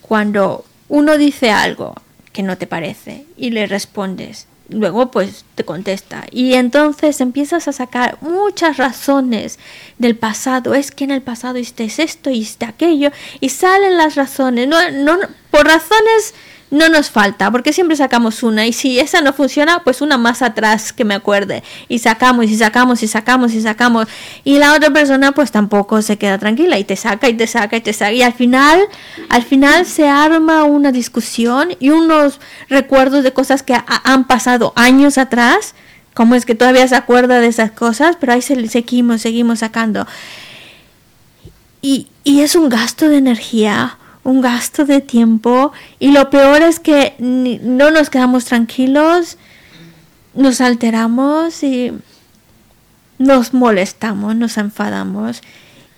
Cuando 0.00 0.64
uno 0.88 1.18
dice 1.18 1.50
algo 1.50 1.94
que 2.32 2.42
no 2.42 2.56
te 2.56 2.66
parece 2.66 3.26
y 3.36 3.50
le 3.50 3.66
respondes, 3.66 4.46
luego 4.70 5.10
pues 5.10 5.44
te 5.54 5.64
contesta. 5.64 6.26
Y 6.30 6.54
entonces 6.54 7.20
empiezas 7.20 7.68
a 7.68 7.72
sacar 7.72 8.18
muchas 8.20 8.76
razones 8.76 9.58
del 9.98 10.16
pasado. 10.16 10.74
Es 10.74 10.90
que 10.90 11.04
en 11.04 11.10
el 11.10 11.22
pasado 11.22 11.58
hiciste 11.58 11.84
esto 12.02 12.30
hiciste 12.30 12.64
aquello 12.64 13.10
y 13.40 13.50
salen 13.50 13.96
las 13.96 14.14
razones. 14.14 14.68
No, 14.68 14.90
no 14.90 15.18
por 15.50 15.66
razones 15.66 16.34
no 16.70 16.88
nos 16.88 17.10
falta, 17.10 17.50
porque 17.50 17.72
siempre 17.72 17.96
sacamos 17.96 18.42
una 18.42 18.66
y 18.66 18.72
si 18.72 19.00
esa 19.00 19.20
no 19.20 19.32
funciona, 19.32 19.82
pues 19.82 20.00
una 20.00 20.18
más 20.18 20.40
atrás 20.40 20.92
que 20.92 21.04
me 21.04 21.14
acuerde. 21.14 21.64
Y 21.88 21.98
sacamos 21.98 22.46
y 22.46 22.56
sacamos 22.56 23.02
y 23.02 23.08
sacamos 23.08 23.52
y 23.54 23.60
sacamos. 23.60 24.06
Y 24.44 24.58
la 24.58 24.74
otra 24.74 24.90
persona 24.90 25.32
pues 25.32 25.50
tampoco 25.50 26.00
se 26.00 26.16
queda 26.16 26.38
tranquila 26.38 26.78
y 26.78 26.84
te 26.84 26.94
saca 26.94 27.28
y 27.28 27.34
te 27.34 27.48
saca 27.48 27.76
y 27.76 27.80
te 27.80 27.92
saca. 27.92 28.12
Y 28.12 28.22
al 28.22 28.34
final, 28.34 28.80
al 29.28 29.42
final 29.42 29.84
se 29.84 30.08
arma 30.08 30.64
una 30.64 30.92
discusión 30.92 31.70
y 31.80 31.90
unos 31.90 32.40
recuerdos 32.68 33.24
de 33.24 33.32
cosas 33.32 33.64
que 33.64 33.76
han 33.86 34.26
pasado 34.28 34.72
años 34.76 35.18
atrás, 35.18 35.74
como 36.14 36.36
es 36.36 36.46
que 36.46 36.54
todavía 36.54 36.86
se 36.86 36.94
acuerda 36.94 37.40
de 37.40 37.48
esas 37.48 37.72
cosas, 37.72 38.16
pero 38.20 38.32
ahí 38.32 38.42
seguimos, 38.42 39.22
seguimos 39.22 39.58
sacando. 39.60 40.06
Y, 41.82 42.08
y 42.22 42.42
es 42.42 42.54
un 42.54 42.68
gasto 42.68 43.08
de 43.08 43.16
energía 43.16 43.96
un 44.22 44.40
gasto 44.40 44.84
de 44.84 45.00
tiempo 45.00 45.72
y 45.98 46.12
lo 46.12 46.30
peor 46.30 46.62
es 46.62 46.78
que 46.80 47.14
no 47.18 47.90
nos 47.90 48.10
quedamos 48.10 48.44
tranquilos, 48.44 49.38
nos 50.34 50.60
alteramos 50.60 51.62
y 51.62 51.92
nos 53.18 53.54
molestamos, 53.54 54.36
nos 54.36 54.56
enfadamos 54.58 55.42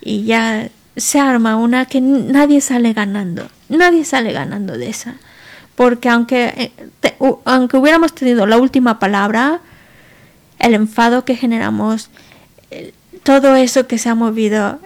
y 0.00 0.24
ya 0.24 0.68
se 0.96 1.20
arma 1.20 1.56
una 1.56 1.86
que 1.86 2.00
nadie 2.00 2.60
sale 2.60 2.92
ganando, 2.92 3.48
nadie 3.68 4.04
sale 4.04 4.32
ganando 4.32 4.76
de 4.76 4.90
esa. 4.90 5.14
Porque 5.74 6.08
aunque, 6.10 6.72
eh, 7.02 7.22
aunque 7.44 7.78
hubiéramos 7.78 8.14
tenido 8.14 8.46
la 8.46 8.58
última 8.58 8.98
palabra, 8.98 9.60
el 10.58 10.74
enfado 10.74 11.24
que 11.24 11.34
generamos, 11.34 12.10
eh, 12.70 12.92
todo 13.22 13.56
eso 13.56 13.86
que 13.86 13.98
se 13.98 14.08
ha 14.08 14.14
movido 14.14 14.80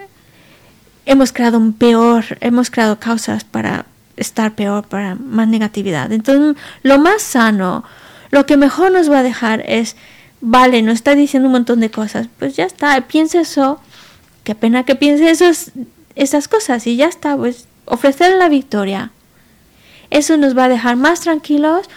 hemos 1.07 1.31
creado 1.31 1.57
un 1.57 1.73
peor, 1.73 2.25
hemos 2.41 2.69
creado 2.69 2.99
causas 2.99 3.43
para 3.45 3.85
estar 4.17 4.53
peor, 4.55 4.85
para 4.87 5.15
más 5.15 5.47
negatividad. 5.47 6.11
Entonces, 6.11 6.61
lo 6.83 6.99
más 6.99 7.21
sano, 7.21 7.83
lo 8.29 8.45
que 8.45 8.57
mejor 8.57 8.91
nos 8.91 9.09
va 9.09 9.19
a 9.19 9.23
dejar 9.23 9.63
es, 9.67 9.95
vale, 10.41 10.81
no 10.81 10.91
está 10.91 11.15
diciendo 11.15 11.47
un 11.47 11.53
montón 11.53 11.79
de 11.79 11.89
cosas, 11.89 12.27
pues 12.37 12.55
ya 12.57 12.65
está, 12.65 12.99
piensa 13.07 13.39
eso, 13.39 13.79
qué 14.43 14.53
pena 14.53 14.83
que 14.83 14.95
piense 14.95 15.29
esos, 15.29 15.71
esas 16.15 16.49
cosas 16.49 16.85
y 16.87 16.97
ya 16.97 17.07
está, 17.07 17.37
pues 17.37 17.67
ofrecer 17.85 18.35
la 18.35 18.49
victoria. 18.49 19.11
Eso 20.09 20.35
nos 20.35 20.57
va 20.57 20.65
a 20.65 20.69
dejar 20.69 20.97
más 20.97 21.21
tranquilos, 21.21 21.87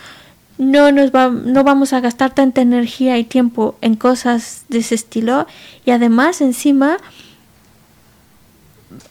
no, 0.57 0.93
nos 0.93 1.11
va, 1.11 1.31
no 1.31 1.65
vamos 1.65 1.93
a 1.93 2.01
gastar 2.01 2.33
tanta 2.33 2.61
energía 2.61 3.19
y 3.19 3.25
tiempo 3.25 3.77
en 3.81 3.97
cosas 3.97 4.67
de 4.69 4.79
ese 4.79 4.95
estilo 4.95 5.49
y 5.85 5.91
además 5.91 6.41
encima 6.41 6.99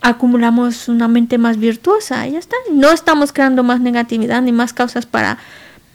acumulamos 0.00 0.88
una 0.88 1.08
mente 1.08 1.38
más 1.38 1.58
virtuosa, 1.58 2.26
y 2.26 2.32
ya 2.32 2.38
está. 2.38 2.56
No 2.72 2.92
estamos 2.92 3.32
creando 3.32 3.62
más 3.62 3.80
negatividad 3.80 4.42
ni 4.42 4.52
más 4.52 4.72
causas 4.72 5.06
para 5.06 5.38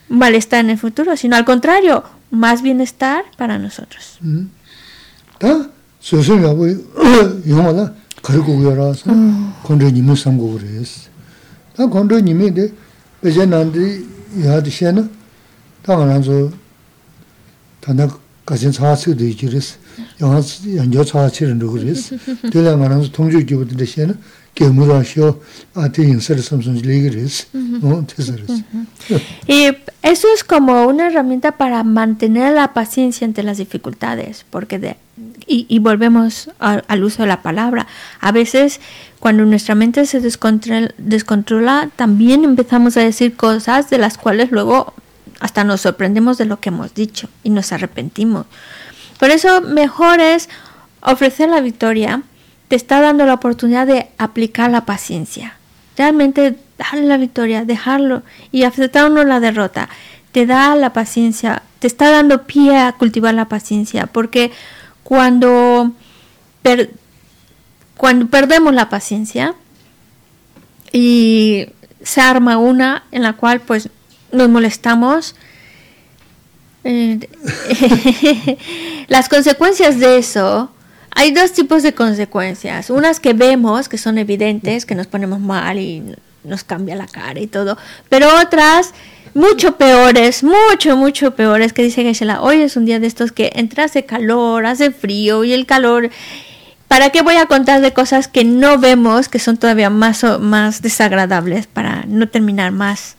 malestar 0.09 0.59
en 0.59 0.71
el 0.71 0.77
futuro, 0.77 1.15
sino 1.17 1.35
al 1.35 1.45
contrario, 1.45 2.03
más 2.31 2.61
bienestar 2.61 3.25
para 3.37 3.57
nosotros. 3.57 4.19
영화 20.20 20.40
연저 20.76 21.04
차츠는 21.04 21.58
누구리스 21.58 22.18
들랑 22.50 22.80
가는 22.80 23.02
통주 23.12 23.44
기부들 23.44 23.76
대신에 23.76 24.14
게무라쇼 24.54 25.42
아테 25.74 26.02
인서를 26.04 26.42
섬선 26.42 26.74
리그리스 26.76 27.46
어 27.82 28.04
테서리스 28.06 28.64
y 29.48 29.72
eso 30.02 30.28
es 30.34 30.44
como 30.44 30.86
una 30.86 31.06
herramienta 31.06 31.52
para 31.52 31.82
mantener 31.84 32.54
la 32.54 32.72
paciencia 32.74 33.26
ante 33.26 33.42
las 33.42 33.58
dificultades 33.58 34.44
porque 34.50 34.78
de 34.78 34.96
y, 35.46 35.66
y 35.68 35.78
volvemos 35.78 36.50
a, 36.60 36.82
al 36.88 37.04
uso 37.04 37.22
de 37.22 37.28
la 37.28 37.42
palabra 37.42 37.86
a 38.20 38.32
veces 38.32 38.80
cuando 39.18 39.44
nuestra 39.44 39.74
mente 39.74 40.06
se 40.06 40.20
descontrola, 40.20 40.92
descontrola 40.98 41.90
también 41.96 42.44
empezamos 42.44 42.96
a 42.96 43.00
decir 43.00 43.36
cosas 43.36 43.90
de 43.90 43.98
las 43.98 44.18
cuales 44.18 44.50
luego 44.50 44.94
hasta 45.40 45.64
nos 45.64 45.80
sorprendemos 45.80 46.38
de 46.38 46.44
lo 46.44 46.60
que 46.60 46.68
hemos 46.68 46.94
dicho 46.94 47.28
y 47.42 47.50
nos 47.50 47.72
arrepentimos. 47.72 48.46
Por 49.19 49.29
eso 49.29 49.61
mejor 49.61 50.19
es 50.19 50.49
ofrecer 51.01 51.49
la 51.49 51.61
victoria, 51.61 52.23
te 52.67 52.75
está 52.75 53.01
dando 53.01 53.25
la 53.25 53.35
oportunidad 53.35 53.87
de 53.87 54.07
aplicar 54.17 54.71
la 54.71 54.85
paciencia. 54.85 55.57
Realmente 55.97 56.57
darle 56.77 57.05
la 57.05 57.17
victoria, 57.17 57.63
dejarlo 57.63 58.23
y 58.51 58.63
aceptarnos 58.63 59.25
la 59.25 59.39
derrota. 59.39 59.89
Te 60.31 60.45
da 60.45 60.75
la 60.75 60.91
paciencia, 60.91 61.63
te 61.79 61.87
está 61.87 62.09
dando 62.11 62.43
pie 62.45 62.77
a 62.77 62.93
cultivar 62.93 63.33
la 63.33 63.47
paciencia, 63.47 64.07
porque 64.07 64.51
cuando, 65.03 65.91
cuando 67.95 68.27
perdemos 68.27 68.73
la 68.73 68.89
paciencia 68.89 69.53
y 70.91 71.67
se 72.01 72.21
arma 72.21 72.57
una 72.57 73.03
en 73.11 73.23
la 73.23 73.33
cual 73.33 73.61
pues 73.61 73.89
nos 74.31 74.49
molestamos. 74.49 75.35
Las 79.07 79.27
consecuencias 79.27 79.99
de 79.99 80.17
eso, 80.19 80.69
hay 81.11 81.31
dos 81.31 81.51
tipos 81.53 81.81
de 81.83 81.93
consecuencias. 81.93 82.89
Unas 82.89 83.19
que 83.19 83.33
vemos, 83.33 83.89
que 83.89 83.97
son 83.97 84.17
evidentes, 84.17 84.85
que 84.85 84.95
nos 84.95 85.07
ponemos 85.07 85.39
mal 85.39 85.79
y 85.79 86.03
nos 86.43 86.63
cambia 86.63 86.95
la 86.95 87.07
cara 87.07 87.39
y 87.39 87.47
todo. 87.47 87.77
Pero 88.09 88.27
otras 88.39 88.93
mucho 89.33 89.77
peores, 89.77 90.43
mucho, 90.43 90.95
mucho 90.95 91.31
peores, 91.31 91.73
que 91.73 91.81
dice 91.83 92.03
Geshe-la, 92.03 92.41
hoy 92.41 92.61
es 92.61 92.77
un 92.77 92.85
día 92.85 92.99
de 92.99 93.07
estos 93.07 93.31
que 93.31 93.51
entra 93.55 93.85
hace 93.85 94.05
calor, 94.05 94.65
hace 94.65 94.91
frío 94.91 95.43
y 95.43 95.53
el 95.53 95.65
calor... 95.65 96.09
¿Para 96.87 97.09
qué 97.09 97.23
voy 97.23 97.35
a 97.37 97.47
contar 97.47 97.81
de 97.81 97.93
cosas 97.93 98.27
que 98.27 98.45
no 98.45 98.77
vemos, 98.77 99.27
que 99.27 99.39
son 99.39 99.57
todavía 99.57 99.89
más, 99.89 100.23
más 100.39 100.83
desagradables, 100.83 101.65
para 101.65 102.05
no 102.07 102.29
terminar 102.29 102.71
más 102.71 103.15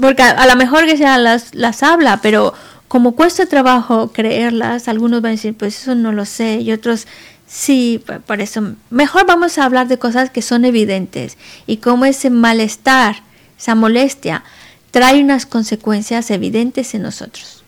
porque 0.00 0.22
a, 0.22 0.46
lo 0.46 0.56
mejor 0.56 0.86
que 0.86 0.96
sea 0.96 1.18
las, 1.18 1.54
las 1.54 1.82
habla, 1.82 2.20
pero 2.22 2.54
como 2.88 3.12
cuesta 3.12 3.46
trabajo 3.46 4.12
creerlas, 4.12 4.88
algunos 4.88 5.22
van 5.22 5.30
a 5.30 5.32
decir, 5.32 5.54
pues 5.54 5.82
eso 5.82 5.94
no 5.94 6.12
lo 6.12 6.24
sé, 6.24 6.60
y 6.60 6.72
otros 6.72 7.06
sí, 7.46 8.02
por 8.26 8.40
eso 8.40 8.74
mejor 8.90 9.26
vamos 9.26 9.58
a 9.58 9.64
hablar 9.64 9.88
de 9.88 9.98
cosas 9.98 10.30
que 10.30 10.42
son 10.42 10.64
evidentes 10.64 11.36
y 11.66 11.78
cómo 11.78 12.04
ese 12.04 12.30
malestar, 12.30 13.22
esa 13.58 13.74
molestia, 13.74 14.44
trae 14.90 15.22
unas 15.22 15.46
consecuencias 15.46 16.30
evidentes 16.30 16.94
en 16.94 17.02
nosotros. 17.02 17.62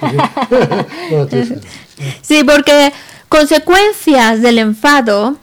sí, 2.22 2.42
porque 2.44 2.92
Consecuencias 3.34 4.42
del 4.42 4.60
enfado. 4.60 5.36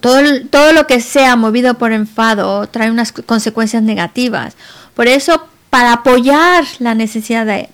Todo, 0.00 0.20
todo 0.50 0.74
lo 0.74 0.86
que 0.86 1.00
sea 1.00 1.34
movido 1.34 1.78
por 1.78 1.90
enfado 1.90 2.66
trae 2.66 2.90
unas 2.90 3.12
consecuencias 3.12 3.82
negativas. 3.82 4.56
Por 4.92 5.08
eso, 5.08 5.48
para 5.70 5.94
apoyar 5.94 6.64
la 6.78 6.94
necesidad 6.94 7.46
de 7.46 7.70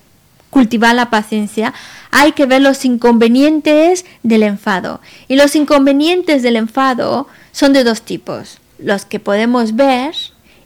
cultivar 0.51 0.95
la 0.95 1.09
paciencia, 1.09 1.73
hay 2.11 2.31
que 2.31 2.45
ver 2.45 2.61
los 2.61 2.85
inconvenientes 2.85 4.05
del 4.23 4.43
enfado. 4.43 5.01
Y 5.27 5.35
los 5.35 5.57
inconvenientes 5.57 6.41
del 6.41 6.55
enfado 6.55 7.27
son 7.51 7.73
de 7.73 7.83
dos 7.83 8.03
tipos. 8.03 8.59
Los 8.79 9.03
que 9.03 9.19
podemos 9.19 9.75
ver 9.75 10.15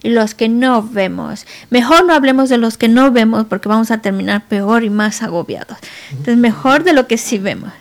y 0.04 0.10
los 0.10 0.36
que 0.36 0.48
no 0.48 0.84
vemos. 0.84 1.48
Mejor 1.72 2.06
no 2.06 2.14
hablemos 2.14 2.50
de 2.50 2.60
los 2.60 2.78
que 2.78 2.88
no 2.88 3.12
vemos 3.12 3.48
porque 3.48 3.68
vamos 3.68 3.90
a 3.90 3.98
terminar 3.98 4.44
peor 4.48 4.84
y 4.84 4.92
más 4.92 5.24
agobiados. 5.24 5.80
Entonces, 6.12 6.38
mejor 6.38 6.84
de 6.84 6.94
lo 6.94 7.08
que 7.08 7.18
sí 7.18 7.40
vemos. 7.40 7.72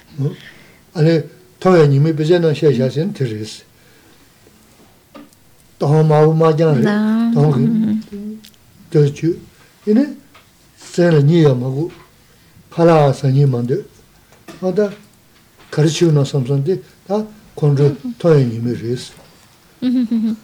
아니 0.93 1.21
토야 1.59 1.87
님이 1.87 2.15
베제나 2.15 2.53
샤샤신 2.53 3.13
테레스 3.13 3.63
또 5.79 6.03
마우 6.03 6.33
마장 6.33 6.81
또 7.33 7.53
저주 8.91 9.39
이네 9.85 10.15
세르 10.77 11.21
니야 11.21 11.53
마고 11.53 11.91
팔아 12.69 13.11
사니만데 13.13 13.83
어다 14.61 14.91
가르치우나 15.71 16.23
삼선데 16.23 16.81
다 17.07 17.25
콘르 17.55 17.95
토야 18.17 18.37
님이 18.37 18.73
레스 18.81 19.13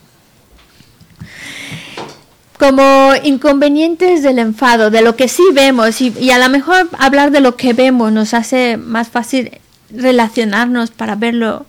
como 2.59 3.13
inconvenientes 3.23 4.23
del 4.23 4.39
enfado, 4.39 4.91
de 4.91 5.03
lo 5.03 5.17
que 5.17 5.29
sí 5.29 5.43
vemos, 5.53 6.01
y, 6.01 6.31
a 6.31 6.39
lo 6.39 6.49
mejor 6.49 6.89
hablar 6.99 7.31
de 7.31 7.41
lo 7.41 7.57
que 7.57 7.73
vemos 7.73 8.13
nos 8.13 8.35
hace 8.35 8.77
más 8.77 9.09
fácil 9.09 9.59
relacionarnos 9.91 10.91
para 10.91 11.15
verlo, 11.15 11.67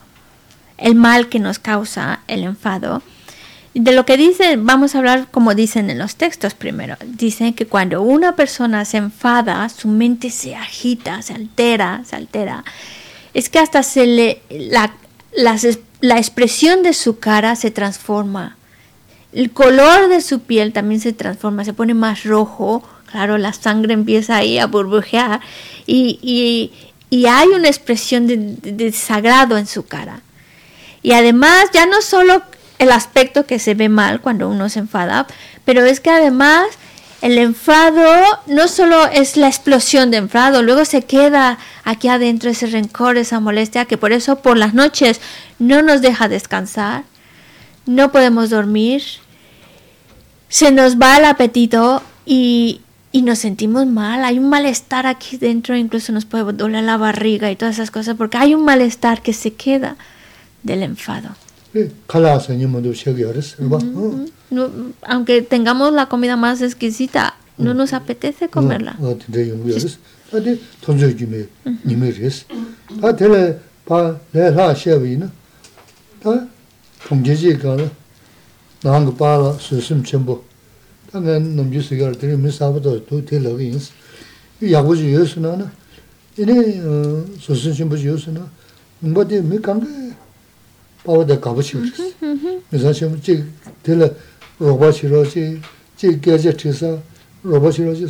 el 0.78 0.96
mal 0.96 1.30
que 1.30 1.40
nos 1.40 1.60
causa 1.60 2.22
el 2.28 2.44
enfado. 2.44 3.02
De 3.74 3.92
lo 3.92 4.06
que 4.06 4.18
dice, 4.18 4.56
vamos 4.58 4.96
a 4.96 4.98
hablar 4.98 5.28
como 5.30 5.54
dicen 5.54 5.90
en 5.90 6.00
los 6.00 6.16
textos 6.16 6.56
primero. 6.56 6.98
Dicen 7.06 7.54
que 7.54 7.68
cuando 7.68 8.02
una 8.02 8.36
persona 8.36 8.86
se 8.86 8.98
enfada, 8.98 9.70
su 9.70 9.88
mente 9.88 10.32
se 10.32 10.56
agita, 10.56 11.22
se 11.22 11.34
altera, 11.34 12.02
se 12.06 12.16
altera. 12.16 12.64
Es 13.36 13.50
que 13.50 13.60
hasta 13.60 13.84
se 13.84 14.08
le, 14.08 14.42
la, 14.50 14.94
la 16.02 16.18
expresión 16.18 16.82
de 16.82 16.94
su 16.94 17.20
cara 17.20 17.56
se 17.56 17.70
transforma. 17.70 18.57
El 19.34 19.52
color 19.52 20.10
de 20.10 20.22
su 20.22 20.42
piel 20.42 20.74
también 20.74 21.02
se 21.02 21.14
transforma, 21.14 21.66
se 21.66 21.74
pone 21.74 21.94
más 21.94 22.24
rojo. 22.24 22.84
Claro, 23.12 23.38
la 23.38 23.54
sangre 23.54 23.94
empieza 23.94 24.38
ahí 24.38 24.60
a 24.60 24.68
burbujear 24.68 25.40
y, 25.86 26.20
y, 27.10 27.26
hay 27.26 27.48
una 27.48 27.68
expresión 27.68 28.28
de, 28.28 28.38
desagrado 28.74 29.58
en 29.58 29.66
su 29.66 29.86
cara. 29.86 30.22
Y 31.02 31.14
además, 31.14 31.70
ya 31.74 31.86
no 31.86 32.02
solo 32.02 32.42
el 32.80 32.92
aspecto 32.92 33.46
que 33.46 33.60
se 33.60 33.76
ve 33.76 33.90
mal 33.90 34.22
cuando 34.22 34.50
uno 34.50 34.70
se 34.70 34.80
enfada, 34.80 35.26
pero 35.64 35.86
es 35.86 36.00
que 36.00 36.10
además 36.10 36.68
el 37.22 37.38
enfado 37.38 38.06
no 38.46 38.68
solo 38.68 39.08
es 39.08 39.38
la 39.38 39.48
explosión 39.48 40.12
de 40.12 40.18
enfado, 40.18 40.62
luego 40.62 40.86
se 40.86 41.04
queda 41.04 41.58
aquí 41.84 42.10
adentro 42.10 42.50
ese 42.50 42.68
rencor, 42.68 43.18
esa 43.18 43.40
molestia, 43.40 43.86
que 43.86 43.98
por 43.98 44.12
eso 44.12 44.38
por 44.38 44.58
las 44.58 44.74
noches 44.74 45.20
no 45.58 45.82
nos 45.82 46.02
deja 46.02 46.28
descansar, 46.28 47.04
no 47.88 48.12
podemos 48.12 48.50
dormir, 48.50 49.02
se 50.50 50.72
nos 50.72 50.98
va 50.98 51.18
el 51.18 51.26
apetito 51.26 52.02
y, 52.26 52.82
y 53.12 53.22
nos 53.22 53.40
sentimos 53.40 53.88
mal, 53.88 54.24
hay 54.24 54.40
un 54.40 54.50
malestar 54.50 55.08
aquí 55.08 55.38
dentro, 55.38 55.76
incluso 55.76 56.12
nos 56.12 56.26
puede 56.26 56.52
doler 56.54 56.84
la 56.84 56.98
barriga 56.98 57.52
y 57.52 57.56
todas 57.56 57.76
esas 57.76 57.92
cosas, 57.92 58.16
porque 58.18 58.38
hay 58.38 58.54
un 58.54 58.64
malestar 58.64 59.22
que 59.22 59.34
se 59.34 59.54
queda 59.54 59.98
del 60.64 60.84
enfado. 60.84 61.30
aunque 65.04 65.42
tengamos 65.42 65.94
la 65.94 66.08
comida 66.08 66.36
más 66.36 66.62
exquisita, 66.62 67.36
no 67.58 67.74
nos 67.74 67.94
apetece 67.94 68.50
comerla. 68.50 68.96
당연 81.11 81.57
넘지 81.57 81.81
수결 81.81 82.13
들이 82.15 82.37
미사부터 82.37 83.05
또 83.07 83.25
될러기 83.25 83.79
야고지 84.63 85.15
예수나나 85.15 85.71
이네 86.39 86.81
소신 87.39 87.73
좀 87.75 87.89
보시오스나 87.89 88.49
뭐데 89.01 89.41
미 89.43 89.61
강게 89.61 89.87
바오데 91.05 91.41
가보시오 91.41 91.81
그래서 92.71 92.93
좀 92.93 93.21
제, 93.21 93.45
될 93.83 94.17
로바시로지 94.59 95.61
제 95.97 96.19
계제 96.21 96.53
트서 96.53 97.03
로바시로지 97.43 98.07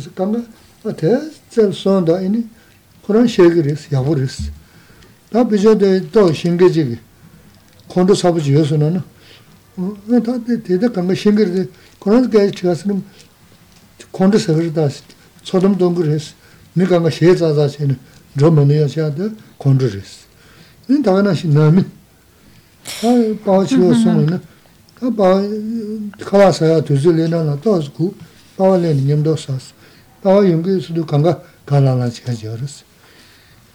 강가 7.89 8.13
어때 8.13 8.15
zel 8.15 8.65
sonda 8.65 8.85
ini 8.85 9.01
Kur'an 9.03 9.03
şegiris, 9.03 9.03
yavuris. 9.03 9.33
Da 9.33 9.37
bize 9.37 9.41
de 9.41 9.43
to 9.43 9.43
şingeci 9.43 9.43
kondu 9.47 9.55
sabıcı 9.75 9.81
yosun 9.81 9.81
onu. 9.81 10.03
Ne 10.09 10.23
ta 10.23 10.47
de 10.47 10.81
de 10.81 10.93
kanga 10.93 11.15
şingir 11.15 11.57
de 11.57 11.67
Kur'an 11.99 12.31
gel 12.31 12.51
çıkasın 12.51 13.03
kondu 14.11 14.39
sabıcı 14.39 14.75
da 14.75 14.91
sodum 15.43 15.79
donguris. 15.79 16.33
Mi 16.75 16.87
kanga 16.87 17.11
şe 17.11 17.35
zaza 17.35 17.69
seni 17.69 17.95
romanı 18.41 18.73
yaşadı 18.73 19.33
konduris. 19.59 20.19
Ne 20.89 21.03
ta 21.03 21.23
na 21.23 21.35
şin 21.35 21.55
namin. 21.55 21.87
Ha 23.01 23.07
ba 23.45 23.57
yosun 23.57 24.09
onu. 24.09 24.39
Ha 24.99 25.17
ba 25.17 25.41
kalasa 26.25 26.87
düzülene 26.87 27.45
na 27.45 27.61
tozku. 27.61 28.13
Ba 28.59 28.73
le 28.73 28.97
nimdo 28.97 29.37
sas. 29.37 29.63
Ba 30.25 30.43
yungu 30.43 30.81
sudu 30.81 31.05
kanga 31.05 31.43
kalala 31.65 32.11
çıkacağız. 32.11 32.83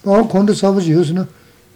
Ba 0.06 0.28
kondu 0.28 0.54
sabıcı 0.54 0.92
yosun 0.92 1.26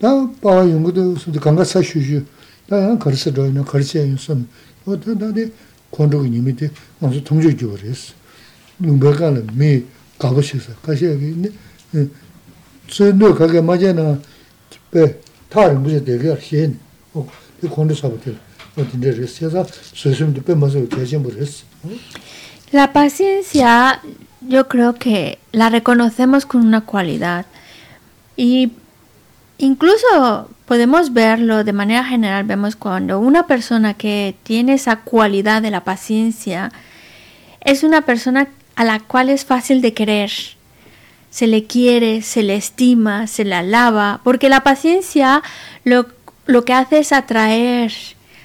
다 0.00 0.08
바와 0.40 0.68
연구도 0.68 1.16
수도 1.16 1.40
강가 1.40 1.64
사슈슈 1.64 2.24
다야 2.68 2.96
가르쳐 2.98 3.32
줘요 3.32 3.64
가르쳐 3.64 4.00
요선 4.00 4.48
어떤 4.84 5.18
다데 5.18 5.50
권도가 5.90 6.26
님이데 6.28 6.70
먼저 6.98 7.22
통제 7.22 7.56
줘 7.56 7.68
버렸어 7.68 8.14
누가가는 8.78 9.46
미 9.54 9.84
가보셔서 10.18 10.74
가셔야 10.82 11.12
있네 11.12 11.50
저도 12.88 13.34
가게 13.34 13.60
맞잖아 13.60 14.18
배 14.90 15.18
타를 15.48 15.78
무슨 15.78 16.04
되게 16.04 16.38
신 16.40 16.78
어, 17.14 17.28
그 17.60 17.68
권도 17.68 17.94
사부터 17.94 18.32
어딘데 18.76 19.12
그래서 19.12 19.66
소심도 19.94 20.42
배 20.42 20.54
맞아 20.54 20.78
대신 20.88 21.22
버렸어 21.22 21.64
La 22.72 22.90
paciencia 22.90 24.00
yo 24.48 24.66
creo 24.66 24.94
que 24.94 25.38
la 25.52 25.68
reconocemos 25.68 26.46
con 26.46 26.64
una 26.66 26.80
cualidad 26.80 27.44
y 28.36 28.72
Incluso 29.57 30.49
podemos 30.65 31.13
verlo 31.13 31.63
de 31.63 31.73
manera 31.73 32.03
general, 32.03 32.43
vemos 32.43 32.75
cuando 32.75 33.19
una 33.19 33.47
persona 33.47 33.95
que 33.95 34.35
tiene 34.43 34.73
esa 34.73 34.97
cualidad 34.97 35.61
de 35.61 35.71
la 35.71 35.83
paciencia 35.83 36.71
es 37.61 37.83
una 37.83 38.01
persona 38.01 38.47
a 38.75 38.83
la 38.83 38.99
cual 38.99 39.29
es 39.29 39.45
fácil 39.45 39.81
de 39.81 39.93
querer. 39.93 40.31
Se 41.31 41.47
le 41.47 41.65
quiere, 41.65 42.21
se 42.21 42.43
le 42.43 42.55
estima, 42.55 43.27
se 43.27 43.45
le 43.45 43.55
alaba, 43.55 44.21
porque 44.23 44.49
la 44.49 44.61
paciencia 44.61 45.41
lo, 45.83 46.05
lo 46.45 46.63
que 46.63 46.73
hace 46.73 46.99
es 46.99 47.11
atraer, 47.11 47.91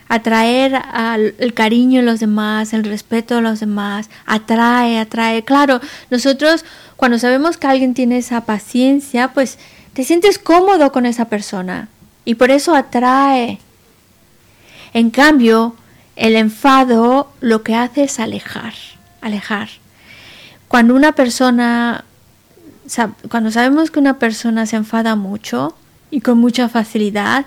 atraer 0.09 0.77
al, 0.93 1.35
el 1.39 1.55
cariño 1.55 2.01
de 2.01 2.07
los 2.07 2.21
demás, 2.21 2.73
el 2.73 2.85
respeto 2.85 3.37
de 3.37 3.43
los 3.43 3.61
demás, 3.61 4.09
atrae, 4.27 4.99
atrae. 4.99 5.45
Claro, 5.45 5.81
nosotros 6.11 6.65
cuando 6.97 7.19
sabemos 7.19 7.57
que 7.59 7.67
alguien 7.67 7.95
tiene 7.95 8.19
esa 8.19 8.45
paciencia, 8.45 9.29
pues 9.29 9.59
te 9.93 10.05
sientes 10.05 10.39
cómodo 10.39 10.93
con 10.93 11.07
esa 11.07 11.27
persona 11.27 11.89
y 12.25 12.35
por 12.35 12.51
eso 12.51 12.75
atrae. 12.75 13.59
En 14.95 15.11
cambio, 15.11 15.77
el 16.17 16.37
enfado 16.37 17.33
lo 17.41 17.63
que 17.63 17.75
hace 17.75 18.05
es 18.05 18.21
alejar, 18.21 18.75
alejar. 19.21 19.69
Cuando 20.69 20.95
una 20.95 21.13
persona, 21.13 22.05
cuando 23.31 23.51
sabemos 23.51 23.91
que 23.91 23.99
una 23.99 24.19
persona 24.19 24.67
se 24.67 24.77
enfada 24.77 25.17
mucho 25.17 25.77
y 26.11 26.21
con 26.21 26.39
mucha 26.39 26.69
facilidad, 26.69 27.47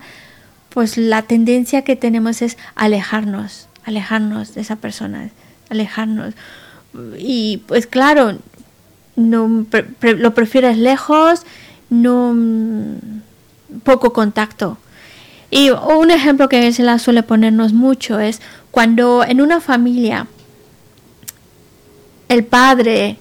pues 0.69 0.97
la 0.97 1.21
tendencia 1.21 1.83
que 1.83 1.95
tenemos 1.95 2.41
es 2.41 2.57
alejarnos, 2.75 3.67
alejarnos 3.85 4.53
de 4.53 4.61
esa 4.61 4.75
persona, 4.75 5.29
alejarnos. 5.69 6.33
Y 7.17 7.63
pues 7.67 7.87
claro, 7.87 8.37
no, 9.15 9.65
lo 10.01 10.33
prefieres 10.33 10.77
lejos 10.77 11.43
no 12.01 12.33
mm, 12.33 13.79
poco 13.83 14.13
contacto. 14.13 14.77
Y 15.51 15.69
un 15.69 16.11
ejemplo 16.11 16.49
que 16.49 16.71
se 16.73 16.83
la 16.83 16.99
suele 16.99 17.23
ponernos 17.23 17.73
mucho 17.73 18.19
es 18.19 18.41
cuando 18.71 19.23
en 19.23 19.41
una 19.41 19.61
familia 19.61 20.27
el 22.27 22.43
padre 22.43 23.17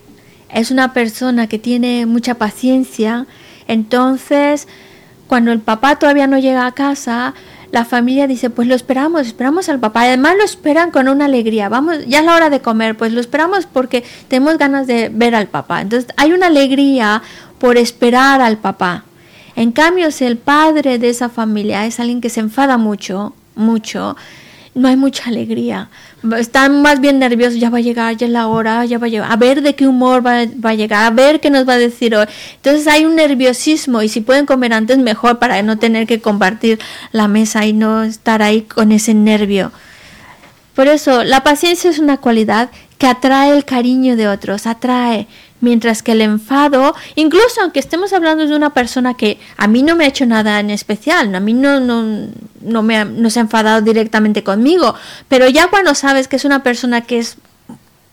es 0.53 0.71
una 0.71 0.93
persona 0.93 1.47
que 1.47 1.59
tiene 1.59 2.07
mucha 2.07 2.35
paciencia, 2.35 3.27
entonces 3.69 4.67
cuando 5.27 5.53
el 5.53 5.61
papá 5.61 5.97
todavía 5.97 6.27
no 6.27 6.39
llega 6.39 6.67
a 6.67 6.73
casa, 6.73 7.35
la 7.75 7.85
familia 7.85 8.29
dice, 8.29 8.51
pues 8.51 8.69
lo 8.69 8.77
esperamos, 8.77 9.27
esperamos 9.27 9.69
al 9.69 9.81
papá. 9.81 10.03
Además 10.03 10.37
lo 10.39 10.45
esperan 10.45 10.93
con 10.93 11.09
una 11.09 11.25
alegría. 11.25 11.69
Vamos, 11.69 12.07
ya 12.07 12.21
es 12.21 12.25
la 12.25 12.37
hora 12.37 12.49
de 12.49 12.61
comer, 12.61 12.97
pues 12.97 13.13
lo 13.13 13.21
esperamos 13.21 13.67
porque 13.67 14.05
tenemos 14.29 14.59
ganas 14.59 14.87
de 14.87 15.11
ver 15.13 15.35
al 15.35 15.49
papá. 15.49 15.81
Entonces 15.81 16.09
hay 16.17 16.33
una 16.33 16.47
alegría, 16.47 17.21
por 17.65 17.79
esperar 17.79 18.43
al 18.43 18.59
papá. 18.59 19.05
En 19.57 19.73
cambio, 19.73 20.11
si 20.11 20.27
el 20.27 20.37
padre 20.37 20.99
de 20.99 21.09
esa 21.09 21.31
familia 21.31 21.87
es 21.87 21.99
alguien 21.99 22.21
que 22.21 22.29
se 22.29 22.41
enfada 22.41 22.77
mucho, 22.77 23.35
mucho, 23.55 24.19
no 24.75 24.87
hay 24.87 24.99
mucha 24.99 25.31
alegría. 25.31 25.89
Están 26.37 26.83
más 26.83 27.01
bien 27.01 27.19
nerviosos, 27.19 27.59
ya 27.59 27.71
va 27.71 27.79
a 27.79 27.81
llegar, 27.81 28.19
ya 28.19 28.27
es 28.27 28.33
la 28.35 28.49
hora, 28.49 28.85
ya 28.85 28.99
va 28.99 29.07
a 29.07 29.09
llegar, 29.09 29.33
a 29.33 29.37
ver 29.37 29.63
de 29.63 29.75
qué 29.75 29.89
humor 29.89 30.27
va, 30.27 30.45
va, 30.63 30.71
a 30.71 30.75
llegar, 30.75 31.07
a 31.07 31.09
ver 31.09 31.41
qué 31.41 31.49
nos 31.49 31.67
va 31.67 31.73
a 31.73 31.79
decir 31.79 32.15
hoy. 32.15 32.27
Entonces 32.57 32.87
hay 32.87 33.07
un 33.07 33.17
nerviosismo 33.17 34.03
y 34.03 34.11
si 34.11 34.21
pueden 34.21 34.45
comer 34.45 34.75
antes 34.75 34.99
mejor 34.99 35.39
para 35.39 35.63
no 35.63 35.79
tener 35.79 36.07
que 36.07 36.21
compartir 36.21 36.79
la 37.13 37.29
mesa 37.29 37.65
y 37.65 37.73
no 37.73 38.03
estar 38.03 38.43
ahí 38.43 38.61
con 38.61 38.93
ese 38.93 39.15
nervio. 39.15 39.73
Por 40.75 40.89
eso, 40.89 41.25
la 41.25 41.43
paciencia 41.43 41.89
es 41.89 41.99
una 41.99 42.19
cualidad 42.19 42.69
que 42.99 43.07
atrae 43.07 43.57
el 43.57 43.65
cariño 43.65 44.17
de 44.17 44.29
otros, 44.29 44.67
atrae, 44.67 45.29
mientras 45.65 46.03
que 46.03 46.13
el 46.13 46.21
enfado, 46.21 46.95
incluso 47.17 47.61
aunque 47.63 47.81
estemos 47.81 48.13
hablando 48.13 48.47
de 48.47 48.55
una 48.55 48.71
persona 48.71 49.15
que 49.15 49.41
a 49.57 49.67
mí 49.67 49.83
no 49.83 49.97
me 49.97 50.05
ha 50.05 50.09
hecho 50.09 50.27
nada 50.27 50.61
en 50.61 50.71
especial, 50.71 51.35
a 51.35 51.41
mí 51.41 51.55
no, 51.55 51.81
no, 51.81 52.29
no, 52.61 52.83
me 52.83 52.99
ha, 52.99 53.05
no 53.05 53.31
se 53.31 53.41
ha 53.41 53.43
enfadado 53.43 53.81
directamente 53.81 54.45
conmigo, 54.45 54.95
pero 55.29 55.49
ya 55.49 55.69
cuando 55.69 55.95
sabes 55.95 56.29
que 56.29 56.37
es 56.37 56.45
una 56.45 56.63
persona 56.63 57.01
que 57.01 57.19
es 57.19 57.37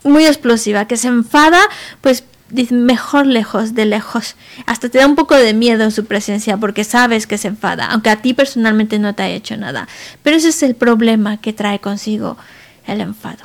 muy 0.04 0.26
explosiva, 0.26 0.86
que 0.86 0.98
se 0.98 1.10
enfada, 1.10 1.60
pues 2.02 2.24
mejor 2.72 3.26
lejos 3.26 3.76
de 3.76 3.86
lejos. 3.86 4.36
Hasta 4.66 4.90
te 4.90 4.98
da 4.98 5.08
un 5.08 5.16
poco 5.16 5.36
de 5.36 5.54
miedo 5.54 5.84
en 5.84 5.92
su 5.92 6.06
presencia 6.06 6.58
porque 6.58 6.84
sabes 6.84 7.28
que 7.28 7.38
se 7.38 7.48
enfada, 7.48 7.88
aunque 7.88 8.10
a 8.10 8.22
ti 8.22 8.34
personalmente 8.34 9.00
no 9.00 9.16
te 9.16 9.24
haya 9.24 9.36
hecho 9.36 9.58
nada. 9.58 9.88
Pero 10.24 10.38
ese 10.38 10.50
es 10.50 10.64
el 10.64 10.76
problema 10.76 11.38
que 11.38 11.54
trae 11.54 11.80
consigo 11.80 12.38
el 12.88 13.02
enfado. 13.02 13.44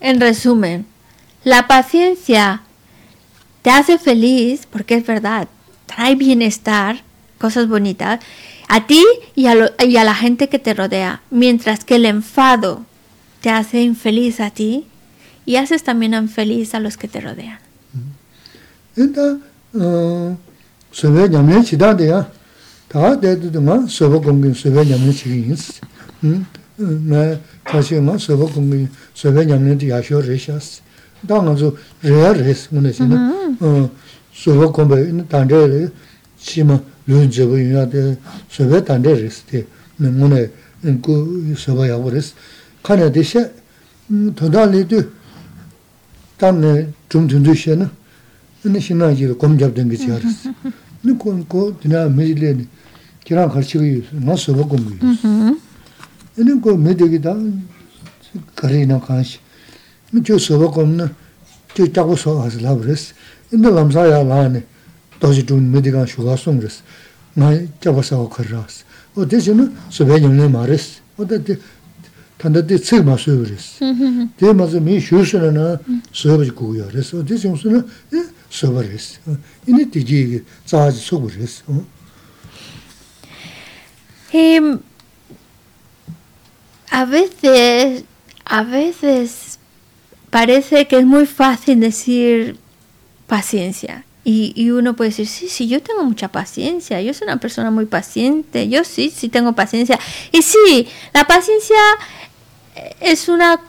En 0.00 0.20
resumen, 0.20 0.86
la 1.44 1.66
paciencia 1.66 2.62
te 3.62 3.70
hace 3.70 3.98
feliz, 3.98 4.66
porque 4.70 4.94
es 4.94 5.06
verdad, 5.06 5.48
trae 5.86 6.14
bienestar, 6.14 7.02
cosas 7.38 7.68
bonitas, 7.68 8.20
a 8.68 8.86
ti 8.86 9.04
y 9.34 9.46
a, 9.46 9.54
lo, 9.54 9.70
y 9.78 9.96
a 9.96 10.04
la 10.04 10.14
gente 10.14 10.48
que 10.48 10.58
te 10.58 10.74
rodea, 10.74 11.22
mientras 11.30 11.84
que 11.84 11.96
el 11.96 12.06
enfado 12.06 12.84
te 13.40 13.50
hace 13.50 13.82
infeliz 13.82 14.40
a 14.40 14.50
ti 14.50 14.86
y 15.44 15.56
haces 15.56 15.84
también 15.84 16.14
infeliz 16.14 16.74
a 16.74 16.80
los 16.80 16.96
que 16.96 17.08
te 17.08 17.20
rodean. 17.20 17.58
다 22.87 23.19
대도 23.19 23.61
뭐 23.61 23.87
서버 23.87 24.19
공기 24.19 24.53
서버 24.59 24.83
냠는 24.83 25.11
시기 25.11 25.53
음 26.23 26.45
네, 26.77 27.39
다시 27.63 27.95
뭐 27.95 28.17
서버 28.17 28.45
공기 28.45 28.87
서버 29.13 29.43
냠는 29.43 29.77
디 29.77 29.89
야쇼 29.89 30.21
레샤스 30.21 30.81
당은서 31.27 31.75
레아레스 32.03 32.69
문에서는 32.71 33.57
어 33.61 33.89
서버 34.33 34.71
공기 34.71 35.27
단대를 35.27 35.91
시마 36.37 36.79
륜저고 37.07 37.59
유야데 37.59 38.17
서버 38.49 38.83
단대레스 38.83 39.43
때 39.43 39.65
문에 39.97 40.49
그 41.03 41.53
서버 41.57 41.87
야버레스 41.87 42.33
칸에 42.83 43.11
대셔 43.11 43.47
음 44.09 44.33
도달리도 44.35 45.01
담네 46.37 46.89
좀 47.07 47.27
든듯이는 47.27 47.87
근데 48.63 48.79
신나지 48.79 49.27
검잡된 49.37 49.89
게 49.89 49.95
지어졌어. 49.97 50.51
nukun 51.06 51.46
ko 51.48 51.72
dina 51.80 52.08
mejile 52.08 52.66
kiraan 53.24 53.50
karchiga 53.50 53.84
yuus, 53.84 54.06
nga 54.12 54.36
soba 54.36 54.62
kongu 54.64 54.90
yuus. 54.98 55.18
Ani 56.38 56.60
ko 56.60 56.76
medegi 56.76 57.18
da 57.18 57.34
kari 58.54 58.86
na 58.86 58.98
kaanshi. 58.98 59.38
Mi 60.12 60.20
jo 60.22 60.38
soba 60.38 60.66
kongu 60.68 60.96
na 60.96 61.06
jo 61.74 61.86
chago 61.86 62.16
soba 62.16 62.44
hasi 62.44 62.60
labu 62.60 62.82
res. 62.82 63.14
Inda 63.52 63.70
lamsa 63.70 64.06
ya 64.06 64.22
laani 64.22 64.62
doji 65.20 65.46
chun 65.46 65.64
medegaan 65.72 66.06
shuga 66.06 66.36
song 66.36 66.60
res. 66.60 66.82
Nga 67.36 67.66
chago 67.80 68.02
sago 68.02 68.26
kari 68.28 68.48
ras. 68.48 68.84
O 69.16 69.24
deshi 69.24 69.54
na 69.54 69.64
soba 69.88 70.18
nyamne 70.18 70.48
ma 70.48 70.64
res. 70.66 71.00
O 71.18 71.24
da 71.24 71.38
de 71.38 71.58
tanda 72.38 72.62
de 72.62 72.78
tsik 72.78 73.02
ma 73.04 73.16
suyo 73.16 73.44
res. 73.44 73.78
De 74.38 74.52
mazi 74.52 74.80
mi 74.80 75.00
shusuna 75.00 75.50
na 75.50 75.80
soba 76.12 76.44
kuya 76.52 76.86
res. 76.92 77.12
O 77.14 77.22
deshi 77.22 77.48
na 77.48 77.82
sobe 78.50 78.82
res 78.82 79.20
ini 79.66 79.84
di 79.84 80.04
ji 80.04 80.42
za 80.66 80.90
ji 80.90 81.00
sobe 81.00 81.32
res 81.36 81.62
Em, 84.32 84.80
a 86.90 87.04
veces, 87.06 88.04
a 88.44 88.62
veces 88.64 89.58
parece 90.30 90.86
que 90.86 90.98
es 90.98 91.06
muy 91.06 91.24
fácil 91.24 91.80
decir 91.80 92.58
paciencia. 93.26 94.04
Y, 94.24 94.52
y, 94.56 94.72
uno 94.72 94.96
puede 94.96 95.10
decir, 95.10 95.28
sí, 95.28 95.48
sí, 95.48 95.68
yo 95.68 95.80
tengo 95.80 96.02
mucha 96.02 96.28
paciencia, 96.28 97.00
yo 97.00 97.14
soy 97.14 97.28
una 97.28 97.38
persona 97.38 97.70
muy 97.70 97.86
paciente, 97.86 98.68
yo 98.68 98.82
sí, 98.82 99.12
sí 99.14 99.28
tengo 99.28 99.52
paciencia. 99.54 100.00
Y 100.32 100.42
sí, 100.42 100.88
la 101.14 101.24
paciencia 101.26 101.78
es 103.00 103.28
una 103.28 103.60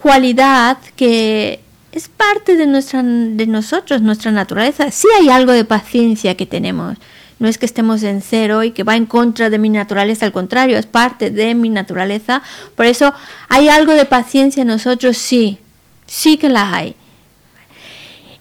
cualidad 0.00 0.78
que 0.94 1.60
es 1.96 2.08
parte 2.08 2.56
de, 2.56 2.66
nuestra, 2.66 3.02
de 3.02 3.46
nosotros, 3.46 4.02
nuestra 4.02 4.30
naturaleza. 4.30 4.90
Sí 4.90 5.08
hay 5.18 5.30
algo 5.30 5.52
de 5.52 5.64
paciencia 5.64 6.36
que 6.36 6.44
tenemos. 6.44 6.98
No 7.38 7.48
es 7.48 7.56
que 7.56 7.64
estemos 7.64 8.02
en 8.02 8.20
cero 8.20 8.62
y 8.64 8.72
que 8.72 8.82
va 8.82 8.96
en 8.96 9.06
contra 9.06 9.48
de 9.48 9.58
mi 9.58 9.70
naturaleza, 9.70 10.26
al 10.26 10.32
contrario, 10.32 10.76
es 10.76 10.84
parte 10.84 11.30
de 11.30 11.54
mi 11.54 11.70
naturaleza. 11.70 12.42
Por 12.74 12.84
eso 12.84 13.14
hay 13.48 13.68
algo 13.68 13.92
de 13.92 14.04
paciencia 14.04 14.60
en 14.60 14.68
nosotros, 14.68 15.16
sí, 15.16 15.58
sí 16.06 16.36
que 16.36 16.50
la 16.50 16.74
hay. 16.74 16.96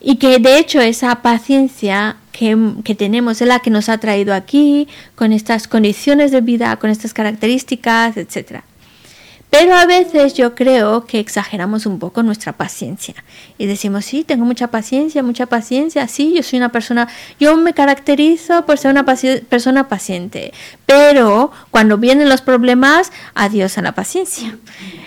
Y 0.02 0.18
que 0.18 0.38
de 0.40 0.60
hecho 0.60 0.82
esa 0.82 1.22
paciencia 1.22 2.18
que, 2.34 2.58
que, 2.84 2.94
tenemos 2.94 3.42
es 3.42 3.48
la 3.48 3.60
que 3.60 3.70
nos 3.70 3.88
ha 3.88 3.98
traído 4.00 4.34
aquí, 4.34 4.90
con 5.16 5.32
estas 5.32 5.70
condiciones 5.70 6.32
de 6.32 6.42
vida, 6.42 6.76
con 6.76 6.90
estas 6.90 7.14
características, 7.14 8.18
etc. 8.18 8.64
Pero 9.50 9.74
a 9.74 9.86
veces 9.86 10.34
yo 10.34 10.54
creo 10.54 11.06
que 11.06 11.20
exageramos 11.20 11.86
un 11.86 11.98
poco 11.98 12.24
nuestra 12.24 12.54
paciencia 12.54 13.16
y 13.58 13.68
decimos, 13.68 14.04
sí, 14.04 14.26
tengo 14.26 14.44
mucha 14.44 14.68
paciencia, 14.68 15.24
mucha 15.24 15.46
paciencia, 15.46 16.08
sí, 16.10 16.34
yo 16.36 16.44
soy 16.44 16.58
una 16.58 16.70
persona, 16.70 17.08
yo 17.40 17.56
me 17.56 17.74
caracterizo 17.74 18.66
por 18.66 18.78
ser 18.78 18.92
una 18.92 19.06
persona 19.06 19.88
paciente, 19.88 20.52
pero 20.86 21.52
cuando 21.72 21.98
vienen 21.98 22.28
los 22.28 22.42
problemas, 22.42 23.14
adiós 23.34 23.78
a 23.78 23.82
la 23.82 23.94
paciencia. 23.94 24.58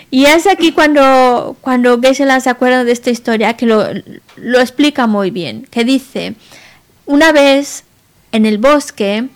Y 0.09 0.25
es 0.25 0.47
aquí 0.47 0.71
cuando, 0.71 1.55
cuando 1.61 1.99
se 2.01 2.49
acuerda 2.49 2.83
de 2.83 2.91
esta 2.91 3.11
historia 3.11 3.53
que 3.55 3.67
lo, 3.67 3.85
lo 4.35 4.59
explica 4.59 5.05
muy 5.05 5.29
bien, 5.29 5.67
que 5.69 5.83
dice, 5.83 6.33
una 7.05 7.31
vez 7.31 7.83
en 8.31 8.47
el 8.47 8.57
bosque, 8.57 9.29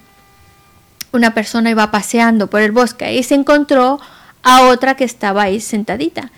una 1.12 1.36
persona 1.36 1.70
iba 1.70 1.92
paseando 1.92 2.50
por 2.50 2.62
el 2.62 2.72
bosque 2.72 3.14
y 3.14 3.22
se 3.22 3.36
encontró 3.36 4.00
a 4.44 4.68
otra 4.68 4.96
que 4.96 5.06
estaba 5.06 5.44
ahí 5.44 5.60
sentadita 5.60 6.32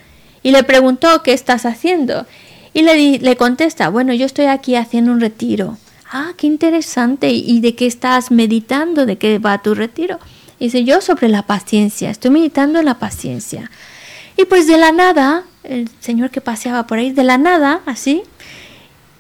y 0.45 0.51
le 0.51 0.63
preguntó, 0.63 1.23
¿qué 1.23 1.33
estás 1.33 1.65
haciendo? 1.65 2.27
Y 2.71 2.83
le, 2.83 3.17
le 3.17 3.35
contesta, 3.35 3.89
bueno, 3.89 4.13
yo 4.13 4.27
estoy 4.27 4.45
aquí 4.45 4.75
haciendo 4.75 5.11
un 5.11 5.19
retiro. 5.19 5.77
Ah, 6.11 6.33
qué 6.37 6.45
interesante. 6.45 7.29
¿Y 7.31 7.61
de 7.61 7.73
qué 7.73 7.87
estás 7.87 8.29
meditando? 8.29 9.07
¿De 9.07 9.17
qué 9.17 9.39
va 9.39 9.61
tu 9.63 9.73
retiro? 9.73 10.19
Y 10.59 10.65
dice, 10.65 10.83
yo 10.83 11.01
sobre 11.01 11.29
la 11.29 11.41
paciencia, 11.41 12.11
estoy 12.11 12.29
meditando 12.31 12.79
en 12.79 12.85
la 12.85 12.99
paciencia. 12.99 13.71
Y 14.37 14.45
pues 14.45 14.67
de 14.67 14.77
la 14.77 14.91
nada, 14.91 15.45
el 15.63 15.89
señor 15.99 16.29
que 16.29 16.41
paseaba 16.41 16.85
por 16.85 16.99
ahí, 16.99 17.11
de 17.11 17.23
la 17.23 17.37
nada, 17.37 17.81
así, 17.87 18.21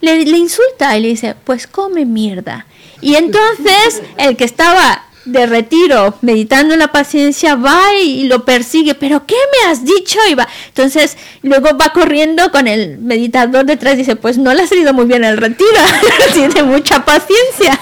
le, 0.01 0.25
le 0.25 0.37
insulta 0.37 0.95
y 0.95 1.01
le 1.01 1.07
dice, 1.07 1.35
pues 1.43 1.65
come 1.65 2.05
mierda. 2.05 2.67
Y 3.01 3.15
entonces 3.15 4.03
el 4.17 4.37
que 4.37 4.43
estaba 4.43 5.05
de 5.25 5.45
retiro, 5.47 6.17
meditando 6.21 6.73
en 6.73 6.79
la 6.79 6.91
paciencia, 6.91 7.55
va 7.55 7.81
y 8.01 8.27
lo 8.27 8.45
persigue, 8.45 8.95
pero 8.95 9.25
¿qué 9.25 9.35
me 9.35 9.71
has 9.71 9.83
dicho? 9.83 10.19
Y 10.29 10.35
va. 10.35 10.47
Entonces, 10.67 11.17
luego 11.41 11.75
va 11.77 11.89
corriendo 11.89 12.51
con 12.51 12.67
el 12.67 12.99
meditador 12.99 13.65
detrás 13.65 13.95
y 13.95 13.97
dice, 13.97 14.15
pues 14.15 14.37
no 14.37 14.53
le 14.53 14.63
ha 14.63 14.67
salido 14.67 14.93
muy 14.93 15.05
bien 15.05 15.23
el 15.23 15.37
retiro, 15.37 15.69
tiene 16.33 16.63
mucha 16.63 17.03
paciencia. 17.03 17.79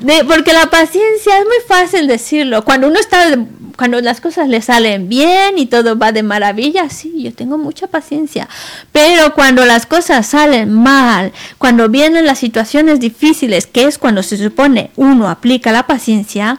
De, 0.00 0.24
porque 0.24 0.52
la 0.52 0.66
paciencia 0.66 1.38
es 1.38 1.44
muy 1.44 1.56
fácil 1.66 2.06
decirlo. 2.06 2.64
Cuando 2.64 2.88
uno 2.88 2.98
está, 2.98 3.36
cuando 3.76 4.00
las 4.00 4.20
cosas 4.20 4.48
le 4.48 4.60
salen 4.60 5.08
bien 5.08 5.58
y 5.58 5.66
todo 5.66 5.98
va 5.98 6.12
de 6.12 6.22
maravilla, 6.22 6.90
sí, 6.90 7.22
yo 7.22 7.32
tengo 7.32 7.58
mucha 7.58 7.86
paciencia. 7.86 8.48
Pero 8.92 9.34
cuando 9.34 9.64
las 9.64 9.86
cosas 9.86 10.26
salen 10.26 10.72
mal, 10.72 11.32
cuando 11.58 11.88
vienen 11.88 12.26
las 12.26 12.38
situaciones 12.38 13.00
difíciles, 13.00 13.66
que 13.66 13.84
es 13.84 13.98
cuando 13.98 14.22
se 14.22 14.36
supone 14.36 14.90
uno 14.96 15.28
aplica 15.28 15.72
la 15.72 15.86
paciencia, 15.86 16.58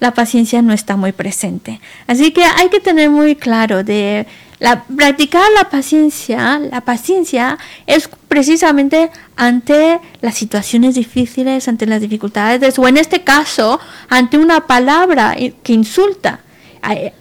la 0.00 0.12
paciencia 0.12 0.60
no 0.60 0.72
está 0.72 0.96
muy 0.96 1.12
presente. 1.12 1.80
Así 2.06 2.32
que 2.32 2.44
hay 2.44 2.68
que 2.68 2.80
tener 2.80 3.08
muy 3.10 3.36
claro 3.36 3.84
de 3.84 4.26
la, 4.60 4.84
practicar 4.84 5.44
la 5.54 5.68
paciencia, 5.68 6.58
la 6.58 6.80
paciencia 6.80 7.58
es 7.86 8.08
precisamente 8.28 9.10
ante 9.36 10.00
las 10.20 10.34
situaciones 10.34 10.94
difíciles, 10.94 11.68
ante 11.68 11.86
las 11.86 12.00
dificultades, 12.00 12.78
o 12.78 12.88
en 12.88 12.96
este 12.96 13.22
caso, 13.22 13.80
ante 14.08 14.38
una 14.38 14.66
palabra 14.66 15.36
que 15.62 15.72
insulta, 15.72 16.40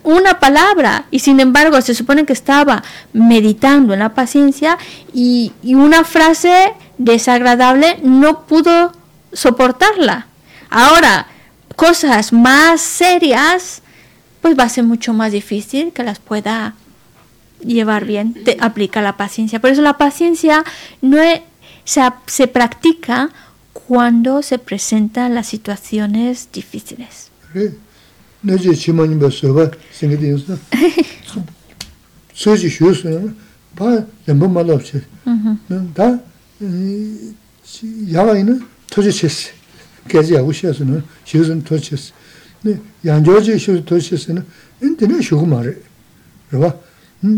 una 0.03 0.39
palabra, 0.39 1.05
y 1.10 1.19
sin 1.19 1.39
embargo 1.39 1.81
se 1.81 1.95
supone 1.95 2.26
que 2.26 2.34
estaba 2.34 2.84
meditando 3.14 3.93
en 3.93 3.99
la 3.99 4.14
paciencia 4.14 4.77
y, 5.14 5.53
una 5.64 6.03
frase 6.03 6.73
desagradable 6.97 7.97
no 8.03 8.41
pudo 8.41 8.91
soportarla. 9.31 10.27
Ahora, 10.69 11.27
cosas 11.76 12.34
más 12.34 12.81
serias, 12.81 13.81
pues 14.41 14.57
va 14.57 14.64
a 14.64 14.69
ser 14.69 14.84
mucho 14.84 15.14
más 15.14 15.31
difícil 15.31 15.91
que 15.93 16.03
las 16.03 16.19
pueda 16.19 16.76
llevar 17.65 18.06
bien, 18.06 18.34
te 18.34 18.57
aplica 18.60 19.02
la 19.02 19.18
paciencia. 19.18 19.60
Por 19.60 19.69
eso 19.72 19.81
la 19.81 19.98
paciencia 19.98 20.64
no 21.02 21.22
es, 21.22 21.41
se, 21.84 22.02
se 22.27 22.48
practica 22.48 23.30
cuando 23.73 24.41
se 24.41 24.60
presentan 24.60 25.35
las 25.35 25.48
situaciones 25.48 26.49
difíciles. 26.53 27.30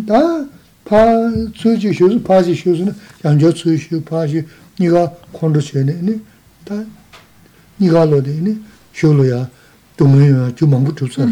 다 0.06 0.46
파, 0.84 1.30
수지 1.54 1.92
쇼스, 1.92 2.22
파지 2.22 2.54
쇼스는 2.54 2.94
양조 3.24 3.52
수시, 3.52 4.00
파지, 4.02 4.44
니가 4.78 5.10
콘도 5.32 5.60
쉐네, 5.60 6.18
다 6.64 6.84
니가 7.80 8.04
로데니, 8.06 8.58
쇼로야, 8.92 9.48
동의야, 9.96 10.54
주망부 10.54 10.94
조사. 10.94 11.26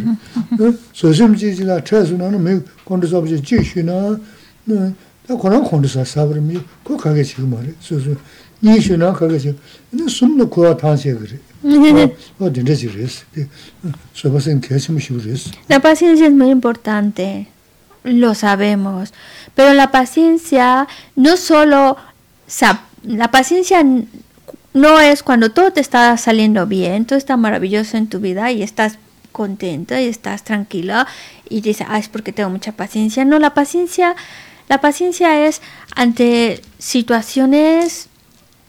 소심지지나 0.93 1.82
차수나는 1.82 2.43
매 2.43 2.60
콘도 2.85 3.06
사버지 3.06 3.43
지슈나, 3.43 4.18
다 5.26 5.35
코나 5.35 5.60
콘도 5.60 5.89
사 5.89 6.05
사버미, 6.05 6.59
그 6.85 6.97
가게 6.97 7.22
지금 7.22 7.51
말해. 7.51 7.72
소소 7.80 8.14
이슈나 8.62 9.12
가게 9.12 9.39
지금. 9.39 9.59
근데 9.90 10.09
숨도 10.09 10.48
고아 10.51 10.76
탄세 10.76 11.14
그래. 11.14 11.39
Oh, 11.60 12.51
La 15.68 15.80
paciencia 15.80 16.26
es 16.26 16.32
muy 16.32 16.51
importante. 16.51 17.48
Lo 18.03 18.35
sabemos. 18.35 19.13
Pero 19.55 19.73
la 19.73 19.91
paciencia 19.91 20.88
no 21.15 21.38
solo, 21.38 21.97
la 23.03 23.31
paciencia 23.31 23.84
no 24.73 24.99
es 24.99 25.23
cuando 25.23 25.51
todo 25.51 25.71
te 25.71 25.81
está 25.81 26.15
saliendo 26.17 26.65
bien, 26.67 27.05
todo 27.05 27.17
está 27.17 27.38
maravilloso 27.38 27.97
en 27.97 28.07
tu 28.07 28.19
vida 28.19 28.51
y 28.51 28.63
estás 28.63 28.97
contento 29.31 29.97
y 29.97 30.05
estás 30.05 30.43
tranquila 30.43 31.07
y 31.49 31.61
dices, 31.61 31.88
ah, 31.89 31.99
es 31.99 32.07
porque 32.07 32.34
tengo 32.34 32.49
mucha 32.49 32.71
paciencia. 32.71 33.25
No, 33.25 33.39
la 33.39 33.53
paciencia, 33.53 34.15
la 34.69 34.81
paciencia 34.81 35.45
es 35.45 35.61
ante 35.95 36.61
situaciones 36.80 38.07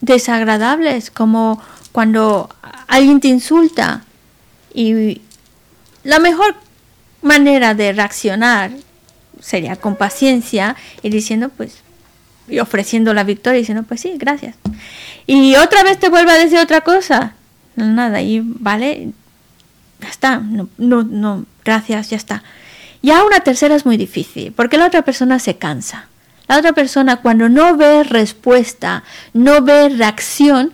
desagradables, 0.01 1.11
como 1.11 1.61
cuando 1.93 2.55
alguien 2.89 3.20
te 3.20 3.28
insulta 3.28 4.05
y 4.74 5.23
la 6.02 6.19
mejor 6.19 6.56
manera 7.23 7.74
de 7.74 7.93
reaccionar 7.93 8.73
sería 9.45 9.77
con 9.77 9.97
paciencia 9.97 10.75
y 11.03 11.11
diciendo, 11.11 11.51
pues, 11.55 11.83
y 12.49 12.61
ofreciendo 12.61 13.12
la 13.12 13.25
victoria 13.25 13.59
y 13.59 13.62
diciendo, 13.62 13.85
pues 13.85 14.01
sí, 14.01 14.15
gracias. 14.16 14.57
Y 15.27 15.57
otra 15.57 15.83
vez 15.83 15.99
te 15.99 16.09
vuelve 16.09 16.33
a 16.33 16.39
decir 16.39 16.59
otra 16.59 16.81
cosa. 16.81 17.35
nada, 17.77 18.23
y 18.23 18.41
vale, 18.43 19.11
ya 20.01 20.09
está, 20.09 20.39
no, 20.39 20.69
no, 20.79 21.03
no, 21.03 21.45
gracias, 21.65 22.11
ya 22.11 22.16
está. 22.16 22.43
Ya 23.03 23.23
una 23.23 23.41
tercera 23.41 23.75
es 23.75 23.85
muy 23.85 23.99
difícil, 23.99 24.53
porque 24.53 24.79
la 24.79 24.87
otra 24.87 25.03
persona 25.03 25.39
se 25.39 25.57
cansa. 25.57 26.09
La 26.49 26.59
otra 26.59 26.73
persona 26.73 27.16
cuando 27.16 27.49
no 27.49 27.77
ve 27.77 28.03
respuesta, 28.05 29.03
no 29.35 29.61
ve 29.62 29.91
reacción, 29.91 30.73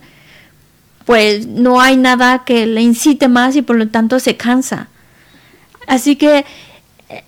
pues 1.05 1.47
no 1.47 1.81
hay 1.81 1.97
nada 1.97 2.43
que 2.45 2.65
le 2.67 2.81
incite 2.81 3.27
más 3.27 3.55
y 3.55 3.61
por 3.61 3.75
lo 3.75 3.87
tanto 3.89 4.19
se 4.19 4.37
cansa. 4.37 4.87
Así 5.87 6.15
que 6.15 6.45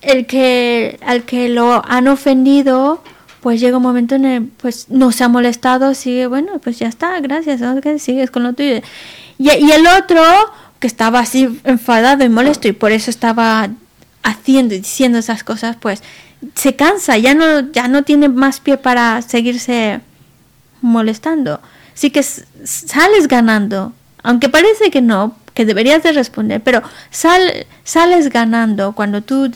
el 0.02 0.26
que 0.26 0.98
al 1.04 1.24
que 1.24 1.48
lo 1.48 1.82
han 1.86 2.08
ofendido, 2.08 3.02
pues 3.40 3.60
llega 3.60 3.76
un 3.76 3.82
momento 3.82 4.14
en 4.14 4.24
el 4.24 4.42
pues 4.44 4.86
no 4.88 5.12
se 5.12 5.24
ha 5.24 5.28
molestado, 5.28 5.94
sigue, 5.94 6.26
bueno, 6.26 6.58
pues 6.60 6.78
ya 6.78 6.88
está, 6.88 7.20
gracias, 7.20 7.60
que 7.82 7.98
sigues 7.98 8.30
con 8.30 8.42
lo 8.42 8.52
tuyo. 8.52 8.80
Y, 9.38 9.50
y 9.50 9.72
el 9.72 9.86
otro 9.86 10.22
que 10.80 10.86
estaba 10.86 11.20
así 11.20 11.60
enfadado 11.64 12.24
y 12.24 12.28
molesto 12.28 12.68
y 12.68 12.72
por 12.72 12.92
eso 12.92 13.10
estaba 13.10 13.68
haciendo 14.22 14.74
y 14.74 14.78
diciendo 14.78 15.18
esas 15.18 15.44
cosas, 15.44 15.76
pues 15.76 16.02
se 16.54 16.76
cansa, 16.76 17.16
ya 17.16 17.34
no, 17.34 17.72
ya 17.72 17.88
no 17.88 18.02
tiene 18.02 18.28
más 18.28 18.60
pie 18.60 18.76
para 18.76 19.22
seguirse 19.22 20.00
molestando. 20.80 21.60
Así 21.94 22.10
que 22.10 22.22
sales 22.22 23.28
ganando, 23.28 23.92
aunque 24.22 24.48
parece 24.48 24.90
que 24.90 25.00
no, 25.00 25.36
que 25.54 25.64
deberías 25.64 26.02
de 26.02 26.12
responder, 26.12 26.60
pero 26.60 26.82
sal, 27.10 27.66
sales 27.84 28.28
ganando 28.28 28.92
cuando 28.92 29.22
tú 29.22 29.50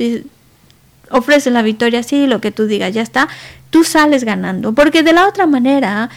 ofreces 1.11 1.53
la 1.53 1.63
victoria, 1.63 2.03
sí, 2.03 2.27
lo 2.27 2.41
que 2.41 2.53
tú 2.53 2.67
digas, 2.67 2.95
ya 2.95 3.03
está, 3.03 3.29
tú 3.71 3.85
sales 3.85 4.25
ganando, 4.25 4.73
porque 4.73 5.03
de 5.03 5.13
la 5.13 5.27
otra 5.27 5.47
manera 5.47 6.09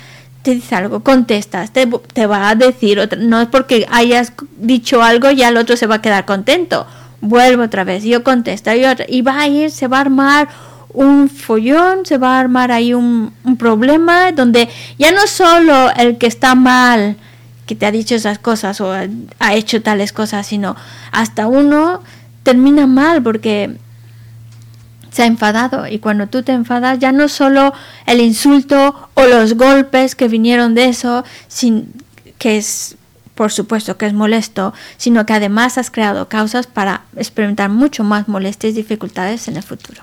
te 0.44 0.56
dice 0.56 0.76
algo, 0.76 1.02
contestas, 1.02 1.72
te, 1.72 1.88
te 2.14 2.26
va 2.26 2.50
a 2.50 2.56
decir, 2.56 3.00
otra, 3.00 3.20
no 3.20 3.42
es 3.42 3.48
porque 3.48 3.88
hayas 3.92 4.34
dicho 4.58 5.04
algo, 5.04 5.32
ya 5.32 5.50
el 5.50 5.58
otro 5.58 5.76
se 5.76 5.88
va 5.88 5.96
a 5.96 6.02
quedar 6.02 6.26
contento, 6.26 6.86
vuelvo 7.20 7.64
otra 7.64 7.84
vez, 7.84 8.04
yo 8.04 8.24
contesto, 8.24 8.72
y, 8.74 8.84
y 9.08 9.22
va 9.22 9.42
a 9.42 9.48
ir, 9.48 9.72
se 9.72 9.88
va 9.88 9.98
a 9.98 10.02
armar 10.02 10.48
un 10.94 11.30
follón, 11.30 12.06
se 12.06 12.18
va 12.18 12.38
a 12.38 12.40
armar 12.40 12.72
ahí 12.72 12.94
un, 12.94 13.34
un 13.44 13.58
problema 13.58 14.32
donde 14.32 14.68
ya 15.00 15.12
no 15.12 15.26
solo 15.26 15.90
el 15.96 16.18
que 16.18 16.28
está 16.28 16.54
mal, 16.54 17.16
que 17.66 17.76
te 17.76 17.86
ha 17.86 17.92
dicho 17.92 18.16
esas 18.16 18.40
cosas 18.40 18.82
o 18.82 18.92
ha 18.92 19.56
hecho 19.56 19.82
tales 19.82 20.14
cosas, 20.14 20.48
sino 20.48 20.76
hasta 21.12 21.48
uno 21.48 22.02
termina 22.44 22.88
mal 22.88 23.22
porque 23.22 23.78
se 25.12 25.24
ha 25.24 25.26
enfadado 25.26 25.88
y 25.88 26.00
cuando 26.00 26.28
tú 26.28 26.42
te 26.42 26.54
enfadas 26.54 27.00
ya 27.00 27.12
no 27.12 27.28
solo 27.28 27.74
el 28.06 28.22
insulto 28.22 29.10
o 29.14 29.26
los 29.26 29.56
golpes 29.56 30.16
que 30.16 30.28
vinieron 30.28 30.74
de 30.74 30.86
eso, 30.86 31.24
sin, 31.48 31.94
que 32.38 32.58
es 32.58 32.96
por 33.36 33.52
supuesto 33.52 33.98
que 33.98 34.06
es 34.06 34.14
molesto, 34.14 34.74
sino 34.98 35.26
que 35.26 35.34
además 35.34 35.78
has 35.78 35.90
creado 35.90 36.28
causas 36.28 36.68
para 36.68 37.04
experimentar 37.16 37.70
mucho 37.70 38.04
más 38.04 38.28
molestias 38.28 38.74
y 38.74 38.76
dificultades 38.76 39.48
en 39.48 39.58
el 39.58 39.64
futuro. 39.64 40.02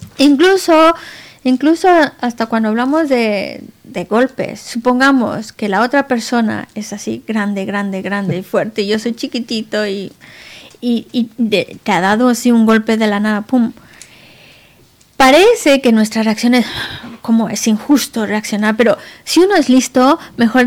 Incluso, 0.18 0.94
incluso 1.44 1.88
hasta 2.20 2.46
cuando 2.46 2.68
hablamos 2.68 3.08
de, 3.08 3.62
de, 3.84 4.04
golpes, 4.04 4.60
supongamos 4.60 5.52
que 5.52 5.68
la 5.68 5.82
otra 5.82 6.06
persona 6.06 6.68
es 6.74 6.92
así 6.92 7.22
grande, 7.26 7.64
grande, 7.64 8.02
grande 8.02 8.38
y 8.38 8.42
fuerte, 8.42 8.82
y 8.82 8.88
yo 8.88 8.98
soy 8.98 9.14
chiquitito 9.14 9.86
y, 9.86 10.12
y, 10.80 11.06
y 11.12 11.24
te 11.24 11.92
ha 11.92 12.00
dado 12.00 12.28
así 12.28 12.52
un 12.52 12.66
golpe 12.66 12.96
de 12.96 13.06
la 13.06 13.20
nada, 13.20 13.42
¡pum! 13.42 13.72
Parece 15.16 15.80
que 15.80 15.92
nuestra 15.92 16.22
reacción 16.22 16.54
es 16.54 16.66
como 17.22 17.48
es 17.48 17.66
injusto 17.68 18.26
reaccionar, 18.26 18.76
pero 18.76 18.98
si 19.24 19.40
uno 19.40 19.54
es 19.54 19.68
listo, 19.68 20.18
mejor 20.36 20.66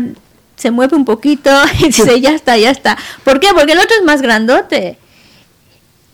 se 0.56 0.70
mueve 0.70 0.96
un 0.96 1.04
poquito 1.04 1.50
y 1.80 1.86
dice, 1.86 2.20
ya 2.20 2.34
está, 2.34 2.56
ya 2.56 2.70
está. 2.70 2.96
¿Por 3.22 3.38
qué? 3.38 3.48
Porque 3.54 3.72
el 3.72 3.78
otro 3.78 3.94
es 3.98 4.04
más 4.04 4.22
grandote. 4.22 4.98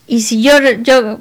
Y 0.07 0.21
si 0.21 0.41
yo, 0.41 0.53
yo 0.81 1.19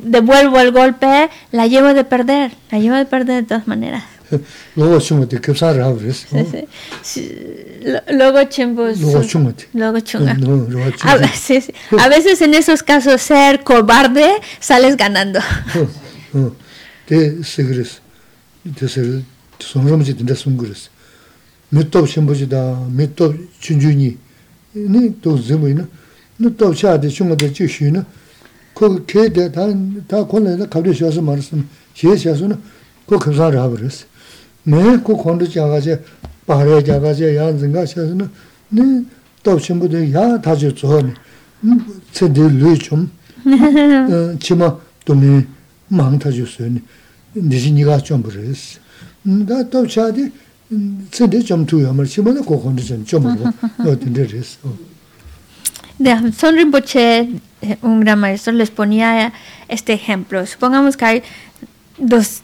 devuelvo 0.00 0.58
el 0.60 0.72
golpe, 0.72 1.30
la 1.52 1.66
llevo 1.66 1.92
de 1.94 2.04
perder, 2.04 2.52
la 2.70 2.78
llevo 2.78 2.96
de 2.96 3.06
perder 3.06 3.42
de 3.42 3.48
todas 3.48 3.66
maneras. 3.66 4.04
Luego 4.76 5.00
chungate, 5.00 5.40
¿qué 5.40 5.52
pasa 5.52 5.70
ahora? 5.70 5.88
Luego 5.88 6.12
chungate. 9.24 9.68
Luego 9.74 10.00
chungate. 10.00 10.40
Luego 10.40 10.90
chungate. 10.90 11.74
A 11.98 12.08
veces 12.08 12.40
en 12.40 12.54
esos 12.54 12.82
casos 12.82 13.20
ser 13.22 13.62
cobarde 13.62 14.30
sales 14.60 14.96
ganando. 14.96 15.40
Te 17.06 17.44
segres. 17.44 18.00
Te 18.78 18.88
segres. 18.88 19.22
Sonromji 19.58 20.14
tende 20.14 20.36
sungres. 20.36 20.90
Metop 21.70 22.06
chimboji 22.06 22.46
da, 22.46 22.78
metop 22.90 23.34
chunjuni. 23.60 24.16
Ni 24.74 25.10
to 25.10 25.38
zimui 25.38 25.74
nū 25.74 25.86
nu 26.36 26.50
topshaadi 26.56 27.10
shungade 27.10 27.50
chi 27.52 27.66
shi 27.68 27.90
na, 27.90 28.04
ko 28.74 29.00
keide, 29.06 29.50
ta 29.50 30.24
kone 30.24 30.56
na 30.56 30.66
kabdi 30.66 30.92
shasu 30.94 31.22
marasana, 31.22 31.62
xie 31.94 32.16
shasu 32.16 32.48
na, 32.48 32.58
ko 33.06 33.18
kamsan 33.18 33.52
rabarasi. 33.52 34.04
Me 34.66 34.98
ko 35.02 35.16
kondu 35.16 35.46
jagaze, 35.46 36.00
bahre 36.46 36.82
jagaze, 36.82 37.32
yaan 37.32 37.58
zinga 37.58 37.86
shasu 37.86 38.14
na, 38.14 38.24
eh, 38.76 38.82
ni 38.82 39.06
topshimbude 39.42 40.10
yaa 40.10 40.38
taji 40.38 40.74
zuho 40.74 41.00
ni, 41.02 41.12
tsedi 42.12 42.40
lui 42.40 42.76
chum, 42.78 43.08
chima 44.38 44.78
dumi 45.06 45.46
maang 45.90 46.18
taji 46.18 46.44
suyo 46.46 46.68
ni, 46.70 46.82
nishi 47.34 47.70
niga 47.70 48.00
chombarasi. 48.00 48.78
Mm, 49.26 49.44
da 49.46 49.64
topshaadi 49.64 50.32
mm, 50.70 51.06
tsedi 51.10 51.42
chom 51.44 51.64
tuyo 51.64 51.92
mar, 51.92 52.06
chima 52.06 52.32
na 52.32 52.42
ko 52.42 52.58
kondu 52.58 52.82
chan 52.82 53.04
chombarwa, 53.04 53.52
no 53.78 53.94
dinde 53.94 54.26
resi. 54.26 54.58
Oh. 54.64 54.92
De 55.98 56.32
Son 56.32 56.56
Rinpoche, 56.56 57.28
eh, 57.62 57.78
un 57.82 58.00
gran 58.00 58.18
maestro, 58.18 58.52
les 58.52 58.70
ponía 58.70 59.32
este 59.68 59.92
ejemplo. 59.92 60.44
Supongamos 60.46 60.96
que 60.96 61.04
hay 61.04 61.22
dos, 61.98 62.42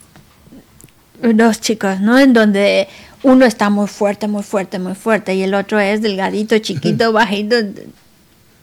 dos 1.20 1.60
chicos, 1.60 2.00
¿no? 2.00 2.18
En 2.18 2.32
donde 2.32 2.88
uno 3.22 3.44
está 3.44 3.70
muy 3.70 3.86
fuerte, 3.86 4.28
muy 4.28 4.42
fuerte, 4.42 4.78
muy 4.78 4.94
fuerte, 4.94 5.34
y 5.34 5.42
el 5.42 5.54
otro 5.54 5.78
es 5.78 6.02
delgadito, 6.02 6.58
chiquito, 6.60 7.12
bajito, 7.12 7.56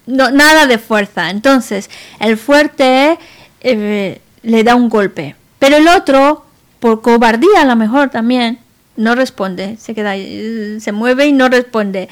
no, 0.06 0.32
nada 0.32 0.66
de 0.68 0.78
fuerza. 0.78 1.30
Entonces, 1.30 1.90
el 2.20 2.38
fuerte 2.38 3.18
eh, 3.62 4.22
le 4.42 4.64
da 4.64 4.76
un 4.76 4.90
golpe, 4.90 5.36
pero 5.60 5.78
el 5.78 5.88
otro, 5.88 6.46
por 6.80 7.02
cobardía 7.02 7.62
a 7.62 7.66
lo 7.66 7.76
mejor 7.76 8.10
también, 8.10 8.60
no 8.96 9.14
responde, 9.14 9.78
se 9.78 9.94
queda, 9.94 10.16
se 10.16 10.92
mueve 10.92 11.28
y 11.28 11.34
no 11.34 11.50
responde 11.50 12.10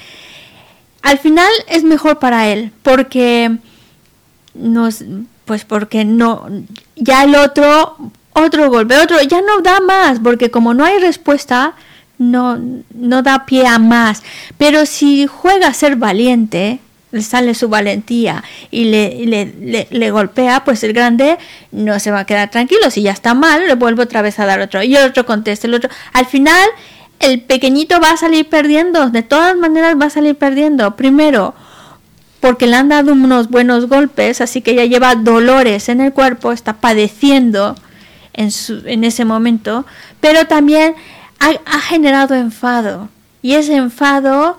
al 1.06 1.20
final 1.20 1.52
es 1.68 1.84
mejor 1.84 2.18
para 2.18 2.48
él, 2.48 2.72
porque 2.82 3.58
nos, 4.56 5.04
pues 5.46 5.64
porque 5.64 6.04
no, 6.04 6.48
ya 6.96 7.24
el 7.24 7.36
otro, 7.36 7.96
otro 8.34 8.72
golpe, 8.72 8.98
otro, 8.98 9.22
ya 9.22 9.40
no 9.42 9.62
da 9.62 9.82
más, 9.82 10.20
porque 10.20 10.50
como 10.50 10.74
no 10.74 10.84
hay 10.84 10.98
respuesta, 10.98 11.76
no, 12.18 12.60
no 12.96 13.22
da 13.22 13.46
pie 13.46 13.68
a 13.68 13.78
más. 13.78 14.24
Pero 14.58 14.88
si 14.88 15.28
juega 15.28 15.68
a 15.68 15.74
ser 15.76 15.96
valiente, 15.96 16.80
le 17.12 17.22
sale 17.22 17.54
su 17.54 17.70
valentía 17.70 18.44
y 18.72 18.86
le, 18.86 19.28
le, 19.28 19.88
le, 19.92 20.12
golpea, 20.12 20.64
pues 20.64 20.84
el 20.84 20.94
grande 20.94 21.38
no 21.72 22.00
se 22.00 22.10
va 22.10 22.22
a 22.22 22.26
quedar 22.26 22.50
tranquilo. 22.50 22.90
Si 22.90 23.04
ya 23.04 23.12
está 23.12 23.36
mal, 23.36 23.68
le 23.68 23.76
vuelve 23.76 24.02
otra 24.02 24.24
vez 24.24 24.40
a 24.40 24.48
dar 24.48 24.60
otro. 24.60 24.82
Y 24.82 24.96
el 24.96 25.06
otro 25.06 25.24
contesta, 25.24 25.68
el 25.68 25.76
otro. 25.76 25.92
Al 26.14 26.26
final, 26.26 26.68
el 27.20 27.42
pequeñito 27.42 28.00
va 28.00 28.12
a 28.12 28.18
salir 28.18 28.48
perdiendo, 28.48 29.10
de 29.10 29.24
todas 29.24 29.56
maneras 29.56 29.96
va 30.00 30.06
a 30.06 30.10
salir 30.10 30.36
perdiendo. 30.36 30.96
Primero, 30.96 31.54
porque 32.40 32.68
le 32.68 32.76
han 32.76 32.90
dado 32.90 33.14
unos 33.14 33.50
buenos 33.50 33.88
golpes, 33.88 34.42
así 34.42 34.62
que 34.62 34.76
ya 34.76 34.86
lleva 34.86 35.16
dolores 35.16 35.90
en 35.90 36.02
el 36.02 36.14
cuerpo, 36.14 36.52
está 36.52 36.74
padeciendo 36.74 37.76
en, 38.34 38.52
su, 38.52 38.84
en 38.86 39.04
ese 39.04 39.26
momento, 39.26 39.86
pero 40.20 40.46
también 40.46 40.96
ha, 41.40 41.52
ha 41.66 41.80
generado 41.80 42.36
enfado. 42.36 43.10
Y 43.42 43.54
ese 43.54 43.76
enfado 43.76 44.58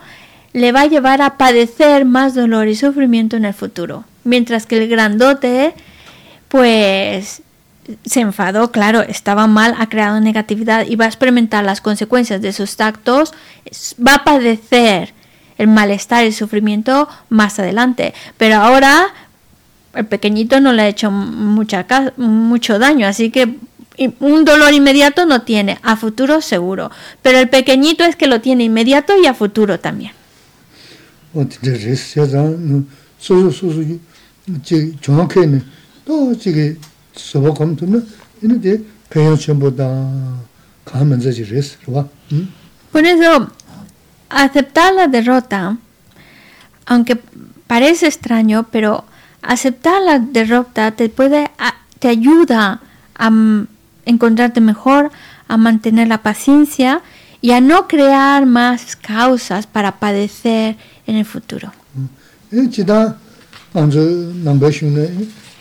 le 0.53 0.71
va 0.71 0.81
a 0.81 0.87
llevar 0.87 1.21
a 1.21 1.37
padecer 1.37 2.05
más 2.05 2.33
dolor 2.33 2.67
y 2.67 2.75
sufrimiento 2.75 3.37
en 3.37 3.45
el 3.45 3.53
futuro. 3.53 4.05
Mientras 4.23 4.65
que 4.65 4.77
el 4.77 4.89
grandote, 4.89 5.73
pues 6.47 7.41
se 8.05 8.19
enfadó, 8.19 8.71
claro, 8.71 9.01
estaba 9.01 9.47
mal, 9.47 9.75
ha 9.77 9.87
creado 9.89 10.19
negatividad 10.19 10.85
y 10.87 10.95
va 10.95 11.05
a 11.05 11.07
experimentar 11.07 11.63
las 11.63 11.81
consecuencias 11.81 12.41
de 12.41 12.53
sus 12.53 12.79
actos, 12.79 13.33
va 14.05 14.15
a 14.15 14.23
padecer 14.23 15.13
el 15.57 15.67
malestar 15.67 16.23
y 16.23 16.27
el 16.27 16.33
sufrimiento 16.33 17.07
más 17.29 17.59
adelante. 17.59 18.13
Pero 18.37 18.55
ahora 18.57 19.07
el 19.93 20.05
pequeñito 20.05 20.59
no 20.59 20.73
le 20.73 20.83
ha 20.83 20.87
hecho 20.87 21.11
mucha, 21.11 21.85
mucho 22.17 22.79
daño, 22.79 23.07
así 23.07 23.31
que 23.31 23.55
un 24.19 24.45
dolor 24.45 24.73
inmediato 24.73 25.25
no 25.25 25.41
tiene, 25.41 25.79
a 25.81 25.95
futuro 25.95 26.41
seguro. 26.41 26.91
Pero 27.21 27.39
el 27.39 27.49
pequeñito 27.49 28.03
es 28.03 28.15
que 28.15 28.27
lo 28.27 28.41
tiene 28.41 28.63
inmediato 28.63 29.13
y 29.21 29.25
a 29.25 29.33
futuro 29.33 29.79
también. 29.79 30.11
Por 42.91 43.05
eso, 43.05 43.49
aceptar 44.29 44.93
la 44.93 45.07
derrota, 45.07 45.77
aunque 46.85 47.19
parece 47.67 48.07
extraño, 48.07 48.67
pero 48.71 49.03
aceptar 49.41 50.01
la 50.01 50.19
derrota 50.19 50.91
te 50.91 51.09
puede, 51.09 51.51
te 51.99 52.07
ayuda 52.07 52.81
a 53.17 53.31
encontrarte 54.05 54.61
mejor, 54.61 55.11
a 55.47 55.57
mantener 55.57 56.07
la 56.07 56.21
paciencia 56.21 57.01
y 57.41 57.51
a 57.51 57.61
no 57.61 57.87
crear 57.87 58.45
más 58.45 58.95
causas 58.95 59.67
para 59.67 59.99
padecer 59.99 60.77
en 61.05 61.15
el 61.15 61.25
futuro. 61.25 61.71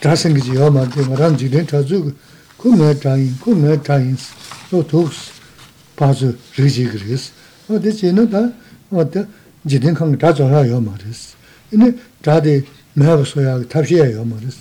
dāsāṅgī 0.03 0.41
jī 0.45 0.57
yā 0.61 0.69
māntē 0.71 1.07
ngā 1.07 1.17
rāṅ 1.17 1.37
jī 1.41 1.49
rīṅ 1.49 1.67
chācū 1.71 2.13
kū 2.61 2.69
mē 2.77 2.93
chāyīṅ, 3.01 3.33
kū 3.41 3.55
mē 3.57 3.77
chāyīṅ 3.81 4.17
sō 4.69 4.83
tūks 4.91 5.19
pācū 5.97 6.35
rī 6.57 6.69
jī 6.69 6.85
gī 6.93 6.99
rīs. 7.01 7.33
Wā 7.69 7.81
tē 7.81 7.91
chī 7.97 8.13
nō 8.13 8.29
tā, 8.29 8.43
wā 8.93 9.05
tē 9.09 9.25
jī 9.65 9.81
rīṅ 9.81 9.97
kāṅ 9.97 10.17
chā 10.21 10.33
chō 10.37 10.45
rā 10.53 10.61
yā 10.69 10.77
mā 10.81 10.93
rīs. 11.01 11.33
Inē 11.73 11.95
chā 12.21 12.37
tē 12.45 12.61
mē 12.97 13.09
bā 13.17 13.25
sō 13.25 13.41
yā 13.41 13.57
tāp 13.65 13.89
shī 13.89 13.97
yā 13.97 14.07
yā 14.13 14.25
mā 14.25 14.37
rīs. 14.37 14.61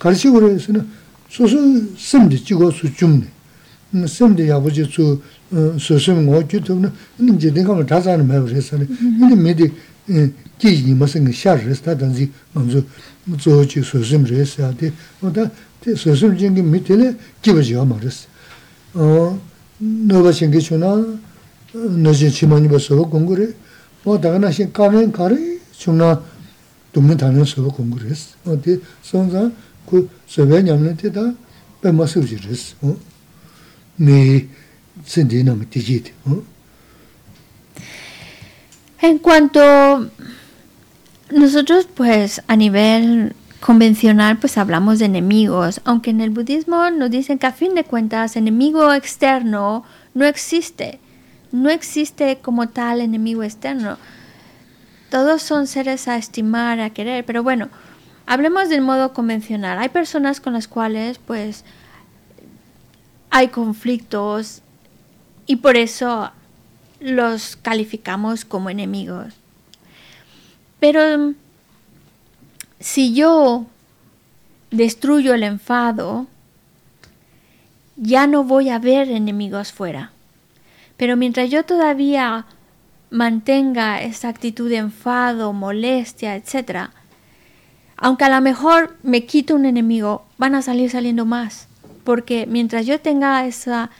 Kā 0.00 0.08
rī 0.08 0.16
shī 0.16 0.32
gu 0.32 0.40
rī 0.40 0.56
sō 0.56 0.76
nā, 0.80 0.82
sō 1.28 1.48
sō 1.52 1.60
sīm 2.00 2.28
tī 2.32 2.40
jī 2.40 2.56
gō 2.56 2.72
sū 2.72 2.88
chūm 2.96 3.20
nī, 3.20 4.08
sīm 4.08 4.32
tī 4.32 4.48
yā 4.48 4.56
bū 4.56 4.72
jī 4.72 4.88
sū 4.88 5.20
sū 5.76 6.00
sīm 6.00 6.24
ngō 6.24 6.40
chū 6.48 6.64
tūk 6.64 6.80
nā, 6.80 6.88
inē 7.20 7.36
jī 7.36 7.52
rīṅ 7.52 7.68
kāṅ 7.68 7.84
chā 7.84 8.00
chā 8.00 8.16
rā 8.16 8.24
mē 8.24 8.40
bā 8.40 8.48
rīs. 8.48 8.72
Inē 8.72 9.36
mē 9.36 9.52
tī 9.60 9.68
ji 10.58 10.82
ni 10.84 10.94
ma 10.94 11.06
sing 11.06 11.30
sha 11.32 11.54
res 11.54 11.80
ta 11.80 11.94
dan 11.94 12.12
ji 12.12 12.30
man 12.52 12.68
zu 12.70 12.84
zo 13.38 13.64
ji 13.64 13.82
su 13.82 14.02
sim 14.02 14.24
res 14.24 14.56
ya 14.56 14.70
de 14.72 14.92
o 15.20 15.28
da 15.28 15.50
de 15.80 15.96
su 15.96 16.14
sim 16.14 16.34
jing 16.36 16.58
mi 16.58 16.82
te 16.82 16.94
le 16.96 17.16
ji 17.42 17.52
ba 17.52 17.60
ji 17.60 17.74
ma 17.74 17.96
res. 18.00 18.26
어 18.94 19.38
no 19.80 20.22
ba 20.22 20.32
sing 20.32 20.56
chu 20.60 20.76
na 20.76 20.94
no 21.72 22.12
ji 22.12 22.28
chi 22.30 22.46
ma 22.46 22.58
ni 22.58 22.68
ba 22.68 22.78
so 22.78 23.04
gong 23.04 23.26
gu 23.26 23.34
re. 23.34 23.54
O 24.04 24.16
da 24.18 24.38
na 24.38 24.50
sing 24.50 24.70
ka 24.70 24.86
ren 24.86 25.10
ka 25.10 25.26
re 25.26 25.58
chung 25.76 25.96
na 25.96 26.20
dum 26.92 27.06
ne 27.06 27.14
dan 27.14 27.44
so 27.44 27.62
gong 27.62 27.90
gu 27.90 27.98
res. 27.98 28.36
O 28.44 28.54
de 28.54 28.80
song 29.02 29.30
za 29.30 29.50
ku 29.86 30.08
so 30.26 30.46
be 30.46 30.62
nyam 30.62 30.82
ne 30.82 30.94
te 30.94 31.10
da 31.10 31.34
pe 31.80 31.90
ma 31.90 32.06
su 32.06 32.20
ji 32.20 32.36
res. 32.36 32.74
O 32.82 32.96
me 33.98 34.48
sin 35.04 35.26
de 35.26 35.42
na 35.42 35.54
me 35.54 35.64
ti 35.68 35.80
ji 35.80 36.00
de 36.00 36.12
o. 36.30 36.44
En 39.02 39.18
cuanto 39.18 39.60
nosotros 41.32 41.86
pues 41.94 42.42
a 42.46 42.56
nivel 42.56 43.34
convencional 43.60 44.38
pues 44.38 44.58
hablamos 44.58 44.98
de 44.98 45.06
enemigos, 45.06 45.80
aunque 45.84 46.10
en 46.10 46.20
el 46.20 46.30
budismo 46.30 46.90
nos 46.90 47.10
dicen 47.10 47.38
que 47.38 47.46
a 47.46 47.52
fin 47.52 47.74
de 47.74 47.84
cuentas 47.84 48.36
enemigo 48.36 48.92
externo 48.92 49.84
no 50.14 50.24
existe, 50.24 50.98
no 51.52 51.70
existe 51.70 52.38
como 52.40 52.68
tal 52.68 53.00
enemigo 53.00 53.42
externo. 53.42 53.98
Todos 55.10 55.42
son 55.42 55.66
seres 55.66 56.08
a 56.08 56.16
estimar, 56.16 56.80
a 56.80 56.90
querer, 56.90 57.24
pero 57.24 57.42
bueno, 57.42 57.68
Hablemos 58.26 58.68
del 58.68 58.80
modo 58.80 59.12
convencional. 59.12 59.78
Hay 59.78 59.88
personas 59.88 60.40
con 60.40 60.52
las 60.52 60.68
cuales 60.68 61.18
pues 61.18 61.64
hay 63.30 63.48
conflictos 63.48 64.62
y 65.46 65.56
por 65.56 65.76
eso 65.76 66.30
los 67.00 67.56
calificamos 67.56 68.44
como 68.44 68.70
enemigos. 68.70 69.34
Pero 70.82 71.34
si 72.80 73.14
yo 73.14 73.66
destruyo 74.72 75.32
el 75.32 75.44
enfado, 75.44 76.26
ya 77.94 78.26
no 78.26 78.42
voy 78.42 78.68
a 78.68 78.80
ver 78.80 79.08
enemigos 79.08 79.70
fuera. 79.70 80.10
Pero 80.96 81.16
mientras 81.16 81.50
yo 81.50 81.62
todavía 81.62 82.46
mantenga 83.10 84.02
esa 84.02 84.28
actitud 84.28 84.68
de 84.68 84.78
enfado, 84.78 85.52
molestia, 85.52 86.34
etc., 86.34 86.90
aunque 87.96 88.24
a 88.24 88.30
lo 88.30 88.40
mejor 88.40 88.96
me 89.04 89.24
quito 89.24 89.54
un 89.54 89.66
enemigo, 89.66 90.24
van 90.36 90.56
a 90.56 90.62
salir 90.62 90.90
saliendo 90.90 91.24
más. 91.24 91.68
Porque 92.02 92.48
mientras 92.48 92.86
yo 92.86 93.00
tenga 93.00 93.46
esa 93.46 93.90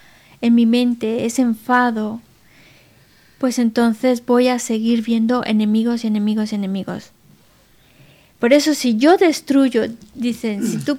en 0.40 0.56
mi 0.56 0.66
mente, 0.66 1.26
ese 1.26 1.42
enfado, 1.42 2.20
pues 3.43 3.59
entonces 3.59 4.24
voy 4.24 4.47
a 4.47 4.60
seguir 4.60 5.02
viendo 5.02 5.44
enemigos 5.44 6.05
y 6.05 6.06
enemigos 6.06 6.52
y 6.52 6.55
enemigos. 6.55 7.10
Por 8.39 8.52
eso 8.52 8.73
si 8.73 8.97
yo 8.97 9.16
destruyo, 9.16 9.82
dicen, 10.14 10.64
si 10.64 10.77
tú 10.78 10.97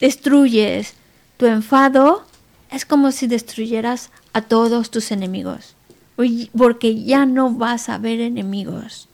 destruyes 0.00 0.94
tu 1.36 1.46
enfado, 1.46 2.24
es 2.72 2.84
como 2.84 3.12
si 3.12 3.28
destruyeras 3.28 4.10
a 4.32 4.42
todos 4.42 4.90
tus 4.90 5.12
enemigos. 5.12 5.76
Porque 6.56 7.00
ya 7.04 7.26
no 7.26 7.52
vas 7.52 7.88
a 7.88 7.98
ver 7.98 8.22
enemigos. 8.22 9.06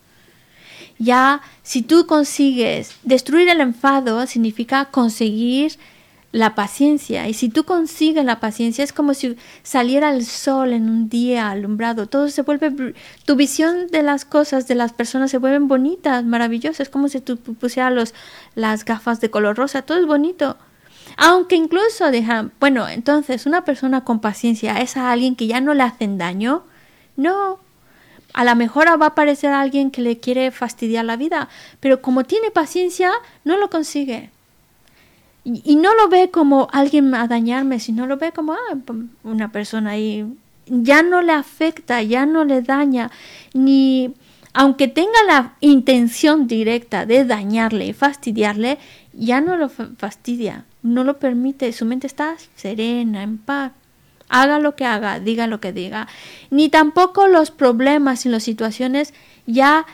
Ya 0.99 1.43
si 1.63 1.83
tú 1.83 2.07
consigues 2.07 2.95
destruir 3.03 3.51
el 3.51 3.61
enfado, 3.61 4.27
significa 4.27 4.87
conseguir 4.87 5.75
la 6.35 6.57
paciencia. 6.57 7.29
Y 7.29 7.35
si 7.35 7.49
tú 7.49 7.63
consigues 7.63 8.25
la 8.25 8.41
paciencia, 8.41 8.83
es 8.83 8.93
como 8.93 9.15
si 9.15 9.37
saliera 9.63 10.11
el 10.11 10.27
sol 10.27 10.73
en 10.73 10.91
un 10.91 11.09
día 11.09 11.49
alumbrado. 11.49 12.09
Todo 12.09 12.29
se 12.29 12.43
vuelve, 12.43 12.95
tu 13.25 13.37
visión 13.37 13.87
de 13.87 14.03
las 14.03 14.25
cosas, 14.25 14.67
de 14.67 14.75
las 14.75 14.93
personas 14.93 15.31
se 15.31 15.39
vuelven 15.39 15.69
bonitas, 15.69 16.25
maravillosas. 16.25 16.81
Es 16.81 16.89
como 16.89 17.09
si 17.09 17.21
tú 17.21 17.37
pusieras 17.37 17.93
los, 17.93 18.15
las 18.57 18.85
gafas 18.85 19.21
de 19.21 19.31
color 19.31 19.57
rosa. 19.57 19.83
Todo 19.83 19.99
es 19.99 20.07
bonito. 20.07 20.57
Aunque 21.17 21.55
incluso 21.55 22.07
bueno, 22.59 22.89
entonces 22.89 23.47
una 23.47 23.65
persona 23.65 24.03
con 24.03 24.21
paciencia 24.21 24.81
es 24.81 24.97
a 24.97 25.13
alguien 25.13 25.37
que 25.37 25.47
ya 25.47 25.61
no 25.61 25.73
le 25.73 25.85
hacen 25.85 26.19
daño. 26.19 26.65
No, 27.17 27.61
a 28.33 28.43
lo 28.43 28.57
mejor 28.57 28.89
va 28.89 29.05
a 29.05 29.09
aparecer 29.11 29.53
alguien 29.53 29.93
que 29.93 30.03
le 30.03 30.19
quiere 30.19 30.51
fastidiar 30.51 31.05
la 31.05 31.17
vida, 31.17 31.49
pero 31.79 32.03
como 32.03 32.25
tiene 32.25 32.51
paciencia, 32.51 33.13
no 33.45 33.57
lo 33.57 33.71
consigue. 33.71 34.34
Y, 35.45 35.77
no 35.77 35.95
lo 35.95 36.09
ve 36.09 36.31
como 36.31 36.69
alguien 36.73 37.15
a 37.15 37.29
dañarme, 37.29 37.79
sino 37.79 38.07
lo 38.07 38.17
ve 38.17 38.33
como 38.33 38.55
ah, 38.55 38.79
una 39.25 39.53
persona 39.53 39.91
ahí. 39.91 40.27
Ya 40.67 41.03
no 41.03 41.21
le 41.21 41.33
afecta, 41.33 42.03
ya 42.03 42.25
no 42.25 42.45
le 42.45 42.63
daña, 42.63 43.11
ni 43.53 44.15
aunque 44.55 44.89
tenga 44.89 45.23
la 45.27 45.55
intención 45.61 46.47
directa 46.47 47.05
de 47.05 47.25
dañarle 47.25 47.87
y 47.87 47.93
fastidiarle, 47.93 48.79
ya 49.13 49.43
no 49.43 49.57
lo 49.57 49.69
fastidia, 49.69 50.65
no 50.83 51.05
lo 51.05 51.19
permite, 51.19 51.73
su 51.73 51.85
mente 51.85 52.07
está 52.07 52.37
serena, 52.55 53.23
en 53.23 53.37
paz 53.37 53.73
haga 54.29 54.59
lo 54.59 54.75
que 54.75 54.85
haga, 54.85 55.21
diga 55.21 55.47
lo 55.47 55.61
que 55.61 55.73
diga, 55.73 56.09
ni 56.51 56.69
tampoco 56.69 57.29
los 57.29 57.51
problemas 57.51 58.27
y 58.27 58.29
las 58.29 58.43
situaciones 58.43 59.15
ya, 59.47 59.87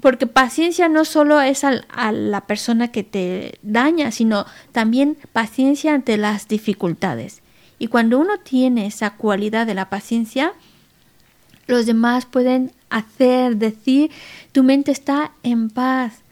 porque 0.00 0.26
paciencia 0.26 0.88
no 0.88 1.04
solo 1.04 1.40
es 1.40 1.64
a 1.64 2.12
la 2.12 2.40
persona 2.42 2.88
que 2.88 3.02
te 3.02 3.58
daña, 3.62 4.12
sino 4.12 4.46
también 4.72 5.16
paciencia 5.32 5.94
ante 5.94 6.16
las 6.16 6.46
dificultades. 6.46 7.42
Y 7.78 7.88
cuando 7.88 8.18
uno 8.18 8.38
tiene 8.38 8.86
esa 8.86 9.10
cualidad 9.10 9.66
de 9.66 9.74
la 9.74 9.88
paciencia, 9.88 10.52
los 11.66 11.86
demás 11.86 12.26
pueden 12.26 12.72
hacer, 12.90 13.56
decir, 13.56 14.10
tu 14.52 14.62
mente 14.62 14.90
está 14.92 15.32
en 15.42 15.68
paz. 15.68 16.22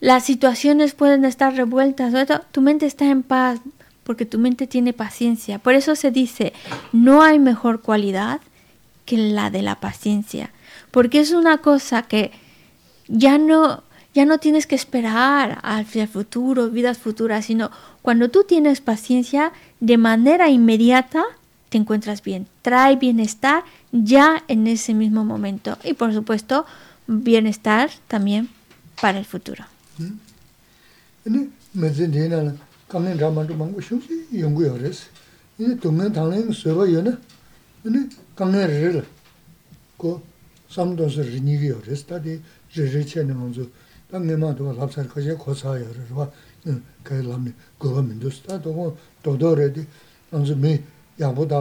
Las 0.00 0.24
situaciones 0.24 0.94
pueden 0.94 1.24
estar 1.24 1.54
revueltas, 1.54 2.14
tu 2.52 2.60
mente 2.60 2.86
está 2.86 3.06
en 3.06 3.22
paz, 3.24 3.60
porque 4.04 4.26
tu 4.26 4.38
mente 4.38 4.66
tiene 4.66 4.92
paciencia. 4.92 5.58
Por 5.58 5.74
eso 5.74 5.96
se 5.96 6.10
dice, 6.12 6.52
no 6.92 7.22
hay 7.22 7.38
mejor 7.40 7.82
cualidad 7.82 8.40
que 9.04 9.18
la 9.18 9.50
de 9.50 9.62
la 9.62 9.80
paciencia, 9.80 10.50
porque 10.90 11.18
es 11.20 11.32
una 11.32 11.58
cosa 11.58 12.02
que 12.02 12.30
ya 13.08 13.38
no 13.38 13.82
ya 14.14 14.24
no 14.24 14.38
tienes 14.38 14.66
que 14.66 14.74
esperar 14.74 15.60
al 15.62 15.86
futuro, 15.86 16.70
vidas 16.70 16.98
futuras, 16.98 17.44
sino 17.44 17.70
cuando 18.02 18.30
tú 18.30 18.42
tienes 18.42 18.80
paciencia, 18.80 19.52
de 19.80 19.96
manera 19.96 20.48
inmediata 20.48 21.24
te 21.68 21.78
encuentras 21.78 22.22
bien, 22.22 22.48
trae 22.62 22.96
bienestar 22.96 23.62
ya 23.92 24.42
en 24.48 24.66
ese 24.66 24.94
mismo 24.94 25.24
momento 25.24 25.78
y 25.84 25.92
por 25.92 26.12
supuesto 26.12 26.64
bienestar 27.06 27.90
también 28.08 28.48
para 29.00 29.18
el 29.18 29.24
futuro. 29.24 29.64
rī 42.74 43.04
chē 43.04 43.24
nī 43.24 43.32
mōngzō, 43.32 43.64
tā 44.08 44.18
ngē 44.20 44.36
mā 44.40 44.52
tō 44.56 44.72
lāp 44.76 44.92
sār 44.92 45.08
kāchē 45.08 45.36
kō 45.36 45.54
sā 45.56 45.76
yā 45.76 45.88
rā 45.88 46.04
rā, 46.12 46.24
kā 47.04 47.16
yā 47.16 47.24
lām 47.28 47.48
nī 47.48 47.52
gōba 47.80 48.02
mī 48.04 48.16
ndōs, 48.16 48.40
tā 48.44 48.56
tō 48.60 48.72
kō 48.72 48.86
tō 49.24 49.34
tō 49.40 49.50
rē 49.56 49.68
tī, 49.72 49.84
nāngzō 50.32 50.56
mī 50.56 50.72
yāmbō 51.20 51.44
tā, 51.48 51.60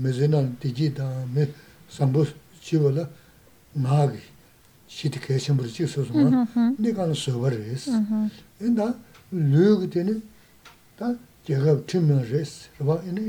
mī 0.00 0.10
zē 0.12 0.28
nā 0.32 0.40
tī 0.60 0.72
jī 0.72 0.88
tā, 0.96 1.04
mī 1.32 1.48
sāmbō 1.92 2.24
chī 2.64 2.80
wā 2.80 2.92
lā, 2.96 3.04
ngā 3.76 4.00
kī, 4.12 4.22
chī 4.88 5.12
tī 5.12 5.18
kē 5.24 5.38
shēmbō 5.40 5.64
rī 5.64 5.72
chī 5.76 5.88
sō 5.88 6.08
sō 6.08 6.24
mā, 6.24 6.44
nī 6.80 6.92
kā 6.96 7.04
nā 7.08 7.16
sō 7.16 7.36
wā 7.40 7.52
rē 7.52 7.76
sī. 7.76 7.92
Yā 8.60 8.72
tā, 8.80 8.88
lū 9.32 9.68
kī 9.84 9.90
tī 9.92 10.08
nī, 10.08 10.18
tā 10.96 11.12
jē 11.48 11.60
gā 11.64 11.76
tī 11.84 12.00
mī 12.00 12.20
rē 12.32 12.42
sī, 12.48 12.72
rā 12.80 12.88
bā, 12.88 13.00
yā 13.04 13.12
nī, 13.16 13.24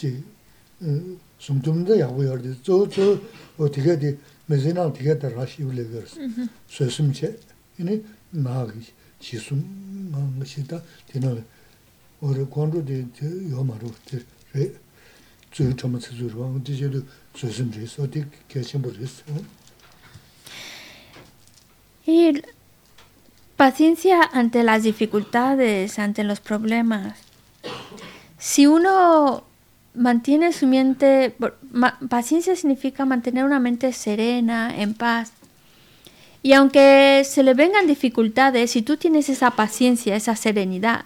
jī, 0.00 0.12
sōng 1.40 1.60
tūm 1.64 1.84
dā 1.88 1.96
yā 2.00 2.08
wā 2.12 2.28
yā 2.28 2.36
rā 2.36 2.44
tī, 2.44 2.56
tsō 2.60 2.80
tsō, 2.92 3.08
wā 3.56 3.68
tī 3.72 3.84
kā 3.84 3.96
tī, 4.00 4.16
메제나 4.45 4.87
어떻게 4.87 5.17
돼 5.17 5.29
라시 5.29 5.63
울레거스 5.63 6.19
소심체 6.67 7.37
이네 7.79 8.01
나기 8.31 8.79
지숨 9.19 10.11
망시다 10.11 10.81
되나 11.07 11.35
오르 12.21 12.49
관로데 12.49 13.07
요마로 13.49 13.91
데 14.05 14.19
주요 15.51 15.75
좀 15.75 15.99
쓰주로 15.99 16.61
디제도 16.63 17.01
조심지 17.33 17.85
어디 18.01 18.25
계신 18.47 18.81
버렸어 18.81 19.23
Y 22.07 22.41
paciencia 23.55 24.21
ante 24.23 24.63
las 24.63 24.83
dificultades, 24.83 25.99
ante 25.99 26.23
los 26.23 26.39
problemas. 26.39 27.19
Si 28.39 28.65
uno 28.65 29.43
mantiene 29.94 30.52
su 30.52 30.66
mente, 30.66 31.34
paciencia 32.08 32.56
significa 32.56 33.04
mantener 33.04 33.44
una 33.44 33.60
mente 33.60 33.92
serena, 33.92 34.74
en 34.76 34.94
paz. 34.94 35.32
Y 36.42 36.52
aunque 36.52 37.22
se 37.24 37.42
le 37.42 37.54
vengan 37.54 37.86
dificultades, 37.86 38.72
si 38.72 38.82
tú 38.82 38.96
tienes 38.96 39.28
esa 39.28 39.52
paciencia, 39.52 40.14
esa 40.14 40.36
serenidad, 40.36 41.04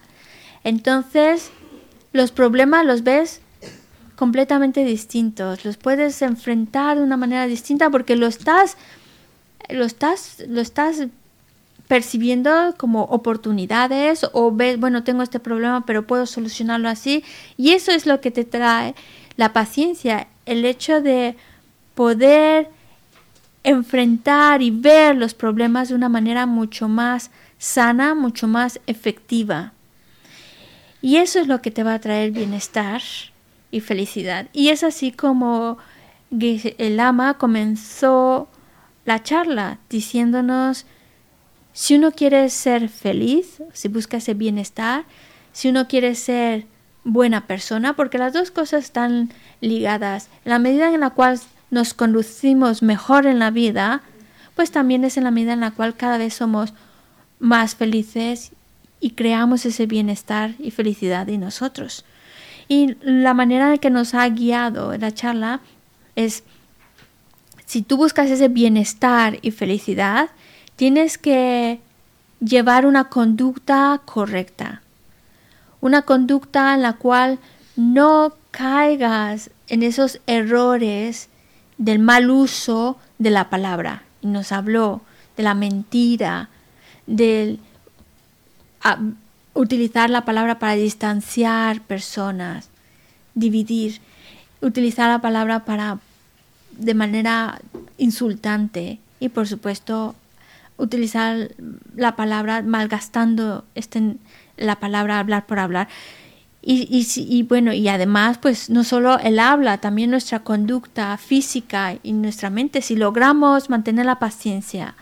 entonces 0.63 1.51
los 2.11 2.31
problemas 2.31 2.85
los 2.85 3.03
ves 3.03 3.41
completamente 4.15 4.83
distintos, 4.83 5.63
los 5.63 5.77
puedes 5.77 6.21
enfrentar 6.21 6.97
de 6.97 7.03
una 7.03 7.15
manera 7.15 7.47
distinta 7.47 7.89
porque 7.89 8.17
lo 8.17 8.27
estás, 8.27 8.75
lo 9.69 9.85
estás, 9.85 10.43
lo 10.47 10.59
estás 10.59 11.07
percibiendo 11.89 12.75
como 12.77 13.05
oportunidades 13.05 14.23
o 14.33 14.51
ves, 14.51 14.79
bueno, 14.79 15.03
tengo 15.03 15.23
este 15.23 15.39
problema, 15.39 15.87
pero 15.87 16.05
puedo 16.05 16.27
solucionarlo 16.27 16.87
así. 16.87 17.23
Y 17.57 17.71
eso 17.71 17.91
es 17.91 18.05
lo 18.05 18.21
que 18.21 18.29
te 18.29 18.45
trae 18.45 18.93
la 19.37 19.53
paciencia, 19.53 20.27
el 20.45 20.65
hecho 20.65 21.01
de 21.01 21.35
poder 21.95 22.69
enfrentar 23.63 24.61
y 24.61 24.69
ver 24.69 25.15
los 25.15 25.33
problemas 25.33 25.89
de 25.89 25.95
una 25.95 26.09
manera 26.09 26.45
mucho 26.45 26.87
más 26.87 27.31
sana, 27.57 28.13
mucho 28.13 28.47
más 28.47 28.79
efectiva. 28.85 29.73
Y 31.01 31.15
eso 31.15 31.39
es 31.39 31.47
lo 31.47 31.59
que 31.63 31.71
te 31.71 31.81
va 31.81 31.95
a 31.95 31.99
traer 31.99 32.29
bienestar 32.29 33.01
y 33.71 33.79
felicidad. 33.79 34.47
Y 34.53 34.69
es 34.69 34.83
así 34.83 35.11
como 35.11 35.79
el 36.29 36.99
ama 36.99 37.39
comenzó 37.39 38.47
la 39.05 39.23
charla 39.23 39.79
diciéndonos 39.89 40.85
si 41.79 41.95
uno 41.95 42.11
quiere 42.11 42.49
ser 42.49 42.89
feliz, 42.89 43.63
si 43.71 43.87
busca 43.87 44.17
ese 44.17 44.33
bienestar, 44.33 45.05
si 45.53 45.69
uno 45.69 45.87
quiere 45.87 46.13
ser 46.13 46.65
buena 47.05 47.47
persona, 47.47 47.95
porque 47.95 48.17
las 48.17 48.33
dos 48.33 48.51
cosas 48.51 48.83
están 48.83 49.31
ligadas. 49.61 50.27
En 50.43 50.49
la 50.49 50.59
medida 50.59 50.93
en 50.93 50.99
la 50.99 51.11
cual 51.11 51.39
nos 51.71 51.93
conducimos 51.93 52.83
mejor 52.83 53.25
en 53.25 53.39
la 53.39 53.49
vida, 53.49 54.01
pues 54.57 54.71
también 54.71 55.05
es 55.05 55.15
en 55.15 55.23
la 55.23 55.31
medida 55.31 55.53
en 55.53 55.61
la 55.61 55.71
cual 55.71 55.95
cada 55.95 56.17
vez 56.17 56.33
somos 56.33 56.73
más 57.39 57.75
felices 57.75 58.51
y 58.99 59.11
creamos 59.11 59.65
ese 59.65 59.85
bienestar 59.85 60.55
y 60.59 60.71
felicidad 60.71 61.29
en 61.29 61.39
nosotros. 61.39 62.03
Y 62.67 62.97
la 62.99 63.33
manera 63.33 63.71
en 63.71 63.79
que 63.79 63.89
nos 63.89 64.13
ha 64.15 64.27
guiado 64.27 64.97
la 64.97 65.13
charla 65.13 65.61
es 66.17 66.43
si 67.65 67.83
tú 67.83 67.95
buscas 67.95 68.29
ese 68.29 68.49
bienestar 68.49 69.39
y 69.41 69.51
felicidad, 69.51 70.29
tienes 70.79 71.17
que 71.17 71.81
llevar 72.39 72.85
una 72.85 73.09
conducta 73.09 73.99
correcta. 74.05 74.81
Una 75.81 76.03
conducta 76.03 76.73
en 76.73 76.83
la 76.83 76.93
cual 76.93 77.37
no 77.75 78.31
caigas 78.51 79.49
en 79.67 79.83
esos 79.83 80.21
errores 80.25 81.27
del 81.77 81.99
mal 81.99 82.29
uso 82.29 82.97
de 83.17 83.29
la 83.29 83.49
palabra. 83.49 84.03
Y 84.21 84.27
nos 84.27 84.53
habló 84.53 85.01
de 85.35 85.43
la 85.43 85.53
mentira, 85.53 86.47
del 87.07 87.59
a- 88.81 88.99
utilizar 89.53 90.09
la 90.09 90.23
palabra 90.23 90.59
para 90.59 90.75
distanciar 90.75 91.81
personas, 91.81 92.69
dividir, 93.35 93.99
utilizar 94.61 95.09
la 95.09 95.19
palabra 95.19 95.65
para 95.65 95.99
de 96.71 96.93
manera 96.93 97.59
insultante 97.97 98.99
y 99.19 99.27
por 99.27 99.45
supuesto 99.45 100.15
utilizar 100.79 101.51
la 101.95 102.15
palabra 102.15 102.61
malgastando 102.63 103.65
este, 103.75 104.15
la 104.57 104.79
palabra 104.79 105.19
hablar 105.19 105.45
por 105.45 105.59
hablar. 105.59 105.87
Y, 106.61 107.07
y, 107.15 107.43
bueno 107.43 107.71
y 107.71 107.87
además 107.87 108.37
pues 108.37 108.69
no 108.69 108.83
solo 108.83 109.17
el 109.19 109.39
habla 109.39 109.77
también 109.77 110.11
nuestra 110.11 110.39
conducta 110.39 111.15
física 111.17 111.95
y 112.03 112.11
nuestra 112.13 112.49
mente. 112.49 112.81
Si 112.81 112.95
logramos 112.95 113.69
mantener 113.69 114.05
la 114.05 114.19
paciencia 114.19 114.95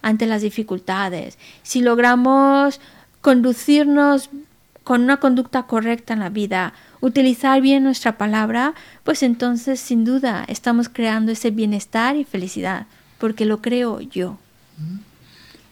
ante 0.00 0.26
las 0.26 0.40
dificultades 0.40 1.36
si 1.62 1.82
logramos 1.82 2.80
conducirnos 3.20 4.30
con 4.84 5.02
una 5.02 5.16
conducta 5.16 5.64
correcta 5.64 6.14
en 6.14 6.20
la 6.20 6.28
vida, 6.28 6.72
utilizar 7.00 7.60
bien 7.60 7.82
nuestra 7.82 8.16
palabra, 8.16 8.72
pues 9.02 9.24
entonces 9.24 9.80
sin 9.80 10.04
duda 10.04 10.44
estamos 10.46 10.88
creando 10.88 11.32
ese 11.32 11.50
bienestar 11.50 12.14
y 12.14 12.22
felicidad, 12.22 12.86
porque 13.18 13.46
lo 13.46 13.60
creo 13.60 14.00
yo. 14.00 14.38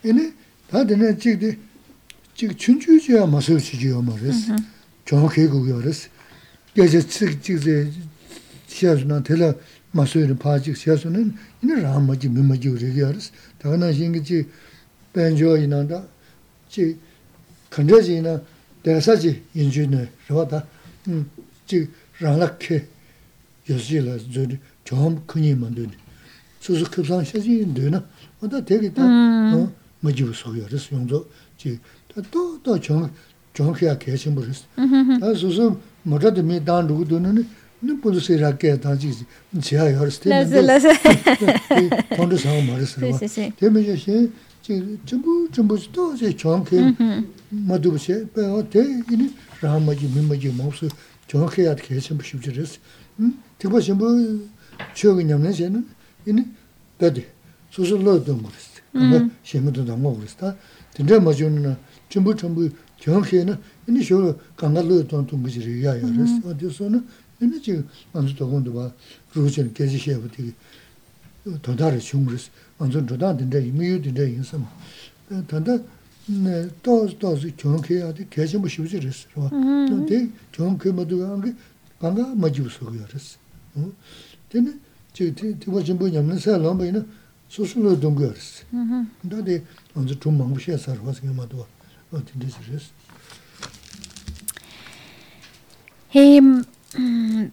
얘네 0.05 0.33
다들 0.69 1.17
지금 1.17 1.57
지금 2.35 2.55
춘추지야 2.55 3.25
마서치지요 3.25 4.01
말이스 4.01 4.55
정확히 5.05 5.47
그거였어 5.47 6.09
그래서 6.73 6.99
지금 7.07 7.41
지금 7.41 7.91
시야스나 8.67 9.23
텔라 9.23 9.53
마서는 9.91 10.37
파지 10.37 10.73
시야스는 10.75 11.35
이는 11.63 11.81
라마지 11.81 12.29
미마지 12.29 12.69
그러기였어 12.69 13.31
다나 13.57 13.91
신기지 13.91 14.47
벤조이나다 15.13 16.05
지 16.69 16.97
컨저지나 17.69 18.41
대사지 18.83 19.43
인주네 19.53 20.09
저다 20.27 20.65
음지 21.07 21.89
랑락케 22.19 22.87
여지라 23.69 24.17
저리 24.33 24.57
좀 24.83 25.23
큰이 25.25 25.55
만드니 25.55 25.91
수수 26.59 26.89
급상 26.89 27.23
시지 27.23 27.73
되나 27.73 28.05
어다 28.41 28.63
되겠다 28.63 29.01
어 29.03 29.71
뭐지 30.03 30.31
소리였어 30.33 30.95
용도 30.95 31.27
지또또정 31.57 33.11
정해야 33.53 33.97
계신 33.97 34.35
분이었어 34.35 34.65
다 35.19 35.33
수수 35.33 35.77
뭐라도 36.03 36.41
미단 36.43 36.87
누구도는 36.87 37.47
는 37.81 38.01
보세라 38.01 38.57
게 38.57 38.77
다지 38.77 39.09
제가 39.61 39.93
열었을 39.93 40.19
때 40.23 40.45
돈도 42.17 42.35
사고 42.35 42.61
말했어 42.63 42.99
Sí, 42.99 43.13
sí, 43.15 43.25
sí. 43.25 43.51
되면 43.55 43.81
이제 43.81 44.29
지 44.61 44.99
전부 45.05 45.47
전부 45.49 45.79
또 45.93 46.13
이제 46.13 46.35
정해 46.35 46.93
모두세 47.47 48.27
배워 48.35 48.61
대 48.69 48.83
이니 49.09 49.33
라마지 49.61 50.07
미마지 50.07 50.49
모스 50.49 50.89
정해야 51.25 51.73
계신 51.75 52.17
분이었어 52.17 52.79
음 53.19 53.41
되고 53.57 53.79
전부 53.79 54.43
추억이 54.93 55.23
남는 55.23 55.53
새는 55.53 55.87
이니 56.27 56.43
배대 56.97 57.25
수술로도 57.71 58.35
말했어 58.35 58.72
근데 58.93 59.29
시험도 59.43 59.85
너무 59.85 60.17
그랬다 60.17 60.55
근데 60.95 61.19
뭐는 61.19 61.77
전부 62.09 62.35
전부 62.35 62.69
정해는 62.99 63.57
이니 63.87 64.03
쇼 64.03 64.37
강가로 64.57 65.07
돈도 65.07 65.37
무지리야 65.37 65.99
그랬어 66.01 66.49
어디서는 66.49 67.05
이니 67.41 67.61
지금 67.61 67.87
먼저 68.11 68.35
도군도 68.35 68.73
봐 68.73 68.91
루전 69.33 69.73
계지시에 69.73 70.19
되게 70.35 70.51
도다를 71.61 71.99
중그랬어 71.99 72.49
완전 72.77 73.05
도다인데 73.05 73.67
이미유인데 73.67 74.31
인생 74.31 74.65
단다 75.47 75.77
네 76.27 76.67
또또 76.83 77.37
정해야 77.57 78.13
돼 78.13 78.27
계신 78.29 78.59
뭐 78.59 78.69
쉽지 78.69 78.99
그랬어 78.99 79.27
근데 79.49 80.29
정해 80.51 80.91
모두가 80.91 81.29
한게 81.29 81.53
강가 81.99 82.35
맞지서 82.35 82.85
그랬어 82.85 83.37
어 83.75 83.91
근데 84.51 84.73
저 85.13 85.25
뒤에 85.33 85.55
전부 85.85 86.09
냠는 86.09 86.37
사람은 86.37 87.07
수술로 87.53 87.99
돈 87.99 88.15
그랬어 88.15 88.65
근데 89.21 89.63
완전 89.93 90.19
좀 90.19 90.37
망부시야 90.37 90.77
살아서 90.77 91.21
그만도 91.21 91.59
어 91.59 91.67
근데 92.11 92.47
그랬어 92.47 92.99
Em, 96.11 96.65
mm, 96.95 97.51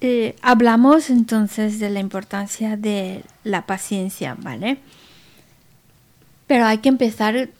eh, 0.00 0.36
hablamos 0.40 1.10
entonces 1.10 1.78
de 1.78 1.90
la 1.90 2.00
importancia 2.00 2.76
de 2.76 3.24
la 3.44 3.66
paciencia, 3.66 4.34
¿vale? 4.40 4.78
Pero 6.46 6.64
hay 6.66 6.78
que 6.78 6.88
empezar 6.88 7.36
eh, 7.36 7.50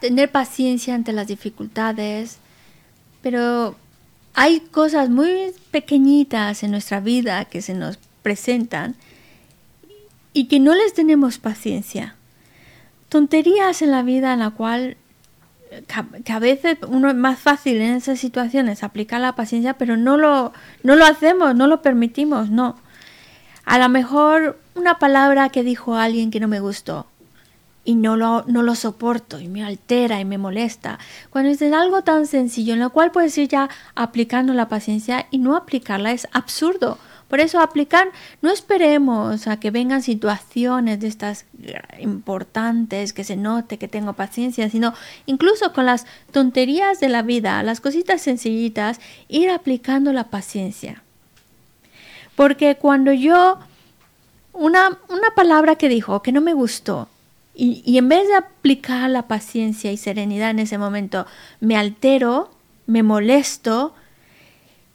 tener 0.00 0.30
paciencia 0.32 0.94
ante 0.94 1.12
las 1.12 1.26
dificultades, 1.26 2.38
pero 3.22 3.76
hay 4.34 4.60
cosas 4.60 5.10
muy 5.10 5.52
pequeñitas 5.70 6.62
en 6.62 6.70
nuestra 6.70 7.00
vida 7.00 7.44
que 7.46 7.60
se 7.60 7.74
nos 7.74 7.98
presentan 8.21 8.95
y 10.33 10.47
que 10.47 10.59
no 10.59 10.73
les 10.75 10.93
tenemos 10.93 11.37
paciencia. 11.37 12.15
Tonterías 13.09 13.81
en 13.81 13.91
la 13.91 14.03
vida 14.03 14.33
en 14.33 14.39
la 14.39 14.51
cual 14.51 14.97
que 16.23 16.31
a- 16.33 16.39
veces 16.39 16.77
uno 16.87 17.09
es 17.09 17.15
más 17.15 17.39
fácil 17.39 17.77
en 17.81 17.95
esas 17.95 18.19
situaciones 18.19 18.83
aplicar 18.83 19.21
la 19.21 19.35
paciencia, 19.35 19.73
pero 19.75 19.95
no 19.97 20.17
lo, 20.17 20.51
no 20.83 20.95
lo 20.95 21.05
hacemos, 21.05 21.55
no 21.55 21.67
lo 21.67 21.81
permitimos, 21.81 22.49
no. 22.49 22.77
A 23.65 23.77
lo 23.77 23.87
mejor 23.89 24.59
una 24.75 24.99
palabra 24.99 25.49
que 25.49 25.63
dijo 25.63 25.95
alguien 25.95 26.31
que 26.31 26.39
no 26.39 26.47
me 26.47 26.59
gustó 26.59 27.05
y 27.85 27.95
no 27.95 28.15
lo, 28.17 28.43
no 28.47 28.63
lo 28.63 28.75
soporto 28.75 29.39
y 29.39 29.47
me 29.47 29.63
altera 29.63 30.19
y 30.19 30.25
me 30.25 30.37
molesta. 30.37 30.99
Cuando 31.29 31.51
es 31.51 31.61
algo 31.61 32.01
tan 32.03 32.27
sencillo 32.27 32.73
en 32.73 32.79
lo 32.79 32.89
cual 32.91 33.11
puedes 33.11 33.37
ir 33.37 33.47
ya 33.47 33.69
aplicando 33.95 34.53
la 34.53 34.67
paciencia 34.67 35.27
y 35.31 35.37
no 35.37 35.55
aplicarla 35.55 36.11
es 36.11 36.27
absurdo. 36.33 36.97
Por 37.31 37.39
eso 37.39 37.61
aplicar, 37.61 38.09
no 38.41 38.51
esperemos 38.51 39.47
a 39.47 39.57
que 39.57 39.71
vengan 39.71 40.03
situaciones 40.03 40.99
de 40.99 41.07
estas 41.07 41.45
importantes, 41.97 43.13
que 43.13 43.23
se 43.23 43.37
note 43.37 43.77
que 43.77 43.87
tengo 43.87 44.11
paciencia, 44.11 44.69
sino 44.69 44.93
incluso 45.27 45.71
con 45.71 45.85
las 45.85 46.05
tonterías 46.33 46.99
de 46.99 47.07
la 47.07 47.21
vida, 47.21 47.63
las 47.63 47.79
cositas 47.79 48.21
sencillitas, 48.21 48.99
ir 49.29 49.49
aplicando 49.49 50.11
la 50.11 50.25
paciencia. 50.25 51.03
Porque 52.35 52.75
cuando 52.75 53.13
yo, 53.13 53.59
una, 54.51 54.99
una 55.07 55.33
palabra 55.33 55.77
que 55.77 55.87
dijo 55.87 56.21
que 56.21 56.33
no 56.33 56.41
me 56.41 56.53
gustó, 56.53 57.07
y, 57.55 57.81
y 57.85 57.97
en 57.97 58.09
vez 58.09 58.27
de 58.27 58.35
aplicar 58.35 59.09
la 59.09 59.29
paciencia 59.29 59.89
y 59.93 59.95
serenidad 59.95 60.49
en 60.49 60.59
ese 60.59 60.77
momento, 60.77 61.25
me 61.61 61.77
altero, 61.77 62.51
me 62.87 63.03
molesto, 63.03 63.95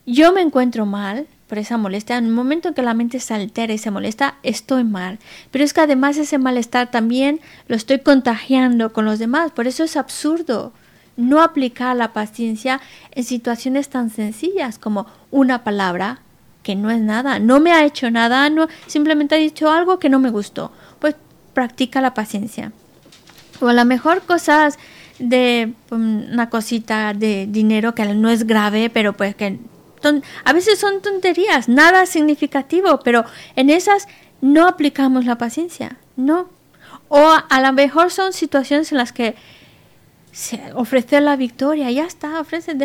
yo 0.05 0.35
me 0.35 0.43
encuentro 0.43 0.85
mal, 0.85 1.27
por 1.49 1.59
esa 1.59 1.77
molestia. 1.77 2.19
En 2.19 2.27
el 2.27 2.33
momento 2.33 2.69
en 2.69 2.75
que 2.75 2.83
la 2.83 2.95
mente 2.95 3.21
se 3.21 3.35
altera 3.35 3.73
y 3.73 3.79
se 3.79 3.91
molesta, 3.91 4.37
estoy 4.43 4.85
mal. 4.85 5.19
Pero 5.51 5.65
es 5.65 5.73
que 5.73 5.81
además 5.81 6.17
ese 6.17 6.39
malestar 6.39 6.91
también 6.91 7.41
lo 7.69 7.77
estoy 7.77 8.01
contagiando 8.01 8.93
con 8.93 9.05
los 9.05 9.19
demás. 9.19 9.53
Por 9.53 9.67
eso 9.67 9.85
es 9.85 9.97
absurdo 9.97 10.73
no 11.17 11.43
aplicar 11.43 11.97
la 11.97 12.13
paciencia 12.13 12.81
en 13.13 13.25
situaciones 13.25 13.89
tan 13.89 14.11
sencillas 14.11 14.79
como 14.79 15.07
una 15.31 15.65
palabra 15.65 16.21
que 16.63 16.75
no 16.75 16.91
es 16.91 17.01
nada, 17.01 17.39
no 17.39 17.61
me 17.61 17.73
ha 17.73 17.85
hecho 17.85 18.11
nada, 18.11 18.51
no, 18.51 18.67
simplemente 18.87 19.37
ha 19.37 19.39
dicho 19.39 19.71
algo 19.71 19.99
que 19.99 20.09
no 20.09 20.19
me 20.19 20.31
gustó. 20.31 20.73
Pues 20.99 21.15
practica 21.55 22.01
la 22.01 22.13
paciencia. 22.13 22.73
O 23.61 23.69
a 23.69 23.73
lo 23.73 23.85
mejor 23.85 24.23
cosas 24.23 24.79
de 25.19 25.73
pues, 25.89 26.01
una 26.01 26.51
cosita 26.51 27.15
de 27.15 27.47
dinero 27.49 27.95
que 27.95 28.05
no 28.15 28.29
es 28.29 28.47
grave, 28.47 28.91
pero 28.91 29.17
pues 29.17 29.35
que 29.35 29.59
a 30.45 30.53
veces 30.53 30.79
son 30.79 31.03
tonterías, 31.03 31.69
nada 31.69 32.07
significativo, 32.07 33.01
pero 33.05 33.25
en 33.57 33.71
esas 33.71 34.09
no 34.41 34.67
aplicamos 34.67 35.25
la 35.25 35.39
paciencia, 35.39 35.97
no. 36.17 36.49
O 37.09 37.35
a 37.49 37.61
lo 37.61 37.73
mejor 37.73 38.11
son 38.11 38.33
situaciones 38.33 38.93
en 38.93 38.99
las 38.99 39.13
que 39.13 39.37
ofrecer 40.75 41.23
la 41.23 41.37
victoria, 41.37 41.91
ya 41.91 42.05
está, 42.05 42.41
ofrece, 42.41 42.77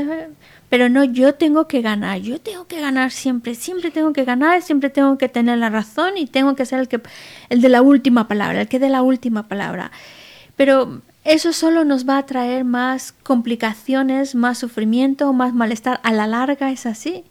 pero 0.69 0.87
no, 0.87 1.03
yo 1.03 1.35
tengo 1.35 1.67
que 1.67 1.81
ganar, 1.81 2.19
yo 2.19 2.39
tengo 2.39 2.65
que 2.65 2.79
ganar 2.79 3.11
siempre, 3.11 3.55
siempre 3.55 3.91
tengo 3.91 4.13
que 4.13 4.23
ganar, 4.23 4.61
siempre 4.61 4.89
tengo 4.89 5.17
que 5.17 5.27
tener 5.27 5.57
la 5.57 5.69
razón 5.69 6.17
y 6.17 6.27
tengo 6.27 6.55
que 6.55 6.65
ser 6.65 6.79
el 6.79 6.87
que 6.87 7.01
el 7.49 7.61
de 7.61 7.67
la 7.67 7.81
última 7.81 8.27
palabra, 8.27 8.61
el 8.61 8.67
que 8.69 8.79
dé 8.79 8.89
la 8.89 9.01
última 9.01 9.49
palabra. 9.49 9.91
Pero 10.55 11.01
eso 11.23 11.53
solo 11.53 11.83
nos 11.83 12.07
va 12.07 12.17
a 12.17 12.25
traer 12.25 12.63
más 12.63 13.13
complicaciones, 13.23 14.33
más 14.35 14.57
sufrimiento, 14.57 15.31
más 15.33 15.53
malestar. 15.53 15.99
A 16.03 16.11
la 16.11 16.27
larga 16.27 16.71
es 16.71 16.85
así. 16.85 17.23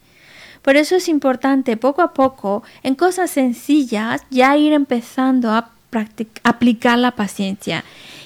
Por 0.62 0.76
eso 0.76 0.96
es 0.96 1.08
importante 1.08 1.76
poco 1.76 2.02
a 2.02 2.12
poco, 2.12 2.62
en 2.82 2.94
cosas 2.94 3.30
sencillas, 3.30 4.22
ya 4.30 4.56
ir 4.56 4.72
empezando 4.72 5.50
a 5.50 5.70
aplicar 6.44 6.98
la 6.98 7.12
paciencia. 7.12 7.84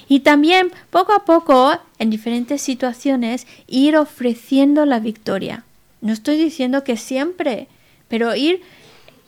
Y 0.08 0.20
también 0.20 0.70
poco 0.90 1.12
a 1.12 1.24
poco, 1.24 1.78
en 1.98 2.10
diferentes 2.10 2.60
situaciones, 2.60 3.46
ir 3.66 3.96
ofreciendo 3.96 4.84
la 4.84 4.98
victoria. 4.98 5.64
No 6.00 6.12
estoy 6.12 6.36
diciendo 6.36 6.84
que 6.84 6.96
siempre, 6.96 7.68
pero 8.08 8.34
ir... 8.34 8.62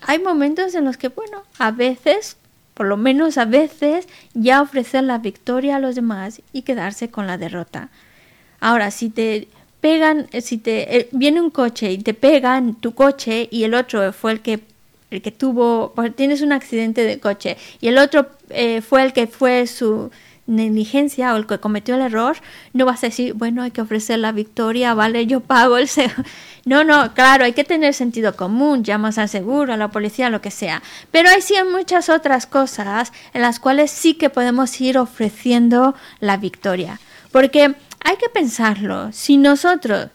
Hay 0.03 0.19
momentos 0.19 0.75
en 0.75 0.85
los 0.85 0.99
que, 0.99 1.09
bueno, 1.09 1.43
a 1.59 1.71
veces 1.71 2.37
por 2.77 2.87
lo 2.87 2.99
menos 2.99 3.39
a 3.39 3.47
veces, 3.47 4.07
ya 4.35 4.61
ofrecer 4.61 5.03
la 5.03 5.17
victoria 5.17 5.77
a 5.77 5.79
los 5.79 5.95
demás 5.95 6.43
y 6.53 6.61
quedarse 6.61 7.09
con 7.09 7.27
la 7.27 7.39
derrota. 7.39 7.89
Ahora, 8.61 8.91
si 8.91 9.09
te 9.09 9.49
pegan, 9.81 10.27
eh, 10.33 10.43
si 10.43 10.59
te 10.59 10.99
eh, 10.99 11.09
viene 11.11 11.41
un 11.41 11.49
coche 11.49 11.91
y 11.91 11.99
te 11.99 12.13
pegan 12.13 12.75
tu 12.75 12.95
coche 12.95 13.49
y 13.51 13.65
el 13.65 13.73
otro 13.73 14.13
fue 14.13 14.33
el 14.33 14.41
que 14.41 14.61
el 15.11 15.23
que 15.23 15.31
tuvo, 15.31 15.95
tienes 16.17 16.43
un 16.43 16.53
accidente 16.53 17.03
de 17.05 17.19
coche 17.19 17.57
y 17.81 17.89
el 17.89 17.97
otro 17.97 18.27
eh, 18.51 18.83
fue 18.83 19.03
el 19.05 19.15
que 19.15 19.27
fue 19.27 19.67
su 19.67 20.11
negligencia 20.47 21.35
o 21.35 21.37
el 21.37 21.47
que 21.47 21.59
cometió 21.59 21.97
el 21.97 22.03
error, 22.03 22.37
no 22.73 22.87
vas 22.87 23.03
a 23.03 23.09
decir, 23.09 23.35
bueno, 23.35 23.63
hay 23.63 23.71
que 23.71 23.81
ofrecer 23.81 24.19
la 24.19 24.33
victoria, 24.33 24.95
vale, 24.95 25.27
yo 25.27 25.41
pago 25.41 25.77
el 25.77 25.89
No, 26.65 26.83
no, 26.83 27.15
claro, 27.15 27.45
hay 27.45 27.53
que 27.53 27.65
tener 27.65 27.95
sentido 27.95 28.35
común, 28.35 28.83
llamas 28.83 29.19
al 29.19 29.29
seguro, 29.29 29.73
a 29.73 29.77
la 29.77 29.91
policía, 29.91 30.31
lo 30.31 30.41
que 30.41 30.51
sea. 30.51 30.83
Pero 31.13 31.29
hay 31.29 31.41
sí 31.41 31.55
muchas 31.71 32.09
otras 32.09 32.47
cosas 32.47 33.13
en 33.35 33.43
las 33.43 33.61
cuales 33.61 33.91
sí 33.91 34.15
que 34.15 34.31
podemos 34.31 34.81
ir 34.81 34.99
ofreciendo 34.99 35.95
la 36.21 36.37
victoria. 36.37 36.99
Porque 37.31 37.75
hay 38.03 38.17
que 38.17 38.29
pensarlo, 38.29 39.13
si 39.13 39.37
nosotros, 39.37 40.09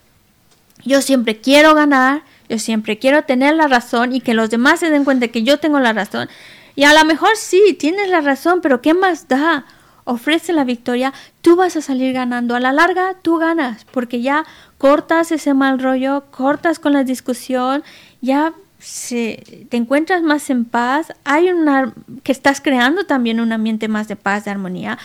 yo 0.83 1.01
siempre 1.01 1.39
quiero 1.39 1.73
ganar, 1.73 2.23
yo 2.49 2.59
siempre 2.59 2.99
quiero 2.99 3.23
tener 3.23 3.55
la 3.55 3.67
razón 3.67 4.13
y 4.13 4.21
que 4.21 4.33
los 4.33 4.49
demás 4.49 4.81
se 4.81 4.89
den 4.89 5.05
cuenta 5.05 5.29
que 5.29 5.43
yo 5.43 5.57
tengo 5.59 5.79
la 5.79 5.93
razón, 5.93 6.29
y 6.75 6.83
a 6.83 6.93
lo 6.93 7.05
mejor 7.05 7.35
sí, 7.35 7.75
tienes 7.79 8.09
la 8.09 8.21
razón, 8.21 8.61
pero 8.61 8.81
¿qué 8.81 8.93
más 8.93 9.27
da? 9.27 9.65
Ofrece 10.11 10.53
la 10.53 10.63
victoria, 10.63 11.13
tú 11.41 11.55
vas 11.55 11.75
a 11.75 11.81
salir 11.81 12.13
ganando. 12.13 12.55
A 12.55 12.59
la 12.59 12.71
larga, 12.71 13.15
tú 13.21 13.37
ganas, 13.37 13.85
porque 13.85 14.21
ya 14.21 14.45
cortas 14.77 15.31
ese 15.31 15.53
mal 15.53 15.79
rollo, 15.79 16.25
cortas 16.31 16.79
con 16.79 16.93
la 16.93 17.03
discusión, 17.03 17.83
ya 18.21 18.53
se, 18.79 19.67
te 19.69 19.77
encuentras 19.77 20.21
más 20.23 20.49
en 20.49 20.65
paz, 20.65 21.13
hay 21.23 21.49
una 21.49 21.93
que 22.23 22.31
estás 22.31 22.61
creando 22.61 23.05
también 23.05 23.39
un 23.39 23.53
ambiente 23.53 23.87
más 23.87 24.07
de 24.07 24.15
paz, 24.15 24.45
de 24.45 24.51
armonía. 24.51 24.97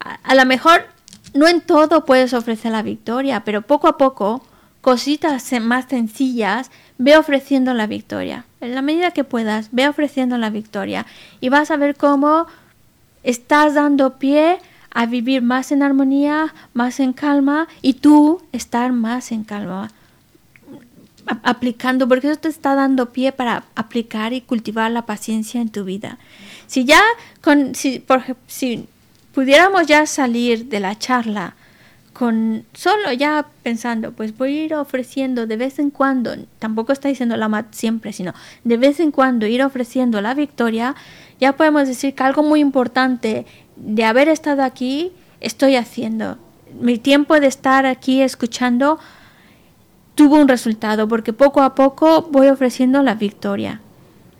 A, 0.00 0.18
a 0.22 0.34
lo 0.34 0.46
mejor 0.46 0.86
no 1.34 1.46
en 1.48 1.60
todo 1.60 2.04
puedes 2.04 2.32
ofrecer 2.32 2.72
la 2.72 2.82
victoria, 2.82 3.44
pero 3.44 3.62
poco 3.62 3.88
a 3.88 3.98
poco, 3.98 4.42
cositas 4.80 5.52
más 5.60 5.86
sencillas, 5.88 6.70
ve 6.96 7.16
ofreciendo 7.16 7.74
la 7.74 7.86
victoria. 7.86 8.44
En 8.60 8.74
la 8.74 8.82
medida 8.82 9.10
que 9.10 9.24
puedas, 9.24 9.68
ve 9.72 9.88
ofreciendo 9.88 10.38
la 10.38 10.50
victoria 10.50 11.06
y 11.40 11.48
vas 11.48 11.70
a 11.70 11.76
ver 11.76 11.96
cómo 11.96 12.46
estás 13.28 13.74
dando 13.74 14.18
pie 14.18 14.58
a 14.90 15.04
vivir 15.04 15.42
más 15.42 15.70
en 15.70 15.82
armonía, 15.82 16.54
más 16.72 16.98
en 16.98 17.12
calma 17.12 17.68
y 17.82 17.92
tú 17.92 18.40
estar 18.52 18.92
más 18.92 19.32
en 19.32 19.44
calma 19.44 19.90
aplicando, 21.42 22.08
porque 22.08 22.30
eso 22.30 22.40
te 22.40 22.48
está 22.48 22.74
dando 22.74 23.10
pie 23.12 23.32
para 23.32 23.64
aplicar 23.74 24.32
y 24.32 24.40
cultivar 24.40 24.90
la 24.90 25.02
paciencia 25.02 25.60
en 25.60 25.68
tu 25.68 25.84
vida. 25.84 26.18
Si 26.66 26.86
ya, 26.86 27.02
si 28.46 28.88
pudiéramos 29.34 29.86
ya 29.86 30.06
salir 30.06 30.64
de 30.70 30.80
la 30.80 30.98
charla 30.98 31.54
con 32.14 32.64
solo 32.72 33.12
ya 33.12 33.46
pensando, 33.62 34.12
pues 34.12 34.36
voy 34.36 34.58
a 34.58 34.64
ir 34.64 34.74
ofreciendo 34.74 35.46
de 35.46 35.56
vez 35.56 35.78
en 35.78 35.90
cuando, 35.90 36.34
tampoco 36.58 36.92
está 36.92 37.08
diciendo 37.08 37.36
la 37.36 37.48
mat 37.48 37.66
siempre, 37.72 38.12
sino 38.12 38.34
de 38.64 38.76
vez 38.76 38.98
en 38.98 39.12
cuando 39.12 39.46
ir 39.46 39.62
ofreciendo 39.62 40.20
la 40.20 40.34
victoria, 40.34 40.96
ya 41.40 41.56
podemos 41.56 41.86
decir 41.86 42.14
que 42.14 42.22
algo 42.22 42.42
muy 42.42 42.60
importante 42.60 43.46
de 43.76 44.04
haber 44.04 44.28
estado 44.28 44.62
aquí 44.62 45.12
estoy 45.40 45.76
haciendo. 45.76 46.38
Mi 46.80 46.98
tiempo 46.98 47.38
de 47.40 47.46
estar 47.46 47.86
aquí 47.86 48.20
escuchando 48.22 48.98
tuvo 50.14 50.36
un 50.36 50.48
resultado 50.48 51.06
porque 51.06 51.32
poco 51.32 51.62
a 51.62 51.74
poco 51.74 52.22
voy 52.22 52.48
ofreciendo 52.48 53.02
la 53.02 53.14
victoria. 53.14 53.80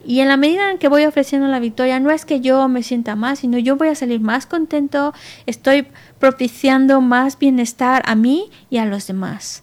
Y 0.04 0.20
en 0.20 0.28
la 0.28 0.36
medida 0.36 0.70
en 0.70 0.78
que 0.78 0.88
voy 0.88 1.04
ofreciendo 1.04 1.48
la 1.48 1.60
victoria, 1.60 2.00
no 2.00 2.10
es 2.10 2.24
que 2.24 2.40
yo 2.40 2.66
me 2.68 2.82
sienta 2.82 3.14
más, 3.14 3.40
sino 3.40 3.58
yo 3.58 3.76
voy 3.76 3.88
a 3.88 3.94
salir 3.94 4.20
más 4.20 4.46
contento, 4.46 5.12
estoy 5.46 5.86
propiciando 6.18 7.00
más 7.00 7.38
bienestar 7.38 8.02
a 8.06 8.14
mí 8.14 8.48
y 8.70 8.78
a 8.78 8.86
los 8.86 9.06
demás. 9.06 9.62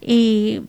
Y, 0.00 0.62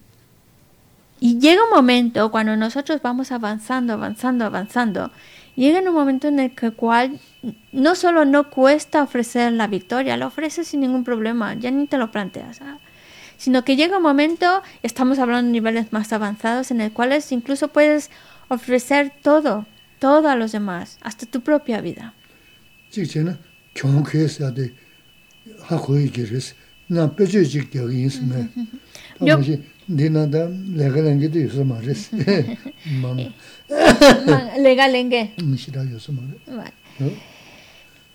y 1.20 1.40
llega 1.40 1.64
un 1.64 1.70
momento 1.70 2.32
cuando 2.32 2.58
nosotros 2.58 3.02
vamos 3.02 3.32
avanzando, 3.32 3.94
avanzando, 3.94 4.46
avanzando, 4.46 5.12
llega 5.56 5.80
un 5.80 5.94
momento 5.94 6.28
en 6.28 6.40
el 6.40 6.52
que 6.52 6.72
cual 6.72 7.20
no 7.72 7.96
solo 7.96 8.26
no 8.26 8.50
cuesta 8.50 9.04
ofrecer 9.04 9.52
la 9.54 9.68
victoria, 9.68 10.18
la 10.18 10.28
ofreces 10.28 10.68
sin 10.68 10.82
ningún 10.82 11.04
problema, 11.04 11.54
ya 11.54 11.72
ni 11.72 11.88
te 11.88 11.98
lo 11.98 12.12
planteas. 12.12 12.62
¿ah? 12.62 12.80
Sino 13.38 13.64
que 13.64 13.76
llega 13.76 13.98
un 13.98 14.04
momento, 14.04 14.62
estamos 14.82 15.20
hablando 15.20 15.48
de 15.48 15.52
niveles 15.52 15.92
más 15.92 16.14
avanzados, 16.14 16.72
en 16.72 16.82
el 16.82 16.92
cuales 16.92 17.32
incluso 17.32 17.68
puedes 17.70 18.10
ofrecer 18.48 19.12
todo, 19.22 19.66
todo 20.00 20.30
a 20.30 20.36
los 20.36 20.52
demás, 20.52 20.98
hasta 21.02 21.26
tu 21.26 21.42
propia 21.42 21.82
vida. 21.82 22.14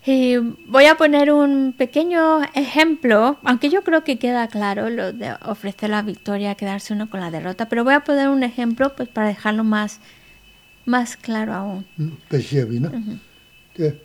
Y 0.05 0.37
voy 0.67 0.85
a 0.85 0.95
poner 0.95 1.31
un 1.31 1.73
pequeño 1.77 2.41
ejemplo, 2.53 3.37
aunque 3.43 3.69
yo 3.69 3.83
creo 3.83 4.03
que 4.03 4.17
queda 4.17 4.47
claro 4.47 4.89
lo 4.89 5.13
de 5.13 5.33
ofrecer 5.45 5.89
la 5.89 6.01
victoria, 6.01 6.55
quedarse 6.55 6.93
uno 6.93 7.09
con 7.09 7.19
la 7.19 7.31
derrota, 7.31 7.69
pero 7.69 7.83
voy 7.83 7.93
a 7.93 7.99
poner 8.01 8.29
un 8.29 8.43
ejemplo 8.43 8.95
pues 8.95 9.09
para 9.09 9.27
dejarlo 9.27 9.63
más 9.63 9.99
más 10.85 11.15
claro 11.17 11.53
aún. 11.53 11.85
Peshebi 12.29 12.79
na. 12.79 12.91
Te 13.75 14.01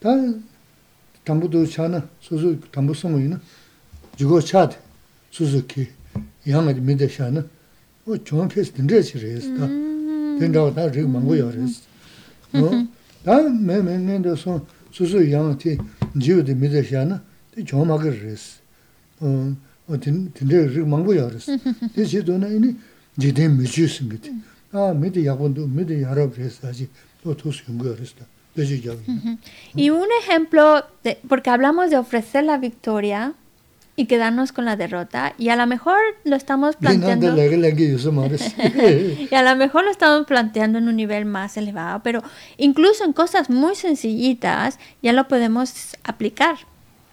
다 0.00 0.10
담부도 1.24 1.66
차나 1.66 2.08
수수 2.20 2.58
담부 2.72 2.92
소모이나? 2.92 3.40
주고 4.16 4.40
차데 4.40 4.76
수수키 5.30 5.86
양아지 6.48 6.80
미데샤나? 6.80 7.46
어 8.06 8.16
좋은 8.24 8.48
페이스 8.48 8.72
된대 8.72 9.00
지레스다 9.00 9.68
된다고 10.40 10.74
다 10.74 10.90
지금 10.90 11.12
망고요 11.12 11.50
그랬어. 11.50 11.82
어?다 12.54 13.40
매매면도 13.42 14.34
소 14.34 14.66
수수 14.90 15.30
양한테 15.30 15.78
지우데 16.20 16.54
미데샤나? 16.54 17.22
되 17.54 17.62
좋아하게 17.62 18.10
그랬어. 18.18 18.58
어 19.20 19.56
어딘 19.86 20.32
된대 20.32 20.68
지금 20.70 20.90
망고요 20.90 21.28
그랬어. 21.28 21.56
대시 21.94 22.24
도나 22.24 22.48
이니 22.48 22.76
제대 23.20 23.46
미주스 23.46 24.08
아. 24.72 24.92
미데 24.92 25.24
야본도 25.24 25.68
미데 25.68 26.02
야럽 26.02 26.34
그랬어. 26.34 26.66
아직 26.66 26.90
또 27.22 27.36
도스 27.36 27.62
연구 27.68 27.94
그랬어. 27.94 28.37
Y 29.74 29.90
un 29.90 30.06
ejemplo, 30.22 30.84
de, 31.04 31.18
porque 31.28 31.50
hablamos 31.50 31.90
de 31.90 31.98
ofrecer 31.98 32.44
la 32.44 32.58
victoria 32.58 33.34
y 33.98 34.06
quedarnos 34.06 34.52
con 34.52 34.64
la 34.64 34.76
derrota, 34.76 35.34
y 35.38 35.48
a 35.48 35.56
lo 35.56 35.66
mejor 35.66 35.98
lo 36.22 36.36
estamos 36.36 36.76
planteando... 36.76 37.26
y 39.30 39.34
a 39.34 39.42
lo 39.42 39.56
mejor 39.56 39.84
lo 39.84 39.90
estamos 39.90 40.24
planteando 40.24 40.78
en 40.78 40.86
un 40.86 40.94
nivel 40.94 41.24
más 41.24 41.56
elevado, 41.56 42.00
pero 42.04 42.22
incluso 42.58 43.04
en 43.04 43.12
cosas 43.12 43.50
muy 43.50 43.74
sencillitas 43.74 44.78
ya 45.02 45.12
lo 45.12 45.26
podemos 45.26 45.96
aplicar. 46.04 46.58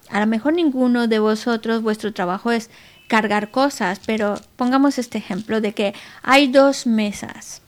A 0.09 0.19
lo 0.19 0.27
mejor 0.27 0.53
ninguno 0.53 1.07
de 1.07 1.17
vosotros, 1.17 1.81
vuestro 1.81 2.13
trabajo 2.13 2.51
es 2.51 2.69
cargar 3.07 3.49
cosas, 3.49 3.99
pero 4.05 4.39
pongamos 4.55 4.99
este 4.99 5.17
ejemplo 5.17 5.61
de 5.61 5.73
que 5.73 5.95
hay 6.21 6.47
dos 6.47 6.85
mesas. 6.85 7.63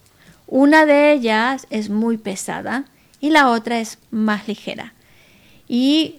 Una 0.45 0.85
de 0.85 1.11
ellas 1.11 1.65
es 1.71 1.89
muy 1.89 2.17
pesada 2.17 2.85
y 3.19 3.30
la 3.30 3.49
otra 3.49 3.80
es 3.80 3.98
más 4.11 4.48
ligera. 4.48 4.94
Y 5.68 6.15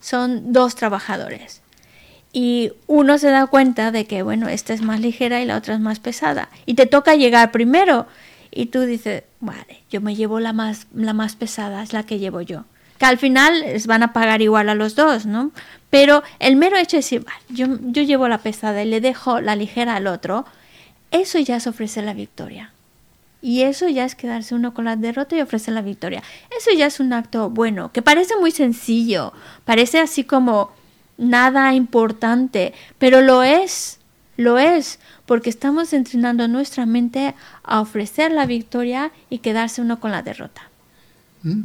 son 0.00 0.52
dos 0.52 0.74
trabajadores. 0.74 1.62
Y 2.32 2.72
uno 2.86 3.18
se 3.18 3.30
da 3.30 3.46
cuenta 3.46 3.90
de 3.90 4.06
que, 4.06 4.22
bueno, 4.22 4.48
esta 4.48 4.74
es 4.74 4.82
más 4.82 5.00
ligera 5.00 5.40
y 5.40 5.46
la 5.46 5.56
otra 5.56 5.74
es 5.74 5.80
más 5.80 6.00
pesada. 6.00 6.48
Y 6.66 6.74
te 6.74 6.86
toca 6.86 7.14
llegar 7.14 7.52
primero. 7.52 8.06
Y 8.50 8.66
tú 8.66 8.82
dices, 8.82 9.24
vale, 9.40 9.82
yo 9.90 10.00
me 10.00 10.14
llevo 10.14 10.40
la 10.40 10.52
más, 10.52 10.86
la 10.94 11.12
más 11.12 11.36
pesada, 11.36 11.82
es 11.82 11.92
la 11.92 12.04
que 12.04 12.18
llevo 12.18 12.40
yo 12.40 12.64
que 12.98 13.06
al 13.06 13.18
final 13.18 13.60
les 13.60 13.86
van 13.86 14.02
a 14.02 14.12
pagar 14.12 14.42
igual 14.42 14.68
a 14.68 14.74
los 14.74 14.94
dos, 14.94 15.26
¿no? 15.26 15.52
Pero 15.90 16.22
el 16.38 16.56
mero 16.56 16.76
hecho 16.76 16.96
de 16.96 17.02
decir, 17.02 17.24
yo, 17.48 17.66
yo 17.80 18.02
llevo 18.02 18.28
la 18.28 18.38
pesada 18.38 18.82
y 18.82 18.88
le 18.88 19.00
dejo 19.00 19.40
la 19.40 19.56
ligera 19.56 19.96
al 19.96 20.06
otro, 20.06 20.44
eso 21.10 21.38
ya 21.38 21.56
es 21.56 21.66
ofrecer 21.66 22.04
la 22.04 22.14
victoria. 22.14 22.73
Y 23.44 23.60
eso 23.60 23.90
ya 23.90 24.06
es 24.06 24.14
quedarse 24.14 24.54
uno 24.54 24.72
con 24.72 24.86
la 24.86 24.96
derrota 24.96 25.36
y 25.36 25.42
ofrecer 25.42 25.74
la 25.74 25.82
victoria. 25.82 26.22
Eso 26.58 26.70
ya 26.74 26.86
es 26.86 26.98
un 26.98 27.12
acto 27.12 27.50
bueno, 27.50 27.92
que 27.92 28.00
parece 28.00 28.34
muy 28.40 28.50
sencillo, 28.50 29.34
parece 29.66 30.00
así 30.00 30.24
como 30.24 30.72
nada 31.18 31.74
importante, 31.74 32.72
pero 32.96 33.20
lo 33.20 33.42
es, 33.42 33.98
lo 34.38 34.56
es, 34.56 34.98
porque 35.26 35.50
estamos 35.50 35.92
entrenando 35.92 36.48
nuestra 36.48 36.86
mente 36.86 37.34
a 37.62 37.82
ofrecer 37.82 38.32
la 38.32 38.46
victoria 38.46 39.12
y 39.28 39.40
quedarse 39.40 39.82
uno 39.82 40.00
con 40.00 40.10
la 40.10 40.22
derrota. 40.22 40.62
¿Mm? 41.42 41.64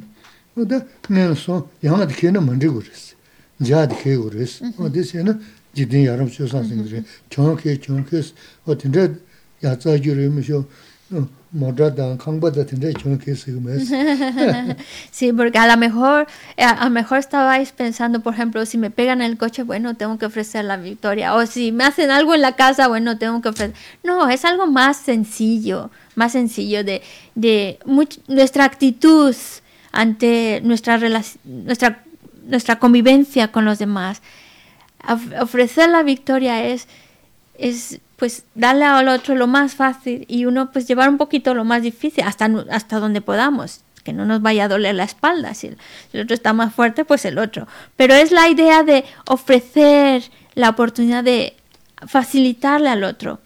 sí 15.11 15.33
porque 15.33 15.57
a 15.57 15.67
lo 15.67 15.77
mejor 15.77 16.27
a 16.57 16.85
lo 16.85 16.91
mejor 16.91 17.17
estabais 17.17 17.71
pensando 17.71 18.19
por 18.19 18.35
ejemplo 18.35 18.65
si 18.65 18.77
me 18.77 18.91
pegan 18.91 19.21
en 19.21 19.31
el 19.31 19.37
coche 19.37 19.63
bueno 19.63 19.95
tengo 19.95 20.17
que 20.17 20.27
ofrecer 20.27 20.65
la 20.65 20.77
victoria. 20.77 21.35
O 21.35 21.45
si 21.45 21.71
me 21.71 21.83
hacen 21.83 22.11
algo 22.11 22.35
en 22.35 22.41
la 22.41 22.55
casa 22.55 22.87
bueno 22.87 23.17
tengo 23.17 23.41
que 23.41 23.49
ofrecer. 23.49 23.75
No 24.03 24.29
es 24.29 24.45
algo 24.45 24.67
más 24.67 24.97
sencillo 24.97 25.89
más 26.15 26.33
sencillo 26.33 26.83
de 26.83 27.01
de 27.35 27.79
nuestra 28.27 28.65
actitud 28.65 29.35
ante 29.91 30.61
nuestra, 30.63 30.99
nuestra, 31.43 32.03
nuestra 32.43 32.79
convivencia 32.79 33.51
con 33.51 33.65
los 33.65 33.79
demás. 33.79 34.21
ofrecer 35.41 35.89
la 35.89 36.03
victoria 36.03 36.65
es, 36.65 36.87
es 37.57 37.99
pues 38.19 38.43
darle 38.53 38.85
al 38.85 39.07
otro 39.07 39.33
lo 39.33 39.47
más 39.47 39.73
fácil 39.73 40.25
y 40.27 40.45
uno 40.45 40.71
pues 40.71 40.87
llevar 40.87 41.09
un 41.09 41.17
poquito 41.17 41.53
lo 41.53 41.63
más 41.63 41.81
difícil 41.81 42.25
hasta, 42.25 42.51
hasta 42.69 42.99
donde 42.99 43.21
podamos 43.21 43.81
que 44.03 44.13
no 44.13 44.25
nos 44.25 44.41
vaya 44.41 44.65
a 44.65 44.67
doler 44.67 44.95
la 44.95 45.03
espalda. 45.03 45.53
Si 45.53 45.67
el, 45.67 46.21
otro 46.21 46.33
está 46.33 46.53
más 46.53 46.73
fuerte 46.73 47.05
pues 47.05 47.25
el 47.25 47.37
otro. 47.37 47.67
Pero 47.95 48.13
es 48.13 48.31
la 48.31 48.49
idea 48.49 48.83
de 48.83 49.05
ofrecer 49.27 50.23
la 50.55 50.69
oportunidad 50.69 51.23
de 51.23 51.55
facilitarle 52.07 52.89
al 52.89 53.03
otro. 53.03 53.39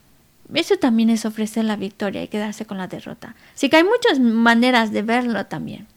Eso 0.53 0.77
también 0.77 1.09
es 1.09 1.25
ofrecer 1.25 1.65
la 1.65 1.75
victoria 1.75 2.23
y 2.23 2.27
quedarse 2.27 2.65
con 2.65 2.77
la 2.77 2.87
derrota. 2.87 3.35
Así 3.55 3.69
que 3.69 3.77
hay 3.77 3.83
muchas 3.83 4.19
maneras 4.19 4.91
de 4.91 5.01
verlo 5.01 5.45
también. 5.45 5.87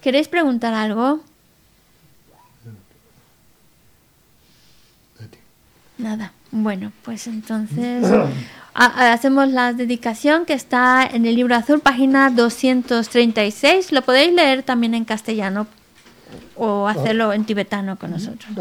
¿Queréis 0.00 0.28
preguntar 0.28 0.74
algo? 0.74 1.20
Nada. 5.98 6.32
Bueno, 6.50 6.92
pues 7.02 7.26
entonces 7.26 8.04
hacemos 8.74 9.48
la 9.48 9.72
dedicación 9.72 10.44
que 10.44 10.52
está 10.52 11.04
en 11.04 11.26
el 11.26 11.36
libro 11.36 11.54
azul, 11.54 11.80
página 11.80 12.30
236. 12.30 13.92
Lo 13.92 14.02
podéis 14.02 14.32
leer 14.32 14.62
también 14.62 14.94
en 14.94 15.04
castellano 15.04 15.66
o 16.56 16.86
hacerlo 16.86 17.32
en 17.32 17.44
tibetano 17.44 17.96
con 17.96 18.12
nosotros. 18.12 18.52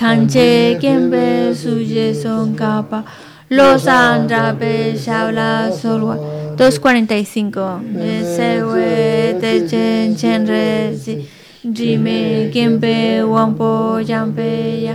Kanche 0.01 0.79
kempe 0.81 1.55
suje 1.55 2.15
son 2.15 2.57
capa. 2.57 3.05
Los 3.51 3.87
andrape 3.87 4.97
shabla 4.97 5.71
solwa 5.71 6.17
245 6.57 7.83
Sewe 8.25 9.39
te 9.39 9.69
chen 9.69 10.17
chen 10.17 10.47
resi 10.47 11.29
Rime 11.65 12.51
kempe 12.51 13.23
wampo 13.25 14.01
jampe 14.03 14.83
ya. 14.85 14.95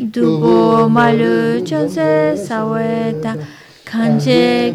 Dupo 0.00 0.88
malu 0.88 1.60
chonse 1.62 2.34
saweta 2.34 3.36
Kanche 3.84 4.72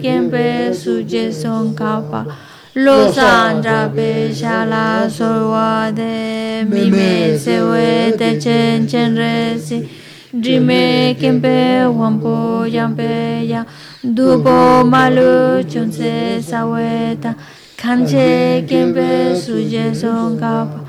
suje 0.76 1.34
son 1.34 1.74
kapa. 1.74 2.28
Los 2.76 3.18
andra 3.18 3.90
pe 3.90 4.32
shala 4.32 5.10
solwa 5.10 5.92
de 5.92 6.51
mime 6.66 7.38
sewe 7.38 8.16
te 8.18 8.40
chen 8.40 8.88
chen 8.88 9.16
resi. 9.16 9.88
Drime 10.34 11.16
kempe 11.20 11.86
wampo 11.86 12.66
yampe 12.68 13.48
ya. 13.48 13.66
Dubo 14.04 14.84
malu 14.84 15.64
chunse 15.64 16.42
saweta 16.42 17.36
kanche 17.78 18.64
kempe 18.68 19.36
suje 19.36 19.94
songkapa 19.96 20.80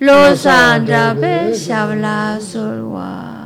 lo 0.00 0.34
sandra 0.36 1.14
be 1.14 1.54
shabla 1.54 2.38
solwa 2.40 3.41